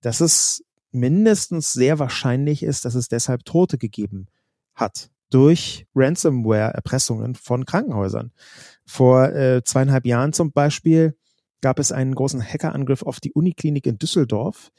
dass 0.02 0.22
es 0.22 0.64
mindestens 0.92 1.74
sehr 1.74 2.00
wahrscheinlich 2.00 2.64
ist, 2.64 2.86
dass 2.86 2.96
es 2.96 3.08
deshalb 3.08 3.46
Tote 3.46 3.78
gegeben 3.78 4.28
hat 4.76 5.10
durch 5.30 5.88
Ransomware-Erpressungen 5.96 7.34
von 7.34 7.66
Krankenhäusern. 7.66 8.32
Vor 8.86 9.30
äh, 9.30 9.64
zweieinhalb 9.64 10.06
Jahren 10.06 10.34
zum 10.34 10.52
Beispiel 10.52 11.18
gab 11.62 11.80
es 11.80 11.92
einen 11.92 12.14
großen 12.14 12.44
Hackerangriff 12.44 13.02
auf 13.02 13.20
die 13.20 13.32
Uniklinik 13.32 13.88
in 13.88 13.98
Düsseldorf. 13.98 14.72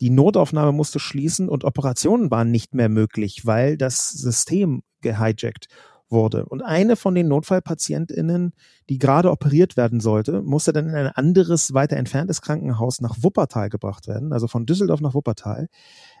Die 0.00 0.10
Notaufnahme 0.10 0.72
musste 0.72 1.00
schließen 1.00 1.48
und 1.48 1.64
Operationen 1.64 2.30
waren 2.30 2.50
nicht 2.50 2.74
mehr 2.74 2.90
möglich, 2.90 3.46
weil 3.46 3.76
das 3.76 4.10
System 4.10 4.82
gehijackt 5.00 5.68
wurde. 6.08 6.44
Und 6.46 6.62
eine 6.62 6.96
von 6.96 7.14
den 7.14 7.28
Notfallpatientinnen, 7.28 8.52
die 8.88 8.98
gerade 8.98 9.30
operiert 9.30 9.76
werden 9.76 10.00
sollte, 10.00 10.42
musste 10.42 10.72
dann 10.72 10.88
in 10.88 10.94
ein 10.94 11.08
anderes, 11.08 11.74
weiter 11.74 11.96
entferntes 11.96 12.42
Krankenhaus 12.42 13.00
nach 13.00 13.16
Wuppertal 13.20 13.68
gebracht 13.68 14.06
werden, 14.08 14.32
also 14.32 14.48
von 14.48 14.66
Düsseldorf 14.66 15.00
nach 15.00 15.14
Wuppertal. 15.14 15.68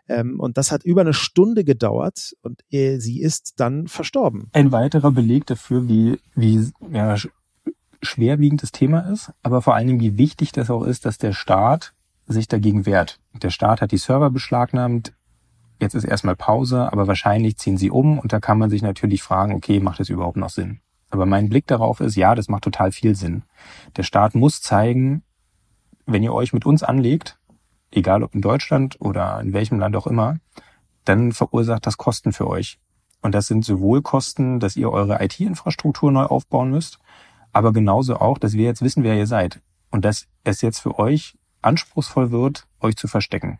Ähm, 0.08 0.40
und 0.40 0.56
das 0.56 0.72
hat 0.72 0.84
über 0.84 1.00
eine 1.00 1.14
Stunde 1.14 1.64
gedauert 1.64 2.34
und 2.42 2.62
äh, 2.70 2.98
sie 2.98 3.20
ist 3.20 3.54
dann 3.60 3.88
verstorben. 3.88 4.48
Ein 4.52 4.72
weiterer 4.72 5.10
Beleg 5.10 5.46
dafür, 5.46 5.88
wie, 5.88 6.18
wie 6.34 6.70
ja, 6.92 7.16
schwerwiegend 8.02 8.62
das 8.62 8.72
Thema 8.72 9.00
ist, 9.10 9.32
aber 9.42 9.62
vor 9.62 9.74
allen 9.74 9.86
Dingen, 9.86 10.00
wie 10.00 10.18
wichtig 10.18 10.52
das 10.52 10.70
auch 10.70 10.84
ist, 10.84 11.04
dass 11.06 11.18
der 11.18 11.32
Staat 11.32 11.92
sich 12.26 12.48
dagegen 12.48 12.86
wehrt. 12.86 13.20
Der 13.34 13.50
Staat 13.50 13.80
hat 13.80 13.92
die 13.92 13.98
Server 13.98 14.30
beschlagnahmt, 14.30 15.12
jetzt 15.80 15.94
ist 15.94 16.04
erstmal 16.04 16.36
Pause, 16.36 16.92
aber 16.92 17.06
wahrscheinlich 17.06 17.56
ziehen 17.58 17.76
sie 17.76 17.90
um 17.90 18.18
und 18.18 18.32
da 18.32 18.40
kann 18.40 18.58
man 18.58 18.70
sich 18.70 18.82
natürlich 18.82 19.22
fragen, 19.22 19.54
okay, 19.54 19.80
macht 19.80 20.00
das 20.00 20.08
überhaupt 20.08 20.36
noch 20.36 20.50
Sinn? 20.50 20.80
Aber 21.10 21.26
mein 21.26 21.48
Blick 21.48 21.66
darauf 21.66 22.00
ist, 22.00 22.16
ja, 22.16 22.34
das 22.34 22.48
macht 22.48 22.64
total 22.64 22.92
viel 22.92 23.14
Sinn. 23.14 23.44
Der 23.96 24.02
Staat 24.02 24.34
muss 24.34 24.60
zeigen, 24.60 25.22
wenn 26.04 26.22
ihr 26.22 26.32
euch 26.32 26.52
mit 26.52 26.66
uns 26.66 26.82
anlegt, 26.82 27.38
egal 27.90 28.22
ob 28.22 28.34
in 28.34 28.42
Deutschland 28.42 28.96
oder 29.00 29.40
in 29.40 29.52
welchem 29.52 29.78
Land 29.78 29.96
auch 29.96 30.06
immer, 30.06 30.38
dann 31.04 31.32
verursacht 31.32 31.86
das 31.86 31.96
Kosten 31.96 32.32
für 32.32 32.48
euch. 32.48 32.78
Und 33.22 33.34
das 33.34 33.46
sind 33.46 33.64
sowohl 33.64 34.02
Kosten, 34.02 34.60
dass 34.60 34.76
ihr 34.76 34.90
eure 34.90 35.22
IT-Infrastruktur 35.22 36.10
neu 36.10 36.24
aufbauen 36.24 36.70
müsst, 36.70 36.98
aber 37.52 37.72
genauso 37.72 38.16
auch, 38.16 38.38
dass 38.38 38.52
wir 38.52 38.64
jetzt 38.64 38.82
wissen, 38.82 39.02
wer 39.02 39.16
ihr 39.16 39.26
seid. 39.26 39.60
Und 39.90 40.04
dass 40.04 40.26
es 40.44 40.62
jetzt 40.62 40.80
für 40.80 40.98
euch 40.98 41.38
anspruchsvoll 41.62 42.30
wird, 42.30 42.66
euch 42.80 42.96
zu 42.96 43.08
verstecken 43.08 43.58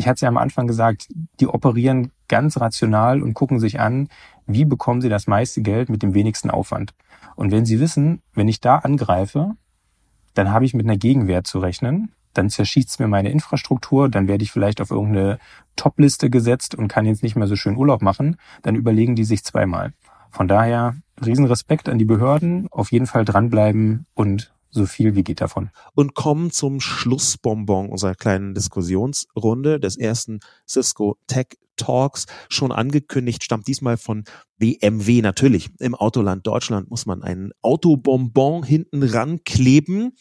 ich 0.00 0.08
hatte 0.08 0.14
es 0.14 0.20
ja 0.22 0.28
am 0.28 0.38
Anfang 0.38 0.66
gesagt, 0.66 1.08
die 1.40 1.46
operieren 1.46 2.10
ganz 2.26 2.58
rational 2.58 3.22
und 3.22 3.34
gucken 3.34 3.60
sich 3.60 3.80
an, 3.80 4.08
wie 4.46 4.64
bekommen 4.64 5.02
sie 5.02 5.10
das 5.10 5.26
meiste 5.26 5.60
Geld 5.60 5.90
mit 5.90 6.02
dem 6.02 6.14
wenigsten 6.14 6.50
Aufwand. 6.50 6.94
Und 7.36 7.50
wenn 7.50 7.66
sie 7.66 7.80
wissen, 7.80 8.22
wenn 8.32 8.48
ich 8.48 8.60
da 8.60 8.76
angreife, 8.76 9.56
dann 10.32 10.50
habe 10.50 10.64
ich 10.64 10.72
mit 10.72 10.86
einer 10.86 10.96
Gegenwehr 10.96 11.44
zu 11.44 11.58
rechnen, 11.58 12.12
dann 12.32 12.48
zerschießt 12.48 12.88
es 12.88 12.98
mir 12.98 13.08
meine 13.08 13.30
Infrastruktur, 13.30 14.08
dann 14.08 14.26
werde 14.26 14.42
ich 14.42 14.52
vielleicht 14.52 14.80
auf 14.80 14.90
irgendeine 14.90 15.38
Top-Liste 15.76 16.30
gesetzt 16.30 16.74
und 16.74 16.88
kann 16.88 17.04
jetzt 17.04 17.22
nicht 17.22 17.36
mehr 17.36 17.46
so 17.46 17.56
schön 17.56 17.76
Urlaub 17.76 18.00
machen, 18.00 18.36
dann 18.62 18.76
überlegen 18.76 19.16
die 19.16 19.24
sich 19.24 19.44
zweimal. 19.44 19.92
Von 20.30 20.48
daher 20.48 20.94
Riesenrespekt 21.22 21.90
an 21.90 21.98
die 21.98 22.06
Behörden, 22.06 22.68
auf 22.70 22.90
jeden 22.90 23.06
Fall 23.06 23.26
dranbleiben 23.26 24.06
und 24.14 24.50
so 24.70 24.86
viel 24.86 25.14
wie 25.14 25.24
geht 25.24 25.40
davon. 25.40 25.70
Und 25.94 26.14
kommen 26.14 26.50
zum 26.50 26.80
Schlussbonbon 26.80 27.88
unserer 27.88 28.14
kleinen 28.14 28.54
Diskussionsrunde 28.54 29.80
des 29.80 29.96
ersten 29.96 30.40
Cisco 30.66 31.16
Tech 31.26 31.56
Talks. 31.80 32.26
Schon 32.48 32.72
angekündigt, 32.72 33.42
stammt 33.42 33.66
diesmal 33.66 33.96
von 33.96 34.24
BMW. 34.58 35.22
Natürlich, 35.22 35.70
im 35.78 35.94
Autoland 35.94 36.46
Deutschland 36.46 36.90
muss 36.90 37.06
man 37.06 37.22
einen 37.22 37.52
Autobonbon 37.62 38.62
hinten 38.62 39.02
rankleben. 39.02 40.12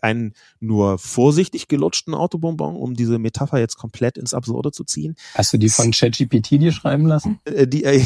Einen 0.00 0.32
nur 0.60 0.98
vorsichtig 0.98 1.66
gelutschten 1.66 2.14
Autobonbon, 2.14 2.76
um 2.76 2.94
diese 2.94 3.18
Metapher 3.18 3.58
jetzt 3.58 3.76
komplett 3.76 4.16
ins 4.16 4.32
Absurde 4.32 4.70
zu 4.70 4.84
ziehen. 4.84 5.16
Hast 5.34 5.52
du 5.52 5.58
die 5.58 5.68
von 5.68 5.90
ChatGPT 5.90 6.52
dir 6.52 6.72
schreiben 6.72 7.06
lassen? 7.06 7.40
Äh, 7.44 7.66
die, 7.66 7.82
äh, 7.84 8.04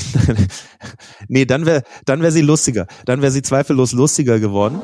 nee, 1.29 1.45
dann 1.45 1.67
wäre 1.67 1.83
dann 2.07 2.23
wär 2.23 2.33
sie 2.33 2.41
lustiger. 2.41 2.87
Dann 3.05 3.21
wäre 3.21 3.31
sie 3.33 3.43
zweifellos 3.43 3.93
lustiger 3.93 4.41
geworden. 4.41 4.81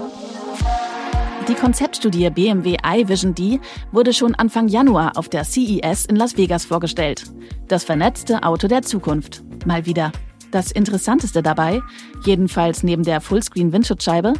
Die 1.49 1.55
Konzeptstudie 1.55 2.28
BMW 2.28 2.76
iVision 2.84 3.34
D 3.34 3.59
wurde 3.90 4.12
schon 4.12 4.34
Anfang 4.34 4.68
Januar 4.68 5.16
auf 5.16 5.30
der 5.30 5.44
CES 5.44 6.05
in 6.05 6.16
Las 6.16 6.36
Vegas 6.36 6.66
vorgestellt. 6.66 7.24
Das 7.68 7.84
vernetzte 7.84 8.42
Auto 8.42 8.68
der 8.68 8.82
Zukunft. 8.82 9.42
Mal 9.64 9.86
wieder. 9.86 10.12
Das 10.51 10.70
Interessanteste 10.70 11.42
dabei, 11.42 11.80
jedenfalls 12.26 12.82
neben 12.82 13.03
der 13.03 13.22
Fullscreen-Windschutzscheibe, 13.22 14.34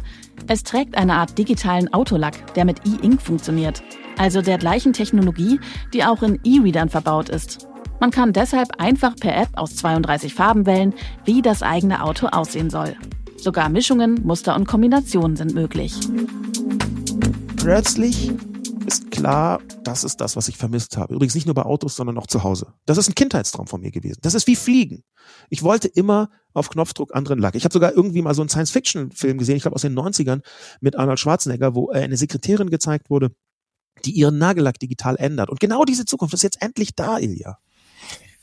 es 0.47 0.61
trägt 0.61 0.95
eine 0.95 1.15
Art 1.15 1.35
digitalen 1.35 1.91
Autolack, 1.93 2.53
der 2.53 2.65
mit 2.65 2.81
E-Ink 2.85 3.19
funktioniert. 3.19 3.81
Also 4.19 4.43
der 4.43 4.59
gleichen 4.59 4.93
Technologie, 4.93 5.59
die 5.93 6.03
auch 6.03 6.21
in 6.21 6.39
E-Readern 6.43 6.89
verbaut 6.89 7.29
ist. 7.29 7.67
Man 7.99 8.11
kann 8.11 8.33
deshalb 8.33 8.79
einfach 8.79 9.15
per 9.15 9.35
App 9.35 9.49
aus 9.53 9.75
32 9.77 10.35
Farben 10.35 10.67
wählen, 10.67 10.93
wie 11.25 11.41
das 11.41 11.63
eigene 11.63 12.03
Auto 12.03 12.27
aussehen 12.27 12.69
soll. 12.69 12.95
Sogar 13.35 13.69
Mischungen, 13.69 14.21
Muster 14.23 14.55
und 14.55 14.67
Kombinationen 14.67 15.35
sind 15.35 15.55
möglich. 15.55 15.95
Plötzlich 17.59 18.31
ist 18.87 19.11
klar, 19.11 19.61
das 19.83 20.03
ist 20.03 20.21
das, 20.21 20.35
was 20.35 20.47
ich 20.47 20.57
vermisst 20.57 20.97
habe. 20.97 21.13
Übrigens 21.13 21.35
nicht 21.35 21.45
nur 21.45 21.53
bei 21.53 21.63
Autos, 21.63 21.95
sondern 21.95 22.17
auch 22.17 22.25
zu 22.25 22.43
Hause. 22.43 22.73
Das 22.85 22.97
ist 22.97 23.09
ein 23.09 23.15
Kindheitstraum 23.15 23.67
von 23.67 23.81
mir 23.81 23.91
gewesen. 23.91 24.19
Das 24.21 24.33
ist 24.33 24.47
wie 24.47 24.55
Fliegen. 24.55 25.03
Ich 25.49 25.61
wollte 25.61 25.87
immer 25.89 26.29
auf 26.53 26.69
Knopfdruck 26.69 27.13
anderen 27.13 27.37
Lack. 27.37 27.55
Ich 27.55 27.65
habe 27.65 27.73
sogar 27.73 27.93
irgendwie 27.93 28.21
mal 28.21 28.33
so 28.33 28.41
einen 28.41 28.49
Science-Fiction-Film 28.49 29.37
gesehen, 29.37 29.57
ich 29.57 29.63
glaube 29.63 29.75
aus 29.75 29.81
den 29.81 29.93
90ern, 29.93 30.41
mit 30.79 30.95
Arnold 30.95 31.19
Schwarzenegger, 31.19 31.75
wo 31.75 31.89
eine 31.89 32.17
Sekretärin 32.17 32.69
gezeigt 32.69 33.09
wurde, 33.09 33.31
die 34.05 34.11
ihren 34.11 34.37
Nagellack 34.37 34.79
digital 34.79 35.17
ändert. 35.17 35.49
Und 35.49 35.59
genau 35.59 35.83
diese 35.83 36.05
Zukunft 36.05 36.33
ist 36.33 36.43
jetzt 36.43 36.61
endlich 36.61 36.95
da, 36.95 37.19
Ilja. 37.19 37.59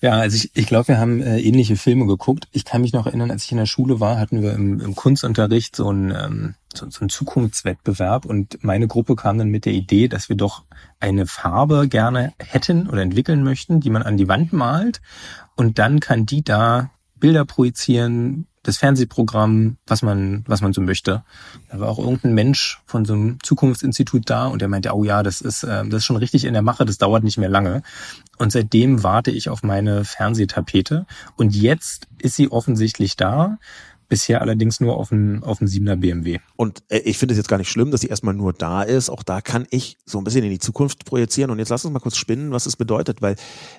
Ja, 0.03 0.13
also 0.13 0.37
ich, 0.37 0.51
ich 0.55 0.67
glaube, 0.67 0.89
wir 0.89 0.99
haben 0.99 1.23
äh, 1.23 1.41
ähnliche 1.41 1.77
Filme 1.77 2.07
geguckt. 2.07 2.49
Ich 2.53 2.67
kann 2.67 2.83
mich 2.83 2.93
noch 2.93 3.07
erinnern, 3.07 3.31
als 3.31 3.45
ich 3.45 3.53
in 3.53 3.59
der 3.59 3.67
Schule 3.67 3.99
war, 3.99 4.19
hatten 4.19 4.43
wir 4.43 4.53
im, 4.53 4.79
im 4.81 4.95
Kunstunterricht 4.95 5.75
so 5.75 5.89
einen, 5.89 6.11
ähm, 6.11 6.55
so, 6.75 6.89
so 6.91 7.01
einen 7.01 7.09
Zukunftswettbewerb 7.09 8.27
und 8.27 8.63
meine 8.63 8.89
Gruppe 8.89 9.17
kam 9.17 9.39
dann 9.39 9.49
mit 9.49 9.65
der 9.65 9.73
Idee, 9.73 10.09
dass 10.09 10.29
wir 10.29 10.37
doch 10.37 10.65
eine 11.01 11.27
Farbe 11.27 11.89
gerne 11.89 12.35
hätten 12.39 12.89
oder 12.89 13.01
entwickeln 13.01 13.43
möchten, 13.43 13.81
die 13.81 13.91
man 13.91 14.03
an 14.03 14.19
die 14.19 14.29
Wand 14.29 14.53
malt 14.53 15.01
und 15.55 15.79
dann 15.79 16.01
kann 16.01 16.27
die 16.27 16.45
da 16.45 16.91
Bilder 17.19 17.47
projizieren, 17.47 18.47
das 18.67 18.79
Fernsehprogramm, 18.79 19.77
was 19.87 20.03
man, 20.03 20.45
was 20.47 20.61
man 20.61 20.73
so 20.73 20.81
möchte. 20.81 21.23
Da 21.71 21.81
war 21.81 21.89
auch 21.89 21.99
irgendein 21.99 22.35
Mensch 22.35 22.81
von 22.85 23.05
so 23.05 23.15
einem 23.15 23.39
Zukunftsinstitut 23.43 24.29
da 24.29 24.47
und 24.47 24.61
der 24.61 24.69
meinte, 24.69 24.93
oh 24.93 25.05
ja, 25.05 25.23
das 25.23 25.41
ist, 25.41 25.63
äh, 25.63 25.85
das 25.85 25.99
ist 25.99 26.05
schon 26.05 26.17
richtig 26.17 26.45
in 26.45 26.53
der 26.53 26.63
Mache, 26.63 26.85
das 26.85 26.99
dauert 26.99 27.23
nicht 27.23 27.39
mehr 27.39 27.49
lange. 27.49 27.83
Und 28.39 28.51
seitdem 28.51 29.05
warte 29.05 29.31
ich 29.31 29.49
auf 29.49 29.63
meine 29.63 30.05
Fernsehtapete 30.05 31.07
und 31.37 31.55
jetzt 31.55 32.09
ist 32.21 32.37
sie 32.37 32.51
offensichtlich 32.51 33.17
da. 33.17 33.59
Bisher 34.09 34.41
allerdings 34.41 34.79
nur 34.79 34.97
auf 34.99 35.09
dem, 35.09 35.43
auf 35.43 35.59
dem 35.59 35.67
7er 35.67 35.97
BMW. 35.97 36.39
Und 36.55 36.85
äh, 36.91 36.99
ich 36.99 37.19
finde 37.19 37.33
es 37.33 37.39
jetzt 37.39 37.49
gar 37.49 37.59
nicht 37.59 37.71
schlimm, 37.71 37.91
dass 37.91 38.03
sie 38.03 38.07
erstmal 38.07 38.35
nur 38.35 38.53
da 38.53 38.85
ist. 38.85 39.11
Auch 39.11 39.25
da 39.25 39.41
kann 39.41 39.67
ich 39.71 39.97
so 40.05 40.19
ein 40.19 40.25
bisschen 40.25 40.45
in 40.45 40.51
die 40.51 40.61
Zukunft 40.61 41.05
projizieren. 41.07 41.51
Und 41.51 41.59
jetzt 41.59 41.71
lass 41.71 41.85
uns 41.85 41.93
mal 41.93 41.99
kurz 41.99 42.17
spinnen, 42.17 42.53
was 42.53 42.67
es 42.67 42.77
bedeutet. 42.77 43.21
Weil 43.21 43.35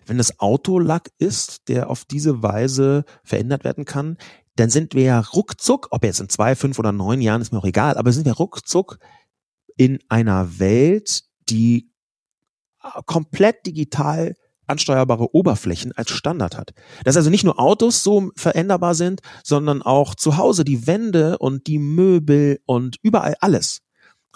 wenn 0.05 0.19
es 0.19 0.41
Autolack 0.41 1.11
ist, 1.17 1.69
der 1.69 1.89
auf 1.89 2.03
diese 2.03 2.43
Weise 2.43 3.05
verändert 3.23 3.63
werden 3.63 3.85
kann, 3.85 4.17
dann 4.59 4.69
sind 4.69 4.93
wir 4.93 5.03
ja 5.03 5.19
ruckzuck, 5.19 5.87
ob 5.91 6.03
jetzt 6.03 6.19
in 6.19 6.29
zwei, 6.29 6.55
fünf 6.55 6.79
oder 6.79 6.91
neun 6.91 7.21
Jahren, 7.21 7.41
ist 7.41 7.51
mir 7.51 7.59
auch 7.59 7.65
egal, 7.65 7.97
aber 7.97 8.11
sind 8.11 8.25
wir 8.25 8.33
ruckzuck 8.33 8.99
in 9.75 9.99
einer 10.09 10.59
Welt, 10.59 11.23
die 11.49 11.91
komplett 13.05 13.65
digital 13.65 14.35
ansteuerbare 14.65 15.33
Oberflächen 15.33 15.93
als 15.93 16.11
Standard 16.11 16.57
hat. 16.57 16.73
Dass 17.05 17.15
also 17.15 17.29
nicht 17.29 17.43
nur 17.43 17.59
Autos 17.59 18.03
so 18.03 18.31
veränderbar 18.35 18.95
sind, 18.95 19.21
sondern 19.43 19.81
auch 19.81 20.13
zu 20.13 20.37
Hause 20.37 20.65
die 20.65 20.87
Wände 20.87 21.37
und 21.37 21.67
die 21.67 21.79
Möbel 21.79 22.59
und 22.65 22.97
überall 23.01 23.35
alles. 23.39 23.79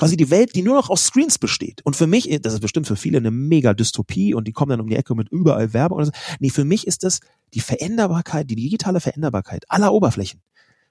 Quasi 0.01 0.17
die 0.17 0.31
Welt, 0.31 0.55
die 0.55 0.63
nur 0.63 0.73
noch 0.73 0.89
aus 0.89 1.05
Screens 1.05 1.37
besteht. 1.37 1.85
Und 1.85 1.95
für 1.95 2.07
mich, 2.07 2.27
das 2.41 2.53
ist 2.53 2.59
bestimmt 2.59 2.87
für 2.87 2.95
viele 2.95 3.19
eine 3.19 3.29
mega 3.29 3.75
Dystopie 3.75 4.33
und 4.33 4.47
die 4.47 4.51
kommen 4.51 4.71
dann 4.71 4.81
um 4.81 4.87
die 4.87 4.95
Ecke 4.95 5.13
mit 5.13 5.29
überall 5.29 5.73
Werbung. 5.73 5.97
Oder 5.97 6.07
so. 6.07 6.11
Nee, 6.39 6.49
für 6.49 6.65
mich 6.65 6.87
ist 6.87 7.03
das 7.03 7.19
die 7.53 7.59
Veränderbarkeit, 7.59 8.49
die 8.49 8.55
digitale 8.55 8.99
Veränderbarkeit 8.99 9.63
aller 9.69 9.93
Oberflächen 9.93 10.41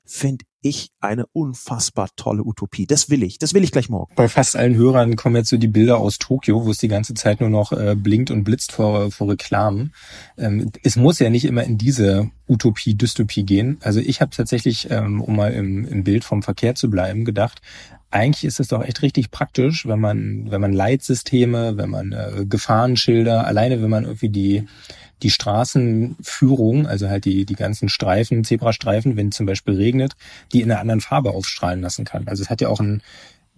finde 0.05 0.45
ich 0.63 0.91
eine 1.01 1.27
unfassbar 1.33 2.09
tolle 2.17 2.45
Utopie. 2.45 2.87
Das 2.87 3.11
will 3.11 3.23
ich. 3.23 3.39
Das 3.39 3.53
will 3.53 3.65
ich 3.65 3.73
gleich 3.73 3.89
morgen. 3.89 4.15
Bei 4.15 4.29
fast 4.29 4.57
allen 4.57 4.77
Hörern 4.77 5.17
kommen 5.17 5.37
jetzt 5.37 5.49
so 5.49 5.57
die 5.57 5.69
Bilder 5.69 5.99
aus 5.99 6.19
Tokio, 6.19 6.65
wo 6.65 6.71
es 6.71 6.79
die 6.79 6.89
ganze 6.89 7.15
Zeit 7.15 7.41
nur 7.41 7.51
noch 7.51 7.73
äh, 7.73 7.97
blinkt 7.97 8.31
und 8.31 8.45
blitzt 8.45 8.73
vor, 8.73 9.11
vor 9.11 9.31
Reklamen. 9.31 9.93
Ähm, 10.37 10.71
es 10.83 10.97
muss 10.97 11.19
ja 11.19 11.31
nicht 11.31 11.45
immer 11.47 11.65
in 11.65 11.79
diese 11.79 12.31
Utopie, 12.49 12.95
Dystopie 12.95 13.45
gehen. 13.45 13.79
Also 13.81 14.01
ich 14.01 14.21
habe 14.21 14.33
tatsächlich, 14.35 14.91
ähm, 14.91 15.21
um 15.21 15.37
mal 15.37 15.53
im, 15.53 15.85
im 15.85 16.05
Bild 16.05 16.25
vom 16.25 16.43
Verkehr 16.43 16.75
zu 16.75 16.91
bleiben, 16.91 17.25
gedacht, 17.25 17.63
eigentlich 18.11 18.45
ist 18.45 18.61
es 18.61 18.69
doch 18.69 18.83
echt 18.83 19.03
richtig 19.03 19.31
praktisch, 19.31 19.87
wenn 19.87 20.01
man, 20.01 20.51
wenn 20.51 20.61
man 20.61 20.73
Leitsysteme, 20.73 21.77
wenn 21.77 21.91
man 21.91 22.13
äh, 22.13 22.45
Gefahrenschilder, 22.49 23.47
alleine 23.47 23.83
wenn 23.83 23.91
man 23.91 24.05
irgendwie 24.05 24.31
die 24.31 24.67
die 25.23 25.31
Straßenführung, 25.31 26.87
also 26.87 27.09
halt 27.09 27.25
die, 27.25 27.45
die 27.45 27.55
ganzen 27.55 27.89
Streifen, 27.89 28.45
Zebrastreifen, 28.45 29.17
wenn 29.17 29.33
zum 29.33 29.47
Beispiel 29.47 29.75
regnet, 29.75 30.15
die 30.53 30.63
in 30.63 30.71
einer 30.71 30.81
anderen 30.81 31.01
Farbe 31.01 31.31
aufstrahlen 31.31 31.81
lassen 31.83 32.05
kann. 32.05 32.27
Also 32.27 32.43
es 32.43 32.51
hat 32.51 32.61
ja 32.61 32.69
auch 32.69 32.81
einen, 32.81 33.03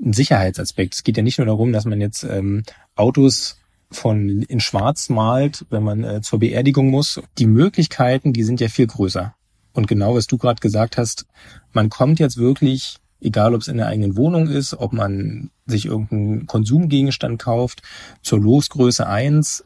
einen 0.03 0.13
Sicherheitsaspekt. 0.13 0.95
Es 0.95 1.05
geht 1.05 1.17
ja 1.17 1.23
nicht 1.23 1.39
nur 1.39 1.47
darum, 1.47 1.73
dass 1.73 1.85
man 1.85 2.01
jetzt 2.01 2.25
ähm, 2.25 2.65
Autos 2.97 3.59
von 3.91 4.43
in 4.43 4.61
Schwarz 4.61 5.09
malt, 5.09 5.67
wenn 5.71 5.83
man 5.83 6.03
äh, 6.03 6.21
zur 6.23 6.41
Beerdigung 6.41 6.89
muss. 6.89 7.21
Die 7.39 7.47
Möglichkeiten, 7.47 8.33
die 8.33 8.43
sind 8.43 8.61
ja 8.61 8.69
viel 8.69 8.87
größer. 8.87 9.35
Und 9.73 9.87
genau 9.87 10.15
was 10.15 10.27
du 10.27 10.39
gerade 10.39 10.61
gesagt 10.61 10.97
hast, 10.97 11.27
man 11.73 11.91
kommt 11.91 12.19
jetzt 12.19 12.37
wirklich, 12.37 12.99
egal 13.23 13.55
ob 13.55 13.63
es 13.63 13.69
in 13.69 13.77
der 13.79 13.87
eigenen 13.87 14.17
Wohnung 14.17 14.49
ist, 14.49 14.75
ob 14.75 14.93
man 14.93 15.51
sich 15.67 15.87
irgendeinen 15.87 16.47
Konsumgegenstand 16.47 17.41
kauft, 17.41 17.83
zur 18.23 18.41
Losgröße 18.41 19.07
eins 19.07 19.65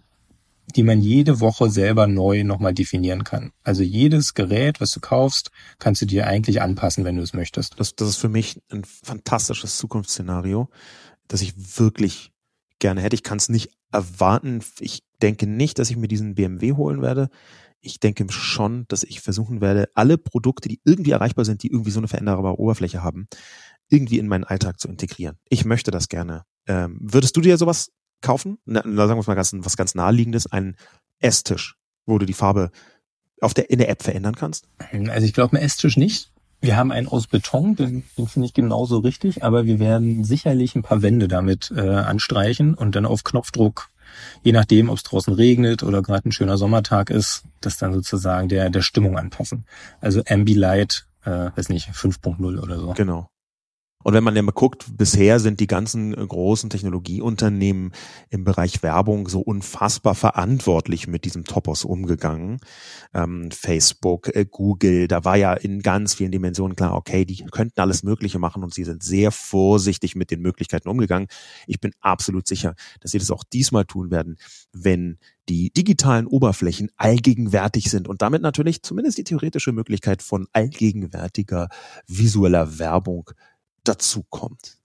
die 0.74 0.82
man 0.82 1.00
jede 1.00 1.40
Woche 1.40 1.70
selber 1.70 2.06
neu 2.06 2.42
nochmal 2.42 2.74
definieren 2.74 3.24
kann. 3.24 3.52
Also 3.62 3.82
jedes 3.82 4.34
Gerät, 4.34 4.80
was 4.80 4.90
du 4.90 5.00
kaufst, 5.00 5.50
kannst 5.78 6.02
du 6.02 6.06
dir 6.06 6.26
eigentlich 6.26 6.60
anpassen, 6.60 7.04
wenn 7.04 7.16
du 7.16 7.22
es 7.22 7.34
möchtest. 7.34 7.78
Das, 7.78 7.94
das 7.94 8.08
ist 8.08 8.16
für 8.16 8.28
mich 8.28 8.60
ein 8.72 8.84
fantastisches 8.84 9.76
Zukunftsszenario, 9.76 10.68
das 11.28 11.40
ich 11.40 11.78
wirklich 11.78 12.32
gerne 12.78 13.00
hätte. 13.00 13.14
Ich 13.14 13.22
kann 13.22 13.38
es 13.38 13.48
nicht 13.48 13.70
erwarten. 13.92 14.60
Ich 14.80 15.02
denke 15.22 15.46
nicht, 15.46 15.78
dass 15.78 15.90
ich 15.90 15.96
mir 15.96 16.08
diesen 16.08 16.34
BMW 16.34 16.72
holen 16.72 17.00
werde. 17.00 17.30
Ich 17.86 18.00
denke 18.00 18.26
schon, 18.30 18.84
dass 18.88 19.04
ich 19.04 19.20
versuchen 19.20 19.60
werde, 19.60 19.88
alle 19.94 20.18
Produkte, 20.18 20.68
die 20.68 20.80
irgendwie 20.84 21.12
erreichbar 21.12 21.44
sind, 21.44 21.62
die 21.62 21.70
irgendwie 21.70 21.92
so 21.92 22.00
eine 22.00 22.08
veränderbare 22.08 22.58
Oberfläche 22.58 23.02
haben, 23.02 23.28
irgendwie 23.88 24.18
in 24.18 24.26
meinen 24.26 24.44
Alltag 24.44 24.80
zu 24.80 24.88
integrieren. 24.88 25.36
Ich 25.48 25.64
möchte 25.64 25.92
das 25.92 26.08
gerne. 26.08 26.44
Ähm, 26.66 26.98
würdest 27.00 27.36
du 27.36 27.40
dir 27.40 27.56
sowas 27.56 27.92
kaufen. 28.20 28.58
Na, 28.64 28.82
sagen 28.82 29.20
wir 29.20 29.24
mal 29.26 29.34
ganz, 29.34 29.52
was 29.54 29.76
ganz 29.76 29.94
naheliegendes, 29.94 30.50
einen 30.50 30.76
Esstisch, 31.20 31.76
wo 32.06 32.18
du 32.18 32.26
die 32.26 32.32
Farbe 32.32 32.70
auf 33.40 33.54
der, 33.54 33.70
in 33.70 33.78
der 33.78 33.88
App 33.88 34.02
verändern 34.02 34.34
kannst? 34.34 34.68
Also 35.08 35.26
ich 35.26 35.32
glaube, 35.32 35.56
einen 35.56 35.64
Esstisch 35.64 35.96
nicht. 35.96 36.32
Wir 36.60 36.76
haben 36.76 36.90
einen 36.90 37.06
aus 37.06 37.26
Beton, 37.26 37.76
den, 37.76 38.02
den 38.16 38.26
finde 38.26 38.46
ich 38.46 38.54
genauso 38.54 38.98
richtig, 38.98 39.44
aber 39.44 39.66
wir 39.66 39.78
werden 39.78 40.24
sicherlich 40.24 40.74
ein 40.74 40.82
paar 40.82 41.02
Wände 41.02 41.28
damit 41.28 41.70
äh, 41.70 41.80
anstreichen 41.80 42.74
und 42.74 42.96
dann 42.96 43.06
auf 43.06 43.24
Knopfdruck, 43.24 43.90
je 44.42 44.52
nachdem, 44.52 44.88
ob 44.88 44.96
es 44.96 45.02
draußen 45.02 45.32
regnet 45.32 45.82
oder 45.82 46.02
gerade 46.02 46.28
ein 46.28 46.32
schöner 46.32 46.56
Sommertag 46.56 47.10
ist, 47.10 47.44
das 47.60 47.78
dann 47.78 47.92
sozusagen 47.92 48.48
der, 48.48 48.70
der 48.70 48.82
Stimmung 48.82 49.18
anpassen. 49.18 49.64
Also 50.00 50.22
Ambilight, 50.28 51.06
äh, 51.24 51.50
weiß 51.54 51.68
nicht, 51.68 51.88
5.0 51.90 52.58
oder 52.60 52.78
so. 52.78 52.92
Genau. 52.92 53.28
Und 54.06 54.14
wenn 54.14 54.22
man 54.22 54.36
ja 54.36 54.42
mal 54.42 54.52
guckt, 54.52 54.86
bisher 54.96 55.40
sind 55.40 55.58
die 55.58 55.66
ganzen 55.66 56.14
äh, 56.14 56.24
großen 56.24 56.70
Technologieunternehmen 56.70 57.90
im 58.30 58.44
Bereich 58.44 58.84
Werbung 58.84 59.26
so 59.26 59.40
unfassbar 59.40 60.14
verantwortlich 60.14 61.08
mit 61.08 61.24
diesem 61.24 61.42
Topos 61.42 61.84
umgegangen. 61.84 62.60
Ähm, 63.14 63.50
Facebook, 63.50 64.28
äh, 64.32 64.46
Google, 64.48 65.08
da 65.08 65.24
war 65.24 65.36
ja 65.36 65.54
in 65.54 65.82
ganz 65.82 66.14
vielen 66.14 66.30
Dimensionen 66.30 66.76
klar, 66.76 66.94
okay, 66.94 67.24
die 67.24 67.44
könnten 67.50 67.80
alles 67.80 68.04
Mögliche 68.04 68.38
machen 68.38 68.62
und 68.62 68.72
sie 68.72 68.84
sind 68.84 69.02
sehr 69.02 69.32
vorsichtig 69.32 70.14
mit 70.14 70.30
den 70.30 70.40
Möglichkeiten 70.40 70.88
umgegangen. 70.88 71.26
Ich 71.66 71.80
bin 71.80 71.90
absolut 71.98 72.46
sicher, 72.46 72.76
dass 73.00 73.10
sie 73.10 73.18
das 73.18 73.32
auch 73.32 73.42
diesmal 73.42 73.86
tun 73.86 74.12
werden, 74.12 74.36
wenn 74.72 75.18
die 75.48 75.72
digitalen 75.72 76.28
Oberflächen 76.28 76.90
allgegenwärtig 76.96 77.90
sind 77.90 78.06
und 78.06 78.22
damit 78.22 78.40
natürlich 78.40 78.82
zumindest 78.82 79.18
die 79.18 79.24
theoretische 79.24 79.72
Möglichkeit 79.72 80.22
von 80.22 80.46
allgegenwärtiger 80.52 81.68
visueller 82.06 82.78
Werbung 82.78 83.30
dazu 83.88 84.24
kommt. 84.28 84.78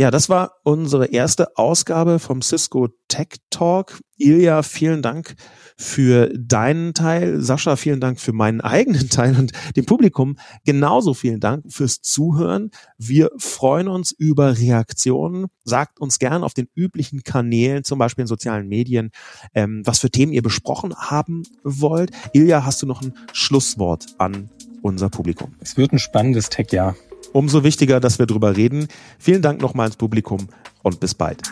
Ja, 0.00 0.12
das 0.12 0.28
war 0.28 0.52
unsere 0.62 1.06
erste 1.06 1.56
Ausgabe 1.56 2.20
vom 2.20 2.40
Cisco 2.40 2.86
Tech 3.08 3.30
Talk. 3.50 3.98
Ilja, 4.16 4.62
vielen 4.62 5.02
Dank 5.02 5.34
für 5.76 6.28
deinen 6.38 6.94
Teil. 6.94 7.40
Sascha, 7.40 7.74
vielen 7.74 7.98
Dank 7.98 8.20
für 8.20 8.32
meinen 8.32 8.60
eigenen 8.60 9.08
Teil 9.10 9.36
und 9.36 9.50
dem 9.74 9.86
Publikum 9.86 10.38
genauso 10.64 11.14
vielen 11.14 11.40
Dank 11.40 11.64
fürs 11.72 12.00
Zuhören. 12.00 12.70
Wir 12.96 13.30
freuen 13.38 13.88
uns 13.88 14.12
über 14.12 14.56
Reaktionen. 14.56 15.48
Sagt 15.64 15.98
uns 15.98 16.20
gern 16.20 16.44
auf 16.44 16.54
den 16.54 16.68
üblichen 16.76 17.24
Kanälen, 17.24 17.82
zum 17.82 17.98
Beispiel 17.98 18.22
in 18.22 18.28
sozialen 18.28 18.68
Medien, 18.68 19.10
ähm, 19.52 19.82
was 19.84 19.98
für 19.98 20.10
Themen 20.10 20.32
ihr 20.32 20.42
besprochen 20.42 20.94
haben 20.94 21.42
wollt. 21.64 22.12
Ilja, 22.32 22.64
hast 22.64 22.80
du 22.82 22.86
noch 22.86 23.02
ein 23.02 23.14
Schlusswort 23.32 24.06
an 24.18 24.48
unser 24.80 25.08
Publikum? 25.08 25.56
Es 25.58 25.76
wird 25.76 25.92
ein 25.92 25.98
spannendes 25.98 26.50
Tech-Jahr. 26.50 26.94
Umso 27.32 27.64
wichtiger, 27.64 28.00
dass 28.00 28.18
wir 28.18 28.26
drüber 28.26 28.56
reden. 28.56 28.88
Vielen 29.18 29.42
Dank 29.42 29.60
nochmal 29.60 29.86
ins 29.86 29.96
Publikum 29.96 30.48
und 30.82 31.00
bis 31.00 31.14
bald. 31.14 31.42